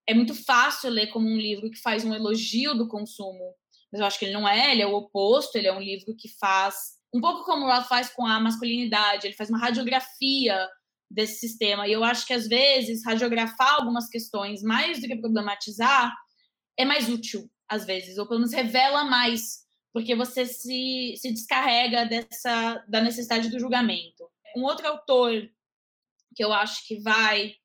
É 0.07 0.13
muito 0.13 0.33
fácil 0.33 0.89
ler 0.89 1.07
como 1.07 1.27
um 1.27 1.37
livro 1.37 1.69
que 1.69 1.79
faz 1.79 2.03
um 2.03 2.13
elogio 2.13 2.73
do 2.75 2.87
consumo, 2.87 3.53
mas 3.91 4.01
eu 4.01 4.07
acho 4.07 4.17
que 4.17 4.25
ele 4.25 4.33
não 4.33 4.47
é, 4.47 4.71
ele 4.71 4.81
é 4.81 4.87
o 4.87 4.95
oposto, 4.95 5.55
ele 5.55 5.67
é 5.67 5.73
um 5.73 5.81
livro 5.81 6.15
que 6.17 6.29
faz, 6.39 6.75
um 7.13 7.21
pouco 7.21 7.45
como 7.45 7.65
o 7.65 7.67
Roth 7.69 7.87
faz 7.87 8.09
com 8.09 8.25
a 8.25 8.39
masculinidade, 8.39 9.27
ele 9.27 9.35
faz 9.35 9.49
uma 9.49 9.59
radiografia 9.59 10.67
desse 11.11 11.39
sistema. 11.39 11.87
E 11.87 11.91
eu 11.91 12.03
acho 12.03 12.25
que 12.25 12.33
às 12.33 12.47
vezes 12.47 13.05
radiografar 13.05 13.75
algumas 13.75 14.07
questões 14.07 14.61
mais 14.63 15.01
do 15.01 15.07
que 15.07 15.15
problematizar 15.15 16.15
é 16.77 16.85
mais 16.85 17.09
útil, 17.09 17.49
às 17.67 17.85
vezes, 17.85 18.17
ou 18.17 18.27
pelo 18.27 18.39
menos 18.39 18.53
revela 18.53 19.03
mais, 19.03 19.65
porque 19.93 20.15
você 20.15 20.45
se, 20.45 21.15
se 21.17 21.31
descarrega 21.31 22.05
dessa 22.05 22.83
da 22.87 23.01
necessidade 23.01 23.49
do 23.49 23.59
julgamento. 23.59 24.29
Um 24.55 24.63
outro 24.63 24.87
autor 24.87 25.49
que 26.35 26.43
eu 26.43 26.53
acho 26.53 26.87
que 26.87 26.99
vai 27.01 27.55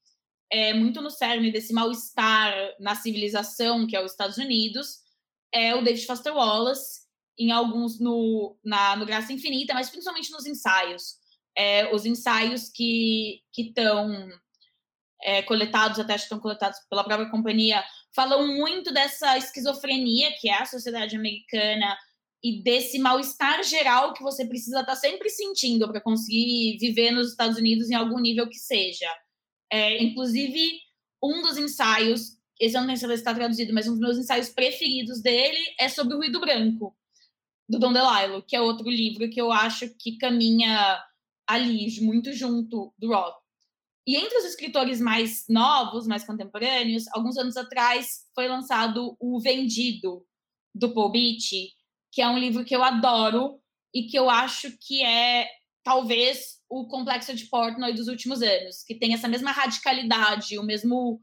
é, 0.51 0.74
muito 0.74 1.01
no 1.01 1.11
cerne 1.11 1.53
desse 1.53 1.72
mal-estar 1.72 2.53
na 2.80 2.94
civilização, 2.94 3.86
que 3.86 3.97
é 3.97 4.05
os 4.05 4.12
Estados 4.12 4.38
Unidos, 4.38 4.99
é 5.53 5.74
o 5.74 5.82
David 5.82 6.05
Foster 6.05 6.34
Wallace, 6.34 7.07
em 7.38 7.53
alguns 7.53 8.01
no, 8.01 8.57
na, 8.64 8.97
no 8.97 9.07
Graça 9.07 9.32
Infinita, 9.32 9.74
mas 9.74 9.90
principalmente 9.90 10.30
nos 10.32 10.47
ensaios 10.47 11.16
é, 11.57 11.93
os 11.95 12.05
ensaios 12.05 12.69
que 12.69 13.43
estão 13.57 14.29
é, 15.23 15.43
coletados, 15.43 15.99
até 15.99 16.15
estão 16.15 16.39
coletados 16.39 16.79
pela 16.91 17.05
própria 17.05 17.31
companhia, 17.31 17.83
falam 18.15 18.47
muito 18.47 18.93
dessa 18.93 19.37
esquizofrenia 19.39 20.33
que 20.41 20.49
é 20.49 20.55
a 20.55 20.67
sociedade 20.67 21.17
americana 21.17 21.97
e 22.43 22.63
desse 22.63 22.99
mal-estar 22.99 23.63
geral 23.65 24.13
que 24.13 24.23
você 24.23 24.47
precisa 24.47 24.81
estar 24.81 24.93
tá 24.93 24.97
sempre 24.97 25.29
sentindo 25.31 25.89
para 25.89 26.01
conseguir 26.01 26.77
viver 26.79 27.11
nos 27.11 27.31
Estados 27.31 27.59
Unidos 27.59 27.91
em 27.91 27.95
algum 27.95 28.21
nível 28.21 28.49
que 28.49 28.59
seja. 28.59 29.09
É, 29.73 30.03
inclusive, 30.03 30.81
um 31.23 31.43
dos 31.43 31.57
ensaios, 31.57 32.37
esse 32.61 32.77
eu 32.77 32.83
não 32.83 32.95
sei 32.95 33.09
se 33.09 33.15
está 33.15 33.35
traduzido, 33.35 33.73
mas 33.73 33.89
um 33.89 33.93
dos 33.93 34.01
meus 34.01 34.19
ensaios 34.19 34.49
preferidos 34.49 35.21
dele 35.21 35.59
é 35.81 35.89
sobre 35.89 36.15
o 36.15 36.19
ruído 36.19 36.39
branco, 36.39 36.97
do 37.69 37.79
Don 37.79 37.93
DeLillo, 37.93 38.43
que 38.43 38.55
é 38.55 38.61
outro 38.61 38.89
livro 38.89 39.29
que 39.29 39.41
eu 39.41 39.51
acho 39.51 39.89
que 39.99 40.17
caminha 40.19 41.03
ali, 41.47 42.01
muito 42.01 42.32
junto 42.32 42.92
do 42.99 43.09
Roth. 43.09 43.36
E 44.07 44.16
entre 44.16 44.38
os 44.38 44.44
escritores 44.44 45.01
mais 45.01 45.44
novos, 45.49 46.07
mais 46.07 46.24
contemporâneos, 46.24 47.05
alguns 47.12 47.36
anos 47.36 47.57
atrás 47.57 48.24
foi 48.34 48.47
lançado 48.47 49.16
O 49.18 49.40
Vendido, 49.40 50.24
do 50.74 50.92
Paul 50.92 51.11
Beatty, 51.11 51.72
que 52.12 52.22
é 52.22 52.28
um 52.28 52.38
livro 52.38 52.64
que 52.64 52.76
eu 52.76 52.84
adoro 52.84 53.59
e 53.94 54.05
que 54.05 54.16
eu 54.16 54.30
acho 54.30 54.76
que 54.78 55.03
é, 55.03 55.49
talvez, 55.82 56.61
o 56.68 56.86
complexo 56.86 57.34
de 57.34 57.47
Portnoy 57.47 57.94
dos 57.94 58.09
últimos 58.09 58.42
anos, 58.42 58.82
que 58.84 58.94
tem 58.94 59.14
essa 59.14 59.26
mesma 59.26 59.51
radicalidade, 59.51 60.59
o 60.59 60.62
mesmo 60.62 61.20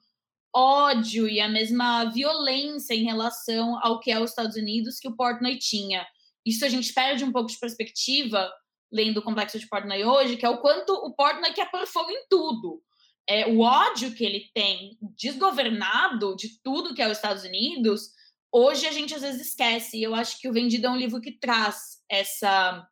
ódio 0.54 1.28
e 1.28 1.40
a 1.40 1.48
mesma 1.48 2.06
violência 2.06 2.94
em 2.94 3.04
relação 3.04 3.80
ao 3.82 4.00
que 4.00 4.12
é 4.12 4.20
os 4.20 4.32
Estados 4.32 4.56
Unidos 4.56 5.00
que 5.00 5.08
o 5.08 5.16
Portnoy 5.16 5.58
tinha. 5.58 6.06
Isso 6.46 6.66
a 6.66 6.70
gente 6.70 6.94
perde 6.94 7.24
um 7.24 7.32
pouco 7.32 7.50
de 7.50 7.60
perspectiva 7.60 8.52
lendo 8.94 9.18
o 9.18 9.22
Complexo 9.24 9.58
de 9.60 9.68
Portnoy 9.68 10.04
hoje, 10.06 10.38
que 10.38 10.46
é 10.46 10.50
o 10.50 10.60
quanto 10.62 10.94
o 10.94 11.14
Portnoy 11.16 11.52
quer 11.52 11.70
pôr 11.72 11.86
fogo 11.88 12.12
em 12.12 12.26
tudo. 12.30 12.82
É, 13.28 13.48
o 13.48 13.60
ódio 13.62 14.14
que 14.14 14.24
ele 14.24 14.46
tem 14.54 14.98
desgovernado 15.18 16.36
de 16.36 16.62
tudo 16.64 16.94
que 16.94 17.02
é 17.02 17.08
os 17.10 17.18
Estados 17.18 17.44
Unidos, 17.44 18.10
hoje 18.52 18.86
a 18.86 18.92
gente 18.92 19.16
às 19.16 19.22
vezes 19.22 19.48
esquece. 19.48 19.98
E 19.98 20.04
eu 20.04 20.14
acho 20.14 20.40
que 20.40 20.48
o 20.48 20.54
Vendido 20.54 20.88
é 20.88 20.90
um 20.90 20.98
livro 20.98 21.20
que 21.22 21.32
traz 21.40 22.00
essa, 22.10 22.86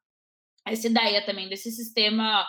essa 0.66 0.88
ideia 0.88 1.24
também 1.26 1.48
desse 1.50 1.72
sistema 1.72 2.46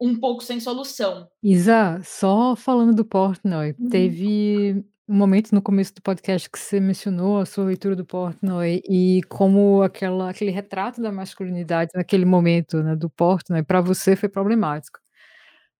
um 0.00 0.18
pouco 0.18 0.42
sem 0.42 0.60
solução. 0.60 1.28
Isa, 1.42 2.00
só 2.04 2.54
falando 2.56 2.94
do 2.94 3.04
Portnoy, 3.04 3.74
Uhum. 3.78 3.88
teve 3.88 4.84
um 5.08 5.14
momento 5.14 5.52
no 5.54 5.60
começo 5.60 5.94
do 5.94 6.02
podcast 6.02 6.48
que 6.48 6.58
você 6.58 6.80
mencionou 6.80 7.38
a 7.38 7.46
sua 7.46 7.64
leitura 7.64 7.94
do 7.94 8.06
Portnoy 8.06 8.80
e 8.88 9.20
como 9.28 9.82
aquela, 9.82 10.30
aquele 10.30 10.50
retrato 10.50 11.02
da 11.02 11.12
masculinidade 11.12 11.90
naquele 11.94 12.24
momento 12.24 12.82
né, 12.82 12.96
do 12.96 13.10
Portnoy 13.10 13.62
para 13.62 13.80
você 13.82 14.16
foi 14.16 14.28
problemático. 14.28 14.98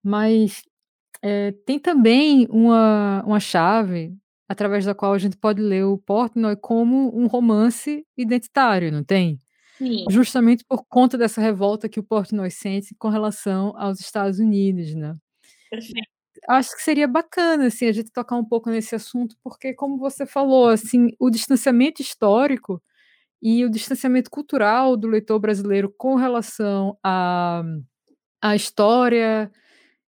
Mas 0.03 0.61
é, 1.23 1.51
tem 1.65 1.79
também 1.79 2.47
uma, 2.51 3.23
uma 3.25 3.39
chave 3.39 4.15
através 4.47 4.85
da 4.85 4.93
qual 4.93 5.13
a 5.13 5.17
gente 5.17 5.37
pode 5.37 5.61
ler 5.61 5.85
o 5.85 5.97
Portnoy 5.97 6.55
como 6.55 7.17
um 7.17 7.25
romance 7.25 8.05
identitário, 8.15 8.91
não 8.91 9.03
tem? 9.03 9.39
Sim. 9.77 10.05
Justamente 10.09 10.63
por 10.63 10.85
conta 10.87 11.17
dessa 11.17 11.41
revolta 11.41 11.89
que 11.89 11.99
o 11.99 12.03
Portnoy 12.03 12.51
sente 12.51 12.95
com 12.97 13.09
relação 13.09 13.73
aos 13.75 13.99
Estados 13.99 14.39
Unidos, 14.39 14.93
né? 14.93 15.15
Perfeito. 15.69 16.14
Acho 16.47 16.75
que 16.75 16.81
seria 16.83 17.07
bacana 17.07 17.67
assim 17.67 17.87
a 17.87 17.91
gente 17.91 18.11
tocar 18.11 18.35
um 18.37 18.45
pouco 18.45 18.69
nesse 18.69 18.95
assunto, 18.95 19.35
porque 19.43 19.73
como 19.73 19.97
você 19.97 20.25
falou, 20.25 20.69
assim, 20.69 21.09
o 21.19 21.29
distanciamento 21.29 22.01
histórico 22.01 22.81
e 23.41 23.65
o 23.65 23.69
distanciamento 23.69 24.29
cultural 24.29 24.97
do 24.97 25.07
leitor 25.07 25.39
brasileiro 25.39 25.93
com 25.97 26.15
relação 26.15 26.97
à 27.03 27.63
à 28.41 28.55
história 28.55 29.51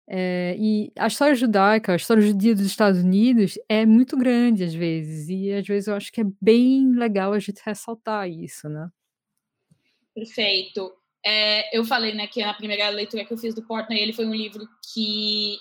é, 0.08 0.56
e 0.58 0.92
a 0.98 1.06
história 1.06 1.34
judaica, 1.34 1.92
a 1.92 1.96
história 1.96 2.22
judia 2.22 2.54
dos 2.54 2.66
Estados 2.66 3.00
Unidos 3.00 3.54
é 3.68 3.86
muito 3.86 4.16
grande 4.16 4.64
às 4.64 4.74
vezes, 4.74 5.28
e 5.28 5.52
às 5.52 5.66
vezes 5.66 5.88
eu 5.88 5.94
acho 5.94 6.12
que 6.12 6.20
é 6.20 6.24
bem 6.40 6.94
legal 6.94 7.32
a 7.32 7.38
gente 7.38 7.62
ressaltar 7.64 8.28
isso, 8.28 8.68
né? 8.68 8.88
Perfeito. 10.14 10.92
É, 11.24 11.76
eu 11.76 11.84
falei, 11.84 12.14
né, 12.14 12.26
que 12.26 12.44
na 12.44 12.52
primeira 12.52 12.88
leitura 12.90 13.24
que 13.24 13.32
eu 13.32 13.38
fiz 13.38 13.54
do 13.54 13.62
Portnoy, 13.62 13.98
ele 13.98 14.12
foi 14.12 14.26
um 14.26 14.34
livro 14.34 14.68
que, 14.92 15.56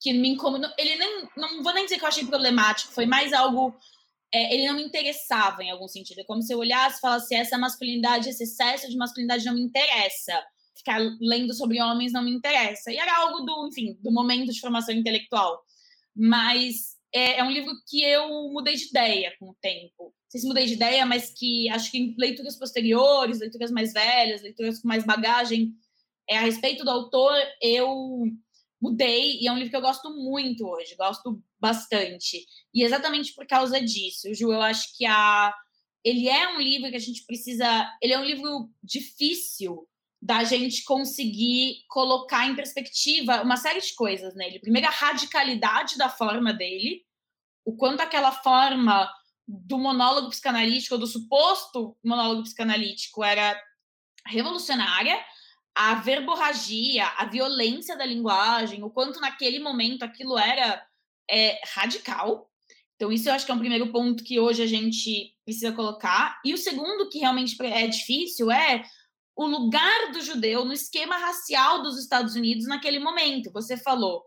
que 0.00 0.12
me 0.12 0.30
incomodou. 0.30 0.70
Ele 0.78 0.96
nem, 0.96 1.28
não 1.36 1.62
vou 1.62 1.72
nem 1.74 1.84
dizer 1.84 1.98
que 1.98 2.04
eu 2.04 2.08
achei 2.08 2.26
problemático, 2.26 2.92
foi 2.92 3.06
mais 3.06 3.32
algo. 3.32 3.74
É, 4.32 4.54
ele 4.54 4.66
não 4.66 4.74
me 4.74 4.84
interessava 4.84 5.62
em 5.62 5.70
algum 5.70 5.88
sentido. 5.88 6.20
É 6.20 6.24
como 6.24 6.42
se 6.42 6.52
eu 6.52 6.58
olhasse 6.58 6.98
e 6.98 7.00
falasse: 7.00 7.34
essa 7.34 7.58
masculinidade, 7.58 8.28
esse 8.28 8.44
excesso 8.44 8.88
de 8.88 8.96
masculinidade 8.96 9.44
não 9.44 9.54
me 9.54 9.62
interessa. 9.62 10.40
Ficar 10.76 11.00
lendo 11.20 11.52
sobre 11.54 11.82
homens 11.82 12.12
não 12.12 12.22
me 12.22 12.30
interessa. 12.30 12.92
E 12.92 12.96
era 12.96 13.16
algo 13.18 13.40
do, 13.44 13.68
enfim, 13.68 13.98
do 14.02 14.12
momento 14.12 14.52
de 14.52 14.60
formação 14.60 14.94
intelectual. 14.94 15.60
Mas 16.14 16.96
é, 17.12 17.38
é 17.40 17.44
um 17.44 17.50
livro 17.50 17.72
que 17.88 18.02
eu 18.02 18.28
mudei 18.52 18.74
de 18.74 18.88
ideia 18.88 19.34
com 19.38 19.50
o 19.50 19.56
tempo 19.60 20.14
sei 20.28 20.40
se 20.40 20.46
mudei 20.46 20.66
de 20.66 20.74
ideia, 20.74 21.06
mas 21.06 21.30
que 21.30 21.68
acho 21.70 21.90
que 21.90 21.98
em 21.98 22.14
leituras 22.18 22.56
posteriores, 22.56 23.40
leituras 23.40 23.70
mais 23.70 23.92
velhas, 23.92 24.42
leituras 24.42 24.80
com 24.80 24.88
mais 24.88 25.04
bagagem 25.04 25.72
é, 26.28 26.36
a 26.36 26.42
respeito 26.42 26.84
do 26.84 26.90
autor, 26.90 27.34
eu 27.62 28.24
mudei, 28.80 29.38
e 29.40 29.48
é 29.48 29.52
um 29.52 29.56
livro 29.56 29.70
que 29.70 29.76
eu 29.76 29.80
gosto 29.80 30.10
muito 30.10 30.66
hoje, 30.66 30.94
gosto 30.96 31.42
bastante. 31.58 32.46
E 32.72 32.82
exatamente 32.82 33.34
por 33.34 33.46
causa 33.46 33.80
disso, 33.80 34.32
Ju, 34.34 34.52
eu 34.52 34.62
acho 34.62 34.96
que 34.96 35.04
a, 35.04 35.52
ele 36.04 36.28
é 36.28 36.48
um 36.50 36.60
livro 36.60 36.90
que 36.90 36.96
a 36.96 37.00
gente 37.00 37.24
precisa. 37.26 37.90
Ele 38.00 38.12
é 38.12 38.18
um 38.18 38.24
livro 38.24 38.70
difícil 38.82 39.86
da 40.20 40.42
gente 40.42 40.82
conseguir 40.84 41.84
colocar 41.88 42.46
em 42.46 42.56
perspectiva 42.56 43.42
uma 43.42 43.56
série 43.56 43.80
de 43.80 43.94
coisas 43.94 44.34
nele. 44.34 44.58
Primeiro, 44.58 44.88
a 44.88 44.90
radicalidade 44.90 45.96
da 45.96 46.08
forma 46.08 46.52
dele, 46.52 47.04
o 47.64 47.76
quanto 47.76 48.00
aquela 48.00 48.32
forma 48.32 49.08
do 49.46 49.78
monólogo 49.78 50.30
psicanalítico, 50.30 50.98
do 50.98 51.06
suposto 51.06 51.96
monólogo 52.04 52.42
psicanalítico, 52.42 53.22
era 53.22 53.60
revolucionária, 54.26 55.18
a 55.80 55.94
verborragia, 55.94 57.06
a 57.16 57.24
violência 57.26 57.96
da 57.96 58.04
linguagem, 58.04 58.82
o 58.82 58.90
quanto 58.90 59.20
naquele 59.20 59.60
momento 59.60 60.02
aquilo 60.02 60.36
era 60.36 60.84
é, 61.30 61.60
radical. 61.72 62.50
Então, 62.96 63.12
isso 63.12 63.28
eu 63.28 63.32
acho 63.32 63.46
que 63.46 63.52
é 63.52 63.54
um 63.54 63.60
primeiro 63.60 63.92
ponto 63.92 64.24
que 64.24 64.40
hoje 64.40 64.60
a 64.60 64.66
gente 64.66 65.36
precisa 65.44 65.70
colocar. 65.70 66.40
E 66.44 66.52
o 66.52 66.58
segundo, 66.58 67.08
que 67.08 67.20
realmente 67.20 67.56
é 67.62 67.86
difícil, 67.86 68.50
é 68.50 68.82
o 69.36 69.46
lugar 69.46 70.10
do 70.10 70.20
judeu 70.20 70.64
no 70.64 70.72
esquema 70.72 71.16
racial 71.16 71.80
dos 71.80 71.96
Estados 71.96 72.34
Unidos 72.34 72.66
naquele 72.66 72.98
momento. 72.98 73.52
Você 73.52 73.76
falou, 73.76 74.24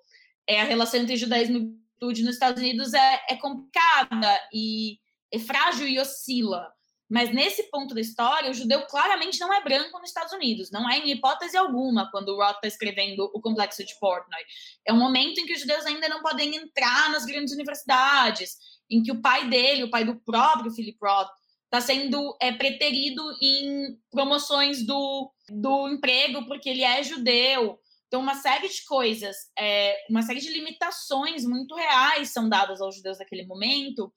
é, 0.48 0.62
a 0.62 0.64
relação 0.64 1.02
entre 1.02 1.18
judaísmo 1.18 1.58
e 1.58 1.60
juventude 1.60 2.24
nos 2.24 2.36
Estados 2.36 2.62
Unidos 2.64 2.94
é, 2.94 3.26
é 3.30 3.36
complicada 3.36 4.40
e 4.54 5.00
é 5.30 5.38
frágil 5.38 5.86
e 5.86 6.00
oscila. 6.00 6.72
Mas 7.12 7.30
nesse 7.34 7.64
ponto 7.64 7.94
da 7.94 8.00
história, 8.00 8.50
o 8.50 8.54
judeu 8.54 8.84
claramente 8.88 9.38
não 9.38 9.54
é 9.54 9.62
branco 9.62 10.00
nos 10.00 10.08
Estados 10.08 10.32
Unidos. 10.32 10.72
Não 10.72 10.90
é 10.90 10.98
em 10.98 11.12
hipótese 11.12 11.58
alguma 11.58 12.10
quando 12.10 12.30
o 12.30 12.38
Roth 12.38 12.56
está 12.56 12.70
escrevendo 12.70 13.30
o 13.34 13.42
Complexo 13.42 13.84
de 13.84 14.00
Portnoy. 14.00 14.42
É 14.88 14.94
um 14.94 14.98
momento 14.98 15.38
em 15.38 15.46
que 15.46 15.52
os 15.52 15.60
judeus 15.60 15.86
ainda 15.86 16.08
não 16.08 16.22
podem 16.22 16.56
entrar 16.56 17.12
nas 17.12 17.26
grandes 17.26 17.54
universidades, 17.54 18.56
em 18.90 19.04
que 19.04 19.12
o 19.12 19.22
pai 19.22 19.50
dele, 19.50 19.84
o 19.84 19.90
pai 19.90 20.06
do 20.06 20.16
próprio 20.22 20.72
Philip 20.72 20.98
Roth, 21.02 21.28
está 21.66 21.82
sendo 21.82 22.34
é, 22.42 22.54
preterido 22.54 23.22
em 23.42 23.98
promoções 24.10 24.86
do, 24.86 25.30
do 25.50 25.90
emprego 25.90 26.46
porque 26.46 26.70
ele 26.70 26.84
é 26.84 27.04
judeu. 27.04 27.78
Então, 28.08 28.22
uma 28.22 28.36
série 28.36 28.70
de 28.70 28.86
coisas, 28.86 29.36
é, 29.60 29.98
uma 30.10 30.22
série 30.22 30.40
de 30.40 30.50
limitações 30.50 31.44
muito 31.44 31.76
reais 31.76 32.30
são 32.30 32.48
dadas 32.48 32.80
aos 32.80 32.96
judeus 32.96 33.20
naquele 33.20 33.46
momento 33.46 34.14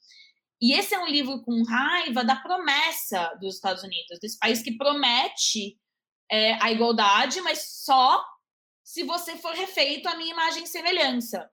e 0.65 0.73
esse 0.73 0.95
é 0.95 0.99
um 0.99 1.07
livro 1.07 1.43
com 1.43 1.63
raiva 1.63 2.25
da 2.25 2.37
promessa 2.37 3.37
dos 3.39 3.57
Estados 3.57 3.83
Unidos, 3.83 4.19
desse 4.19 4.39
país 4.39 4.63
que 4.63 4.79
promete 4.79 5.79
é, 6.33 6.55
a 6.55 6.73
igualdade, 6.73 7.39
mas 7.43 7.83
só 7.85 8.25
se 8.83 9.03
você 9.03 9.37
for 9.37 9.55
refeito 9.55 10.09
à 10.09 10.17
minha 10.17 10.33
imagem 10.33 10.65
e 10.65 10.67
semelhança. 10.67 11.51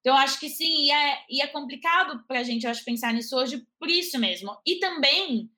Então, 0.00 0.16
acho 0.16 0.40
que 0.40 0.48
sim, 0.48 0.86
e 0.86 0.90
é, 0.90 1.24
e 1.30 1.40
é 1.40 1.46
complicado 1.46 2.24
para 2.26 2.40
a 2.40 2.42
gente, 2.42 2.66
acho, 2.66 2.84
pensar 2.84 3.14
nisso 3.14 3.36
hoje 3.36 3.64
por 3.78 3.88
isso 3.88 4.18
mesmo. 4.18 4.58
E 4.66 4.80
também, 4.80 5.48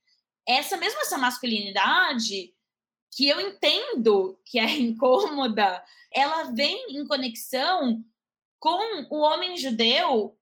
essa 0.46 0.76
mesma 0.76 1.01
essa 1.01 1.16
masculinidade, 1.16 2.53
que 3.16 3.26
eu 3.26 3.40
entendo 3.40 4.38
que 4.44 4.59
é 4.59 4.68
incômoda, 4.76 5.82
ela 6.12 6.53
vem 6.53 6.98
em 6.98 7.07
conexão 7.07 8.05
com 8.59 9.07
o 9.11 9.20
homem 9.20 9.57
judeu 9.57 10.38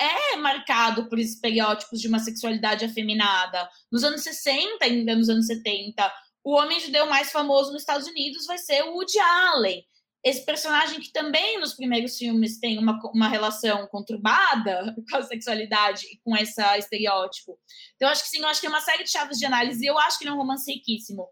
é 0.00 0.36
marcado 0.36 1.08
por 1.08 1.18
estereótipos 1.18 2.00
de 2.00 2.08
uma 2.08 2.18
sexualidade 2.18 2.84
afeminada. 2.84 3.68
Nos 3.92 4.02
anos 4.02 4.22
60, 4.22 4.84
ainda 4.84 5.14
nos 5.14 5.28
anos 5.28 5.46
70, 5.46 6.12
o 6.42 6.52
homem 6.52 6.80
judeu 6.80 7.06
mais 7.06 7.30
famoso 7.30 7.72
nos 7.72 7.82
Estados 7.82 8.06
Unidos 8.06 8.46
vai 8.46 8.56
ser 8.56 8.82
o 8.84 8.94
Woody 8.94 9.18
Allen. 9.18 9.84
Esse 10.24 10.44
personagem 10.44 11.00
que 11.00 11.12
também 11.12 11.58
nos 11.58 11.74
primeiros 11.74 12.16
filmes 12.16 12.58
tem 12.58 12.78
uma, 12.78 12.98
uma 13.14 13.28
relação 13.28 13.86
conturbada 13.86 14.94
com 15.10 15.16
a 15.16 15.22
sexualidade 15.22 16.06
e 16.06 16.18
com 16.24 16.36
esse 16.36 16.60
estereótipo. 16.78 17.58
Então, 17.96 18.08
acho 18.08 18.22
que 18.24 18.28
sim, 18.28 18.40
eu 18.40 18.48
acho 18.48 18.60
que 18.60 18.66
é 18.66 18.70
uma 18.70 18.80
série 18.80 19.04
de 19.04 19.10
chaves 19.10 19.38
de 19.38 19.46
análise 19.46 19.82
e 19.82 19.86
eu 19.86 19.98
acho 19.98 20.18
que 20.18 20.24
ele 20.24 20.30
é 20.30 20.34
um 20.34 20.38
romance 20.38 20.70
riquíssimo. 20.70 21.28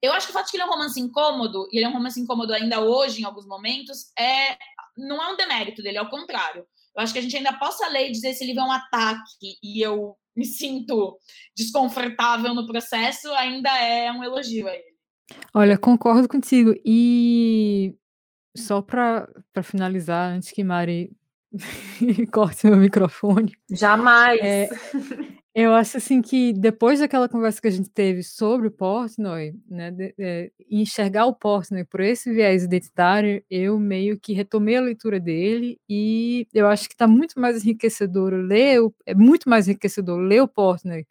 Eu 0.00 0.12
acho 0.12 0.26
que 0.26 0.30
o 0.30 0.32
fato 0.32 0.46
de 0.46 0.52
que 0.52 0.56
ele 0.56 0.62
é 0.62 0.66
um 0.66 0.70
romance 0.70 1.00
incômodo, 1.00 1.68
e 1.72 1.76
ele 1.76 1.84
é 1.84 1.88
um 1.88 1.92
romance 1.92 2.20
incômodo 2.20 2.54
ainda 2.54 2.80
hoje, 2.80 3.20
em 3.20 3.24
alguns 3.24 3.46
momentos, 3.46 4.12
é 4.18 4.56
não 4.96 5.22
é 5.22 5.32
um 5.32 5.36
demérito 5.36 5.82
dele, 5.82 5.98
ao 5.98 6.08
contrário. 6.08 6.66
Eu 6.96 7.02
acho 7.02 7.12
que 7.12 7.18
a 7.18 7.22
gente 7.22 7.36
ainda 7.36 7.52
possa 7.58 7.88
ler 7.88 8.08
e 8.08 8.12
dizer 8.12 8.28
se 8.28 8.36
esse 8.36 8.46
livro 8.46 8.62
é 8.62 8.64
um 8.64 8.72
ataque 8.72 9.58
e 9.62 9.80
eu 9.80 10.16
me 10.36 10.44
sinto 10.44 11.18
desconfortável 11.56 12.54
no 12.54 12.66
processo, 12.66 13.28
ainda 13.32 13.70
é 13.78 14.10
um 14.12 14.22
elogio 14.22 14.68
a 14.68 14.74
ele. 14.74 14.96
Olha, 15.52 15.76
concordo 15.76 16.28
contigo. 16.28 16.74
E 16.84 17.94
só 18.56 18.80
para 18.80 19.28
finalizar, 19.62 20.32
antes 20.32 20.52
que 20.52 20.64
Mari 20.64 21.10
corte 22.32 22.66
meu 22.66 22.76
microfone. 22.76 23.52
Jamais! 23.70 24.40
É, 24.40 24.68
eu 25.54 25.74
acho 25.74 25.96
assim 25.96 26.22
que 26.22 26.52
depois 26.52 27.00
daquela 27.00 27.28
conversa 27.28 27.60
que 27.60 27.68
a 27.68 27.70
gente 27.72 27.90
teve 27.90 28.22
sobre 28.22 28.68
o 28.68 28.70
Portnoy, 28.70 29.54
né, 29.68 29.90
de, 29.90 30.14
de, 30.16 30.52
enxergar 30.70 31.26
o 31.26 31.34
Portnoy 31.34 31.84
por 31.84 32.00
esse 32.00 32.32
viés 32.32 32.62
identitário, 32.62 33.42
eu 33.50 33.78
meio 33.78 34.18
que 34.20 34.32
retomei 34.32 34.76
a 34.76 34.80
leitura 34.80 35.18
dele 35.18 35.80
e 35.88 36.46
eu 36.54 36.68
acho 36.68 36.88
que 36.88 36.94
está 36.94 37.06
muito 37.06 37.40
mais 37.40 37.64
enriquecedor 37.64 38.34
ler, 38.34 38.78
é 39.06 39.14
muito 39.14 39.48
mais 39.48 39.66
enriquecedor 39.66 40.18
ler 40.18 40.42
o 40.42 40.48
Portnoy 40.48 41.06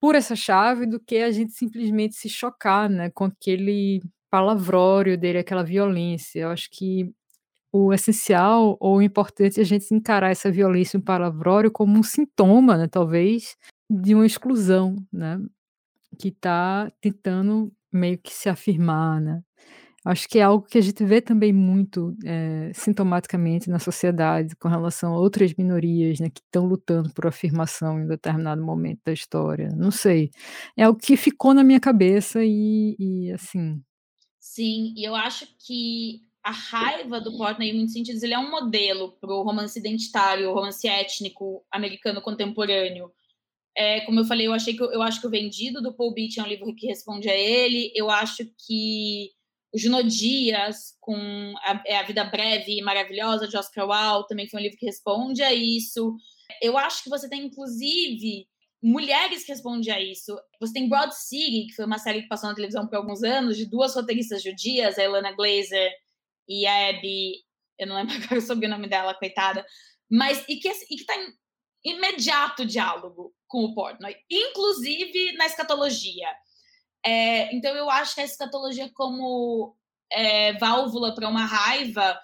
por 0.00 0.14
essa 0.14 0.36
chave 0.36 0.86
do 0.86 0.98
que 0.98 1.18
a 1.18 1.30
gente 1.30 1.52
simplesmente 1.52 2.14
se 2.14 2.28
chocar, 2.28 2.88
né, 2.88 3.10
com 3.10 3.24
aquele 3.24 4.00
palavrório 4.30 5.18
dele, 5.18 5.38
aquela 5.38 5.64
violência. 5.64 6.40
Eu 6.40 6.50
acho 6.50 6.70
que 6.70 7.12
o 7.72 7.92
essencial 7.92 8.76
ou 8.80 8.98
o 8.98 9.02
importante 9.02 9.60
é 9.60 9.62
a 9.62 9.66
gente 9.66 9.94
encarar 9.94 10.30
essa 10.30 10.50
violência 10.50 10.96
e 10.96 11.00
o 11.00 11.04
palavrório 11.04 11.70
como 11.70 11.98
um 11.98 12.02
sintoma, 12.02 12.76
né, 12.76 12.88
talvez, 12.88 13.56
de 13.88 14.14
uma 14.14 14.26
exclusão, 14.26 14.96
né, 15.12 15.40
que 16.18 16.28
está 16.28 16.90
tentando 17.00 17.72
meio 17.92 18.18
que 18.18 18.32
se 18.32 18.48
afirmar, 18.48 19.20
né. 19.20 19.42
Acho 20.04 20.26
que 20.28 20.38
é 20.38 20.42
algo 20.42 20.66
que 20.66 20.78
a 20.78 20.80
gente 20.80 21.04
vê 21.04 21.20
também 21.20 21.52
muito 21.52 22.16
é, 22.24 22.72
sintomaticamente 22.74 23.68
na 23.68 23.78
sociedade 23.78 24.56
com 24.56 24.66
relação 24.66 25.12
a 25.12 25.18
outras 25.18 25.52
minorias, 25.54 26.18
né, 26.20 26.30
que 26.30 26.40
estão 26.40 26.66
lutando 26.66 27.12
por 27.12 27.26
afirmação 27.26 28.00
em 28.00 28.06
determinado 28.06 28.62
momento 28.64 29.00
da 29.04 29.12
história. 29.12 29.68
Não 29.76 29.90
sei, 29.90 30.30
é 30.76 30.84
algo 30.84 30.98
que 30.98 31.16
ficou 31.16 31.52
na 31.52 31.62
minha 31.62 31.80
cabeça 31.80 32.40
e, 32.42 32.96
e 32.98 33.32
assim. 33.32 33.82
Sim, 34.38 34.94
e 34.96 35.04
eu 35.06 35.14
acho 35.14 35.46
que 35.58 36.22
a 36.42 36.50
raiva 36.50 37.20
do 37.20 37.36
Portnoy, 37.36 37.68
em 37.68 37.74
muitos 37.74 37.92
sentidos, 37.92 38.22
ele 38.22 38.34
é 38.34 38.38
um 38.38 38.50
modelo 38.50 39.12
para 39.20 39.32
o 39.32 39.42
romance 39.42 39.78
identitário, 39.78 40.52
romance 40.52 40.86
étnico 40.88 41.64
americano 41.70 42.22
contemporâneo. 42.22 43.12
É, 43.76 44.00
como 44.00 44.20
eu 44.20 44.24
falei, 44.24 44.46
eu 44.46 44.52
achei 44.52 44.74
que 44.74 44.82
eu, 44.82 45.02
acho 45.02 45.20
que 45.20 45.26
o 45.26 45.30
Vendido 45.30 45.82
do 45.82 45.94
Paul 45.94 46.12
Beach 46.12 46.40
é 46.40 46.42
um 46.42 46.46
livro 46.46 46.74
que 46.74 46.86
responde 46.86 47.28
a 47.28 47.36
ele. 47.36 47.92
Eu 47.94 48.10
acho 48.10 48.44
que 48.66 49.30
o 49.72 49.78
Juno 49.78 50.02
Dias, 50.02 50.96
com 50.98 51.54
a, 51.58 51.82
é 51.86 51.96
a 51.98 52.02
Vida 52.02 52.24
Breve 52.24 52.78
e 52.78 52.82
Maravilhosa, 52.82 53.46
de 53.46 53.56
Oscar 53.56 53.86
Wilde, 53.88 54.28
também 54.28 54.48
foi 54.48 54.60
um 54.60 54.62
livro 54.62 54.78
que 54.78 54.86
responde 54.86 55.42
a 55.42 55.52
isso. 55.52 56.16
Eu 56.60 56.76
acho 56.76 57.04
que 57.04 57.10
você 57.10 57.28
tem, 57.28 57.46
inclusive, 57.46 58.48
mulheres 58.82 59.44
que 59.44 59.52
respondem 59.52 59.92
a 59.92 60.00
isso. 60.00 60.36
Você 60.58 60.72
tem 60.72 60.88
Broad 60.88 61.14
City, 61.14 61.66
que 61.66 61.74
foi 61.74 61.84
uma 61.84 61.98
série 61.98 62.22
que 62.22 62.28
passou 62.28 62.48
na 62.48 62.54
televisão 62.54 62.86
por 62.86 62.96
alguns 62.96 63.22
anos, 63.22 63.56
de 63.56 63.66
duas 63.66 63.94
roteiristas 63.94 64.42
judias, 64.42 64.98
a 64.98 65.04
Elana 65.04 65.32
Glazer 65.32 65.92
e 66.48 66.66
a 66.66 66.90
Abby, 66.90 67.34
eu 67.78 67.86
não 67.86 67.96
lembro 67.96 68.14
agora 68.24 68.40
o 68.40 68.68
nome 68.68 68.88
dela, 68.88 69.14
coitada, 69.14 69.64
mas 70.10 70.44
e 70.48 70.56
que 70.56 70.68
e 70.68 70.94
está 70.94 71.14
em 71.16 71.32
imediato 71.84 72.66
diálogo 72.66 73.32
com 73.46 73.64
o 73.64 73.74
Portnoy, 73.74 74.14
inclusive 74.30 75.32
na 75.32 75.46
escatologia. 75.46 76.28
É, 77.04 77.54
então 77.54 77.74
eu 77.74 77.88
acho 77.88 78.14
que 78.14 78.20
a 78.20 78.24
escatologia 78.24 78.90
como 78.94 79.74
é, 80.12 80.52
válvula 80.58 81.14
para 81.14 81.28
uma 81.28 81.46
raiva 81.46 82.20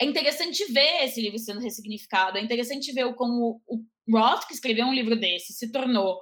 é 0.00 0.04
interessante 0.04 0.64
ver 0.72 1.04
esse 1.04 1.20
livro 1.20 1.38
sendo 1.38 1.60
ressignificado, 1.60 2.38
é 2.38 2.40
interessante 2.40 2.92
ver 2.92 3.12
como 3.14 3.60
o 3.66 3.84
Roth, 4.10 4.46
que 4.46 4.54
escreveu 4.54 4.86
um 4.86 4.94
livro 4.94 5.18
desse, 5.18 5.52
se 5.52 5.70
tornou 5.70 6.20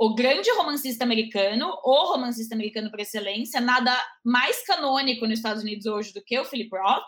o 0.00 0.14
grande 0.14 0.50
romancista 0.52 1.04
americano, 1.04 1.78
o 1.84 2.06
romancista 2.06 2.54
americano 2.54 2.90
por 2.90 3.00
excelência, 3.00 3.60
nada 3.60 3.94
mais 4.24 4.64
canônico 4.64 5.26
nos 5.26 5.38
Estados 5.38 5.62
Unidos 5.62 5.84
hoje 5.84 6.14
do 6.14 6.24
que 6.24 6.38
o 6.38 6.44
Philip 6.46 6.74
Roth. 6.74 7.04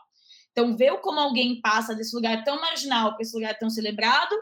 Então, 0.51 0.76
ver 0.76 1.01
como 1.01 1.18
alguém 1.18 1.59
passa 1.62 1.95
desse 1.95 2.14
lugar 2.14 2.45
tão 2.45 2.61
marginal 2.61 3.14
para 3.14 3.22
esse 3.22 3.34
lugar 3.34 3.59
tão 3.59 3.70
celebrado, 3.70 4.36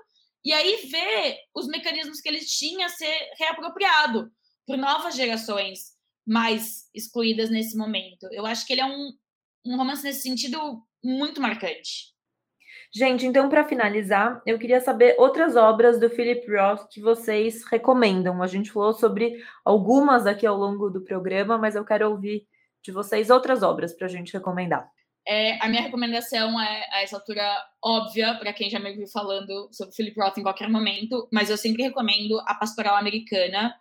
e 0.44 0.52
aí 0.52 0.88
ver 0.90 1.36
os 1.54 1.68
mecanismos 1.68 2.20
que 2.20 2.28
ele 2.28 2.40
tinha 2.40 2.88
ser 2.88 3.30
reapropriado 3.38 4.28
por 4.66 4.76
novas 4.76 5.14
gerações 5.14 5.92
mais 6.26 6.88
excluídas 6.92 7.50
nesse 7.50 7.76
momento. 7.76 8.26
Eu 8.32 8.44
acho 8.44 8.66
que 8.66 8.72
ele 8.72 8.80
é 8.80 8.86
um, 8.86 9.12
um 9.64 9.76
romance 9.76 10.02
nesse 10.02 10.22
sentido 10.22 10.82
muito 11.04 11.40
marcante. 11.40 12.12
Gente, 12.92 13.24
então 13.24 13.48
para 13.48 13.64
finalizar, 13.64 14.42
eu 14.44 14.58
queria 14.58 14.80
saber 14.80 15.14
outras 15.16 15.54
obras 15.54 16.00
do 16.00 16.10
Philip 16.10 16.44
Roth 16.50 16.88
que 16.90 17.00
vocês 17.00 17.64
recomendam. 17.64 18.42
A 18.42 18.48
gente 18.48 18.72
falou 18.72 18.92
sobre 18.92 19.44
algumas 19.64 20.26
aqui 20.26 20.44
ao 20.44 20.56
longo 20.56 20.90
do 20.90 21.00
programa, 21.00 21.56
mas 21.56 21.76
eu 21.76 21.84
quero 21.84 22.10
ouvir 22.10 22.48
de 22.82 22.90
vocês 22.90 23.30
outras 23.30 23.62
obras 23.62 23.92
para 23.92 24.06
a 24.06 24.10
gente 24.10 24.32
recomendar. 24.32 24.90
É, 25.26 25.62
a 25.64 25.68
minha 25.68 25.82
recomendação 25.82 26.60
é, 26.60 26.88
a 26.90 27.02
essa 27.02 27.14
altura, 27.16 27.42
óbvia, 27.84 28.34
para 28.34 28.52
quem 28.52 28.68
já 28.68 28.80
me 28.80 28.92
viu 28.92 29.06
falando 29.06 29.68
sobre 29.70 29.94
Philip 29.94 30.18
Roth 30.18 30.38
em 30.38 30.42
qualquer 30.42 30.68
momento, 30.68 31.28
mas 31.32 31.48
eu 31.48 31.56
sempre 31.56 31.84
recomendo 31.84 32.40
A 32.40 32.54
Pastoral 32.54 32.96
Americana. 32.96 33.72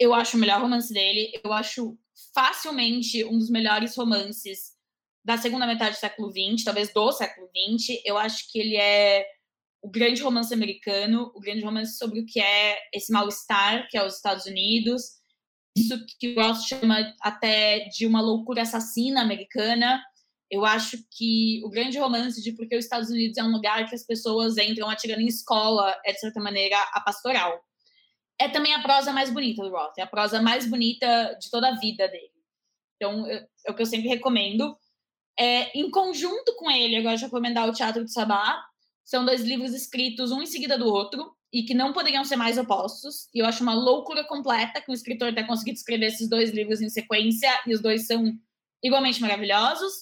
Eu 0.00 0.12
acho 0.12 0.36
o 0.36 0.40
melhor 0.40 0.60
romance 0.60 0.92
dele, 0.92 1.30
eu 1.44 1.52
acho 1.52 1.96
facilmente 2.34 3.24
um 3.24 3.38
dos 3.38 3.50
melhores 3.50 3.94
romances 3.96 4.71
da 5.24 5.36
segunda 5.36 5.66
metade 5.66 5.96
do 5.96 6.00
século 6.00 6.30
XX, 6.30 6.64
talvez 6.64 6.92
do 6.92 7.12
século 7.12 7.48
XX. 7.48 8.00
Eu 8.04 8.18
acho 8.18 8.50
que 8.50 8.58
ele 8.58 8.76
é 8.76 9.26
o 9.82 9.90
grande 9.90 10.22
romance 10.22 10.52
americano, 10.54 11.32
o 11.34 11.40
grande 11.40 11.64
romance 11.64 11.98
sobre 11.98 12.20
o 12.20 12.26
que 12.26 12.40
é 12.40 12.78
esse 12.94 13.12
mal-estar, 13.12 13.88
que 13.88 13.98
é 13.98 14.04
os 14.04 14.16
Estados 14.16 14.46
Unidos. 14.46 15.20
Isso 15.76 15.94
que 16.18 16.34
Ross 16.34 16.66
chama 16.66 17.12
até 17.20 17.88
de 17.88 18.06
uma 18.06 18.20
loucura 18.20 18.62
assassina 18.62 19.22
americana. 19.22 20.02
Eu 20.50 20.64
acho 20.64 20.98
que 21.10 21.62
o 21.64 21.70
grande 21.70 21.98
romance 21.98 22.42
de 22.42 22.52
porque 22.52 22.76
os 22.76 22.84
Estados 22.84 23.08
Unidos 23.08 23.38
é 23.38 23.42
um 23.42 23.52
lugar 23.52 23.88
que 23.88 23.94
as 23.94 24.04
pessoas 24.04 24.58
entram 24.58 24.88
atirando 24.88 25.22
em 25.22 25.26
escola 25.26 25.96
é, 26.04 26.12
de 26.12 26.20
certa 26.20 26.40
maneira, 26.40 26.76
a 26.92 27.00
pastoral. 27.00 27.58
É 28.38 28.48
também 28.48 28.74
a 28.74 28.82
prosa 28.82 29.12
mais 29.12 29.30
bonita 29.30 29.62
do 29.62 29.70
Roth, 29.70 29.96
é 29.98 30.02
a 30.02 30.06
prosa 30.06 30.42
mais 30.42 30.68
bonita 30.68 31.36
de 31.40 31.50
toda 31.50 31.68
a 31.68 31.78
vida 31.78 32.06
dele. 32.08 32.32
Então, 32.96 33.26
é 33.26 33.70
o 33.70 33.74
que 33.74 33.82
eu 33.82 33.86
sempre 33.86 34.08
recomendo. 34.08 34.76
É, 35.38 35.76
em 35.78 35.90
conjunto 35.90 36.54
com 36.56 36.70
ele, 36.70 36.98
eu 36.98 37.02
gosto 37.02 37.18
de 37.18 37.24
recomendar 37.24 37.68
o 37.68 37.72
Teatro 37.72 38.04
de 38.04 38.12
Sabá. 38.12 38.62
São 39.04 39.24
dois 39.24 39.42
livros 39.42 39.72
escritos 39.72 40.30
um 40.30 40.42
em 40.42 40.46
seguida 40.46 40.78
do 40.78 40.86
outro 40.86 41.34
e 41.52 41.64
que 41.64 41.74
não 41.74 41.92
poderiam 41.92 42.24
ser 42.24 42.36
mais 42.36 42.56
opostos. 42.56 43.28
E 43.34 43.40
eu 43.40 43.46
acho 43.46 43.62
uma 43.62 43.74
loucura 43.74 44.24
completa 44.24 44.80
que 44.80 44.90
o 44.90 44.94
escritor 44.94 45.34
tenha 45.34 45.46
conseguido 45.46 45.76
escrever 45.76 46.06
esses 46.06 46.28
dois 46.28 46.50
livros 46.50 46.80
em 46.80 46.88
sequência 46.88 47.50
e 47.66 47.74
os 47.74 47.80
dois 47.80 48.06
são 48.06 48.32
igualmente 48.82 49.20
maravilhosos. 49.20 49.92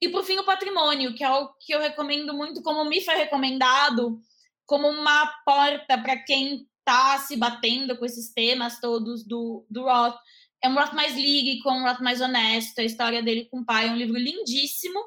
E 0.00 0.08
por 0.08 0.24
fim, 0.24 0.38
o 0.38 0.44
Patrimônio, 0.44 1.14
que 1.14 1.22
é 1.22 1.30
o 1.30 1.52
que 1.60 1.72
eu 1.72 1.80
recomendo 1.80 2.34
muito, 2.34 2.62
como 2.62 2.84
me 2.84 3.00
foi 3.00 3.14
recomendado, 3.14 4.20
como 4.66 4.88
uma 4.88 5.26
porta 5.44 5.96
para 5.98 6.16
quem 6.24 6.66
está 6.80 7.18
se 7.18 7.36
batendo 7.36 7.96
com 7.96 8.04
esses 8.04 8.32
temas 8.32 8.80
todos 8.80 9.24
do, 9.24 9.64
do 9.70 9.84
Roth 9.84 10.18
é 10.62 10.68
um 10.68 10.74
Roth 10.74 10.92
mais 10.92 11.14
lírico, 11.14 11.70
um 11.70 11.82
Roth 11.82 12.00
mais 12.00 12.20
honesto. 12.20 12.78
A 12.78 12.84
história 12.84 13.22
dele 13.22 13.46
com 13.50 13.60
o 13.60 13.64
pai 13.64 13.88
é 13.88 13.90
um 13.90 13.96
livro 13.96 14.16
lindíssimo. 14.16 15.00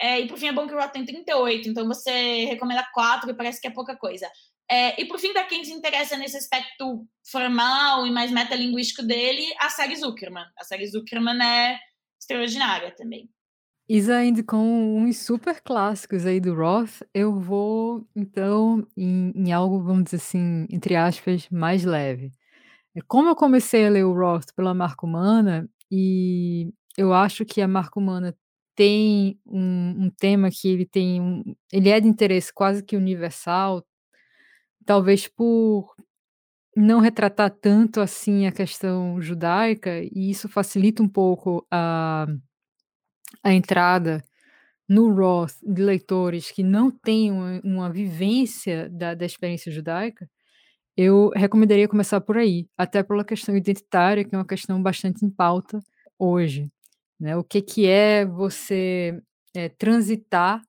É, 0.00 0.20
e 0.20 0.28
por 0.28 0.38
fim, 0.38 0.48
é 0.48 0.52
bom 0.52 0.68
que 0.68 0.74
o 0.74 0.78
Roth 0.78 0.92
tem 0.92 1.04
38, 1.04 1.68
então 1.68 1.86
você 1.86 2.44
recomenda 2.44 2.86
quatro 2.94 3.34
parece 3.34 3.60
que 3.60 3.66
é 3.66 3.70
pouca 3.70 3.96
coisa. 3.96 4.30
É, 4.70 5.00
e 5.00 5.06
por 5.06 5.18
fim, 5.18 5.32
para 5.32 5.44
quem 5.44 5.64
se 5.64 5.72
interessa 5.72 6.16
nesse 6.16 6.36
aspecto 6.36 7.06
formal 7.28 8.06
e 8.06 8.10
mais 8.10 8.30
metalinguístico 8.30 9.02
dele, 9.02 9.42
a 9.58 9.70
série 9.70 9.96
Zuckerman. 9.96 10.44
A 10.56 10.62
série 10.62 10.86
Zuckerman 10.86 11.42
é 11.42 11.80
extraordinária 12.20 12.94
também. 12.94 13.28
Isa 13.88 14.22
indicou 14.22 14.60
uns 14.60 15.16
super 15.16 15.62
clássicos 15.62 16.26
aí 16.26 16.38
do 16.38 16.54
Roth. 16.54 17.00
Eu 17.14 17.40
vou, 17.40 18.06
então, 18.14 18.86
em, 18.94 19.32
em 19.34 19.50
algo, 19.50 19.82
vamos 19.82 20.04
dizer 20.04 20.16
assim, 20.18 20.66
entre 20.70 20.94
aspas, 20.94 21.48
mais 21.48 21.84
leve. 21.84 22.30
É, 22.96 23.00
como 23.06 23.28
eu 23.28 23.36
comecei 23.36 23.86
a 23.86 23.90
ler 23.90 24.04
o 24.04 24.14
Roth 24.14 24.52
pela 24.54 24.74
marca 24.74 25.06
humana, 25.06 25.68
e 25.90 26.72
eu 26.96 27.12
acho 27.12 27.44
que 27.44 27.60
a 27.60 27.68
marca 27.68 27.98
humana 27.98 28.34
tem 28.74 29.38
um, 29.46 30.06
um 30.06 30.10
tema 30.10 30.50
que 30.50 30.68
ele 30.68 30.86
tem 30.86 31.20
um, 31.20 31.42
ele 31.72 31.88
é 31.90 32.00
de 32.00 32.08
interesse 32.08 32.52
quase 32.52 32.82
que 32.82 32.96
universal, 32.96 33.84
talvez 34.86 35.28
por 35.28 35.94
não 36.76 37.00
retratar 37.00 37.50
tanto 37.50 38.00
assim 38.00 38.46
a 38.46 38.52
questão 38.52 39.20
judaica, 39.20 40.00
e 40.02 40.30
isso 40.30 40.48
facilita 40.48 41.02
um 41.02 41.08
pouco 41.08 41.66
a, 41.70 42.26
a 43.42 43.52
entrada 43.52 44.22
no 44.88 45.12
Roth 45.14 45.54
de 45.62 45.82
leitores 45.82 46.50
que 46.50 46.62
não 46.62 46.90
têm 46.90 47.30
uma, 47.32 47.60
uma 47.64 47.92
vivência 47.92 48.88
da, 48.90 49.14
da 49.14 49.26
experiência 49.26 49.70
judaica, 49.72 50.28
eu 51.00 51.30
recomendaria 51.36 51.86
começar 51.86 52.20
por 52.20 52.36
aí, 52.36 52.66
até 52.76 53.04
pela 53.04 53.24
questão 53.24 53.56
identitária, 53.56 54.24
que 54.24 54.34
é 54.34 54.38
uma 54.38 54.44
questão 54.44 54.82
bastante 54.82 55.24
em 55.24 55.30
pauta 55.30 55.78
hoje. 56.18 56.68
Né? 57.20 57.36
O 57.36 57.44
que, 57.44 57.62
que 57.62 57.86
é 57.86 58.26
você 58.26 59.22
é, 59.54 59.68
transitar 59.68 60.60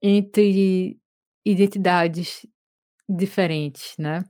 entre 0.00 0.96
identidades 1.44 2.46
diferentes, 3.08 3.96
né? 3.98 4.24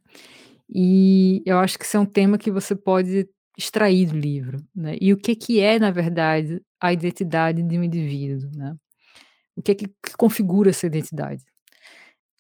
E 0.70 1.42
eu 1.44 1.58
acho 1.58 1.78
que 1.78 1.84
isso 1.84 1.98
é 1.98 2.00
um 2.00 2.06
tema 2.06 2.38
que 2.38 2.50
você 2.50 2.74
pode 2.74 3.28
extrair 3.58 4.06
do 4.06 4.16
livro, 4.18 4.64
né? 4.74 4.96
E 4.98 5.12
o 5.12 5.18
que 5.18 5.36
que 5.36 5.60
é, 5.60 5.78
na 5.78 5.90
verdade, 5.90 6.62
a 6.80 6.90
identidade 6.90 7.62
de 7.62 7.78
um 7.78 7.82
indivíduo, 7.82 8.50
né? 8.54 8.74
O 9.54 9.62
que 9.62 9.74
que 9.74 9.88
configura 10.16 10.70
essa 10.70 10.86
identidade? 10.86 11.44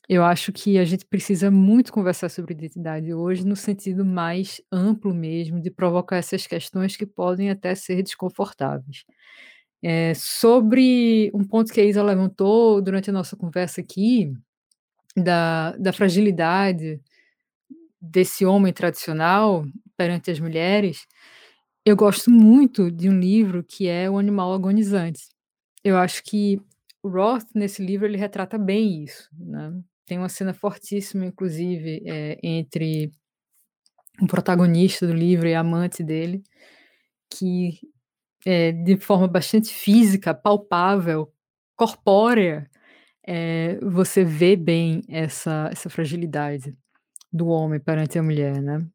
Eu 0.08 0.24
acho 0.24 0.52
que 0.52 0.78
a 0.78 0.84
gente 0.84 1.04
precisa 1.04 1.50
muito 1.50 1.92
conversar 1.92 2.28
sobre 2.30 2.54
identidade 2.54 3.12
hoje, 3.12 3.46
no 3.46 3.54
sentido 3.54 4.04
mais 4.04 4.60
amplo 4.72 5.14
mesmo, 5.14 5.60
de 5.60 5.70
provocar 5.70 6.16
essas 6.16 6.46
questões 6.46 6.96
que 6.96 7.04
podem 7.06 7.50
até 7.50 7.74
ser 7.74 8.02
desconfortáveis. 8.02 9.04
É, 9.82 10.14
sobre 10.14 11.30
um 11.34 11.44
ponto 11.44 11.72
que 11.72 11.80
a 11.80 11.84
Isa 11.84 12.02
levantou 12.02 12.80
durante 12.80 13.10
a 13.10 13.12
nossa 13.12 13.36
conversa 13.36 13.80
aqui, 13.80 14.32
da, 15.16 15.76
da 15.76 15.92
fragilidade 15.92 17.00
desse 18.00 18.46
homem 18.46 18.72
tradicional 18.72 19.64
perante 19.96 20.30
as 20.30 20.38
mulheres, 20.38 21.06
eu 21.84 21.96
gosto 21.96 22.30
muito 22.30 22.90
de 22.90 23.08
um 23.08 23.18
livro 23.18 23.64
que 23.64 23.88
é 23.88 24.08
O 24.10 24.18
Animal 24.18 24.52
Agonizante. 24.52 25.28
Eu 25.82 25.96
acho 25.96 26.22
que 26.22 26.60
o 27.02 27.08
Roth, 27.08 27.46
nesse 27.54 27.84
livro, 27.84 28.06
ele 28.06 28.18
retrata 28.18 28.58
bem 28.58 29.04
isso. 29.04 29.28
Né? 29.38 29.72
Tem 30.08 30.18
uma 30.18 30.28
cena 30.28 30.54
fortíssima, 30.54 31.26
inclusive, 31.26 32.02
é, 32.06 32.38
entre 32.42 33.12
o 34.20 34.26
protagonista 34.26 35.06
do 35.06 35.12
livro 35.12 35.46
e 35.46 35.54
a 35.54 35.60
amante 35.60 36.02
dele, 36.02 36.42
que 37.30 37.78
é, 38.46 38.72
de 38.72 38.96
forma 38.98 39.28
bastante 39.28 39.72
física, 39.72 40.34
palpável, 40.34 41.32
corpórea, 41.76 42.68
é, 43.26 43.78
você 43.82 44.24
vê 44.24 44.56
bem 44.56 45.02
essa, 45.08 45.68
essa 45.70 45.90
fragilidade 45.90 46.74
do 47.30 47.48
homem 47.48 47.78
perante 47.78 48.18
a 48.18 48.22
mulher, 48.22 48.62
né? 48.62 48.86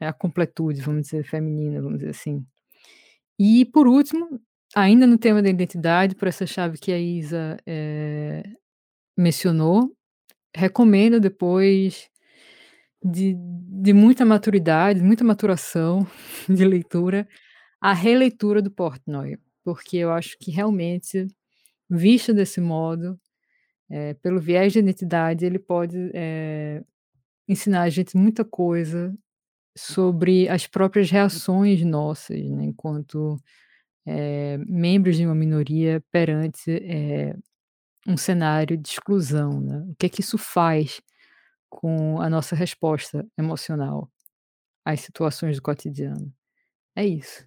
É 0.00 0.06
a 0.06 0.12
completude, 0.12 0.80
vamos 0.80 1.02
dizer, 1.02 1.24
feminina, 1.24 1.82
vamos 1.82 1.98
dizer 1.98 2.10
assim. 2.10 2.46
E, 3.38 3.64
por 3.64 3.88
último, 3.88 4.40
ainda 4.74 5.06
no 5.06 5.18
tema 5.18 5.42
da 5.42 5.48
identidade, 5.48 6.14
por 6.14 6.28
essa 6.28 6.46
chave 6.46 6.78
que 6.78 6.92
a 6.92 6.98
Isa 6.98 7.56
é, 7.66 8.44
mencionou, 9.16 9.96
recomendo 10.56 11.20
depois 11.20 12.08
de, 13.04 13.36
de 13.36 13.92
muita 13.92 14.24
maturidade, 14.24 15.02
muita 15.02 15.22
maturação 15.22 16.06
de 16.48 16.64
leitura, 16.64 17.28
a 17.80 17.92
releitura 17.92 18.62
do 18.62 18.70
Portnoy, 18.70 19.38
porque 19.62 19.98
eu 19.98 20.10
acho 20.10 20.36
que 20.40 20.50
realmente, 20.50 21.26
visto 21.90 22.32
desse 22.32 22.60
modo, 22.60 23.20
é, 23.90 24.14
pelo 24.14 24.40
viés 24.40 24.72
de 24.72 24.78
identidade, 24.78 25.44
ele 25.44 25.58
pode 25.58 26.10
é, 26.14 26.82
ensinar 27.46 27.82
a 27.82 27.90
gente 27.90 28.16
muita 28.16 28.44
coisa 28.44 29.14
sobre 29.76 30.48
as 30.48 30.66
próprias 30.66 31.10
reações 31.10 31.84
nossas, 31.84 32.42
né, 32.48 32.64
enquanto 32.64 33.36
é, 34.06 34.56
membros 34.66 35.16
de 35.18 35.26
uma 35.26 35.34
minoria 35.34 36.02
perante 36.10 36.70
é, 36.70 37.36
um 38.06 38.16
cenário 38.16 38.76
de 38.76 38.88
exclusão. 38.88 39.60
Né? 39.60 39.84
O 39.88 39.94
que 39.96 40.06
é 40.06 40.08
que 40.08 40.20
isso 40.20 40.38
faz 40.38 41.00
com 41.68 42.20
a 42.20 42.30
nossa 42.30 42.54
resposta 42.54 43.26
emocional 43.36 44.10
às 44.84 45.00
situações 45.00 45.56
do 45.56 45.62
cotidiano? 45.62 46.32
É 46.94 47.04
isso. 47.04 47.46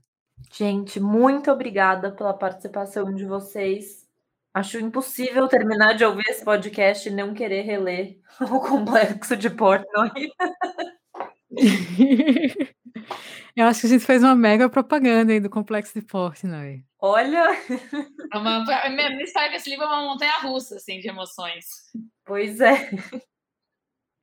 Gente, 0.51 0.99
muito 0.99 1.51
obrigada 1.51 2.11
pela 2.11 2.33
participação 2.33 3.13
de 3.13 3.25
vocês. 3.25 4.07
Acho 4.53 4.79
impossível 4.79 5.47
terminar 5.47 5.93
de 5.93 6.03
ouvir 6.03 6.27
esse 6.27 6.43
podcast 6.43 7.07
e 7.07 7.11
não 7.11 7.33
querer 7.33 7.61
reler 7.63 8.19
o 8.41 8.59
complexo 8.59 9.35
de 9.35 9.49
Portnoy. 9.49 10.11
Eu 13.55 13.65
acho 13.65 13.81
que 13.81 13.87
a 13.87 13.89
gente 13.89 14.05
fez 14.05 14.23
uma 14.23 14.35
mega 14.35 14.69
propaganda 14.69 15.33
aí 15.33 15.39
do 15.39 15.49
Complexo 15.49 15.99
de 15.99 16.05
Portnoy. 16.05 16.83
Olha! 16.99 17.47
É 18.31 18.37
uma, 18.37 18.63
me 18.89 19.27
sabe 19.27 19.49
que 19.49 19.55
esse 19.55 19.69
livro 19.69 19.85
é 19.85 19.87
uma 19.87 20.03
montanha 20.03 20.39
russa, 20.41 20.75
assim, 20.75 20.99
de 20.99 21.09
emoções. 21.09 21.65
Pois 22.25 22.61
é. 22.61 22.89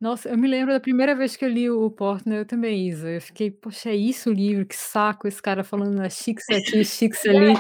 Nossa, 0.01 0.29
eu 0.29 0.39
me 0.39 0.47
lembro 0.47 0.73
da 0.73 0.81
primeira 0.81 1.15
vez 1.15 1.37
que 1.37 1.45
eu 1.45 1.49
li 1.49 1.69
o 1.71 1.91
Portnoy, 1.91 2.39
eu 2.39 2.47
também, 2.47 2.89
Isa. 2.89 3.11
Eu 3.11 3.21
fiquei, 3.21 3.51
poxa, 3.51 3.91
é 3.91 3.97
isso 3.97 4.31
o 4.31 4.33
livro? 4.33 4.67
Que 4.67 4.77
saco 4.77 5.27
esse 5.27 5.43
cara 5.43 5.65
falando 5.65 5.97
na 5.97 6.09
chique 6.09 6.43
aqui, 6.53 6.85
chique 6.85 7.17
ali. 7.29 7.55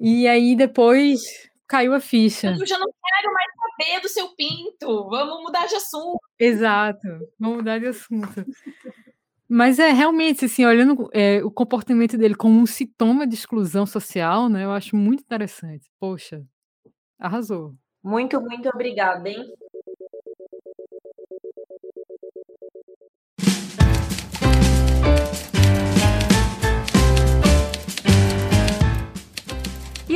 E 0.00 0.26
aí 0.26 0.56
depois 0.56 1.45
caiu 1.66 1.94
a 1.94 2.00
ficha. 2.00 2.48
Eu 2.58 2.66
já 2.66 2.78
não 2.78 2.86
quero 2.86 3.32
mais 3.32 3.50
saber 3.56 4.00
do 4.00 4.08
seu 4.08 4.28
pinto. 4.34 5.08
Vamos 5.08 5.42
mudar 5.42 5.66
de 5.66 5.74
assunto. 5.74 6.20
Exato, 6.38 7.06
vamos 7.38 7.58
mudar 7.58 7.78
de 7.78 7.86
assunto. 7.86 8.44
Mas 9.48 9.78
é 9.78 9.92
realmente, 9.92 10.44
assim, 10.46 10.64
olhando 10.64 11.08
é, 11.12 11.42
o 11.44 11.50
comportamento 11.50 12.18
dele 12.18 12.34
como 12.34 12.58
um 12.58 12.66
sintoma 12.66 13.26
de 13.26 13.34
exclusão 13.34 13.86
social, 13.86 14.48
né? 14.48 14.64
Eu 14.64 14.72
acho 14.72 14.96
muito 14.96 15.20
interessante. 15.20 15.88
Poxa, 16.00 16.42
arrasou. 17.18 17.74
Muito, 18.02 18.40
muito 18.40 18.68
obrigada, 18.68 19.28
hein? 19.28 19.44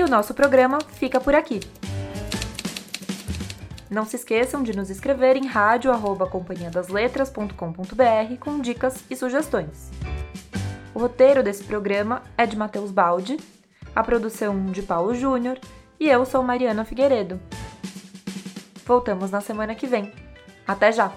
E 0.00 0.02
o 0.02 0.08
nosso 0.08 0.32
programa 0.32 0.78
fica 0.94 1.20
por 1.20 1.34
aqui. 1.34 1.60
Não 3.90 4.06
se 4.06 4.16
esqueçam 4.16 4.62
de 4.62 4.74
nos 4.74 4.88
escrever 4.88 5.36
em 5.36 5.46
rádio@companhiadasletras.com.br 5.46 8.36
com 8.40 8.60
dicas 8.60 9.04
e 9.10 9.16
sugestões. 9.16 9.90
O 10.94 11.00
roteiro 11.00 11.42
desse 11.42 11.64
programa 11.64 12.22
é 12.38 12.46
de 12.46 12.56
Matheus 12.56 12.90
Baldi, 12.90 13.36
a 13.94 14.02
produção 14.02 14.72
de 14.72 14.80
Paulo 14.80 15.14
Júnior 15.14 15.58
e 16.00 16.08
eu 16.08 16.24
sou 16.24 16.42
Mariana 16.42 16.86
Figueiredo. 16.86 17.38
Voltamos 18.86 19.30
na 19.30 19.42
semana 19.42 19.74
que 19.74 19.86
vem. 19.86 20.10
Até 20.66 20.92
já! 20.92 21.12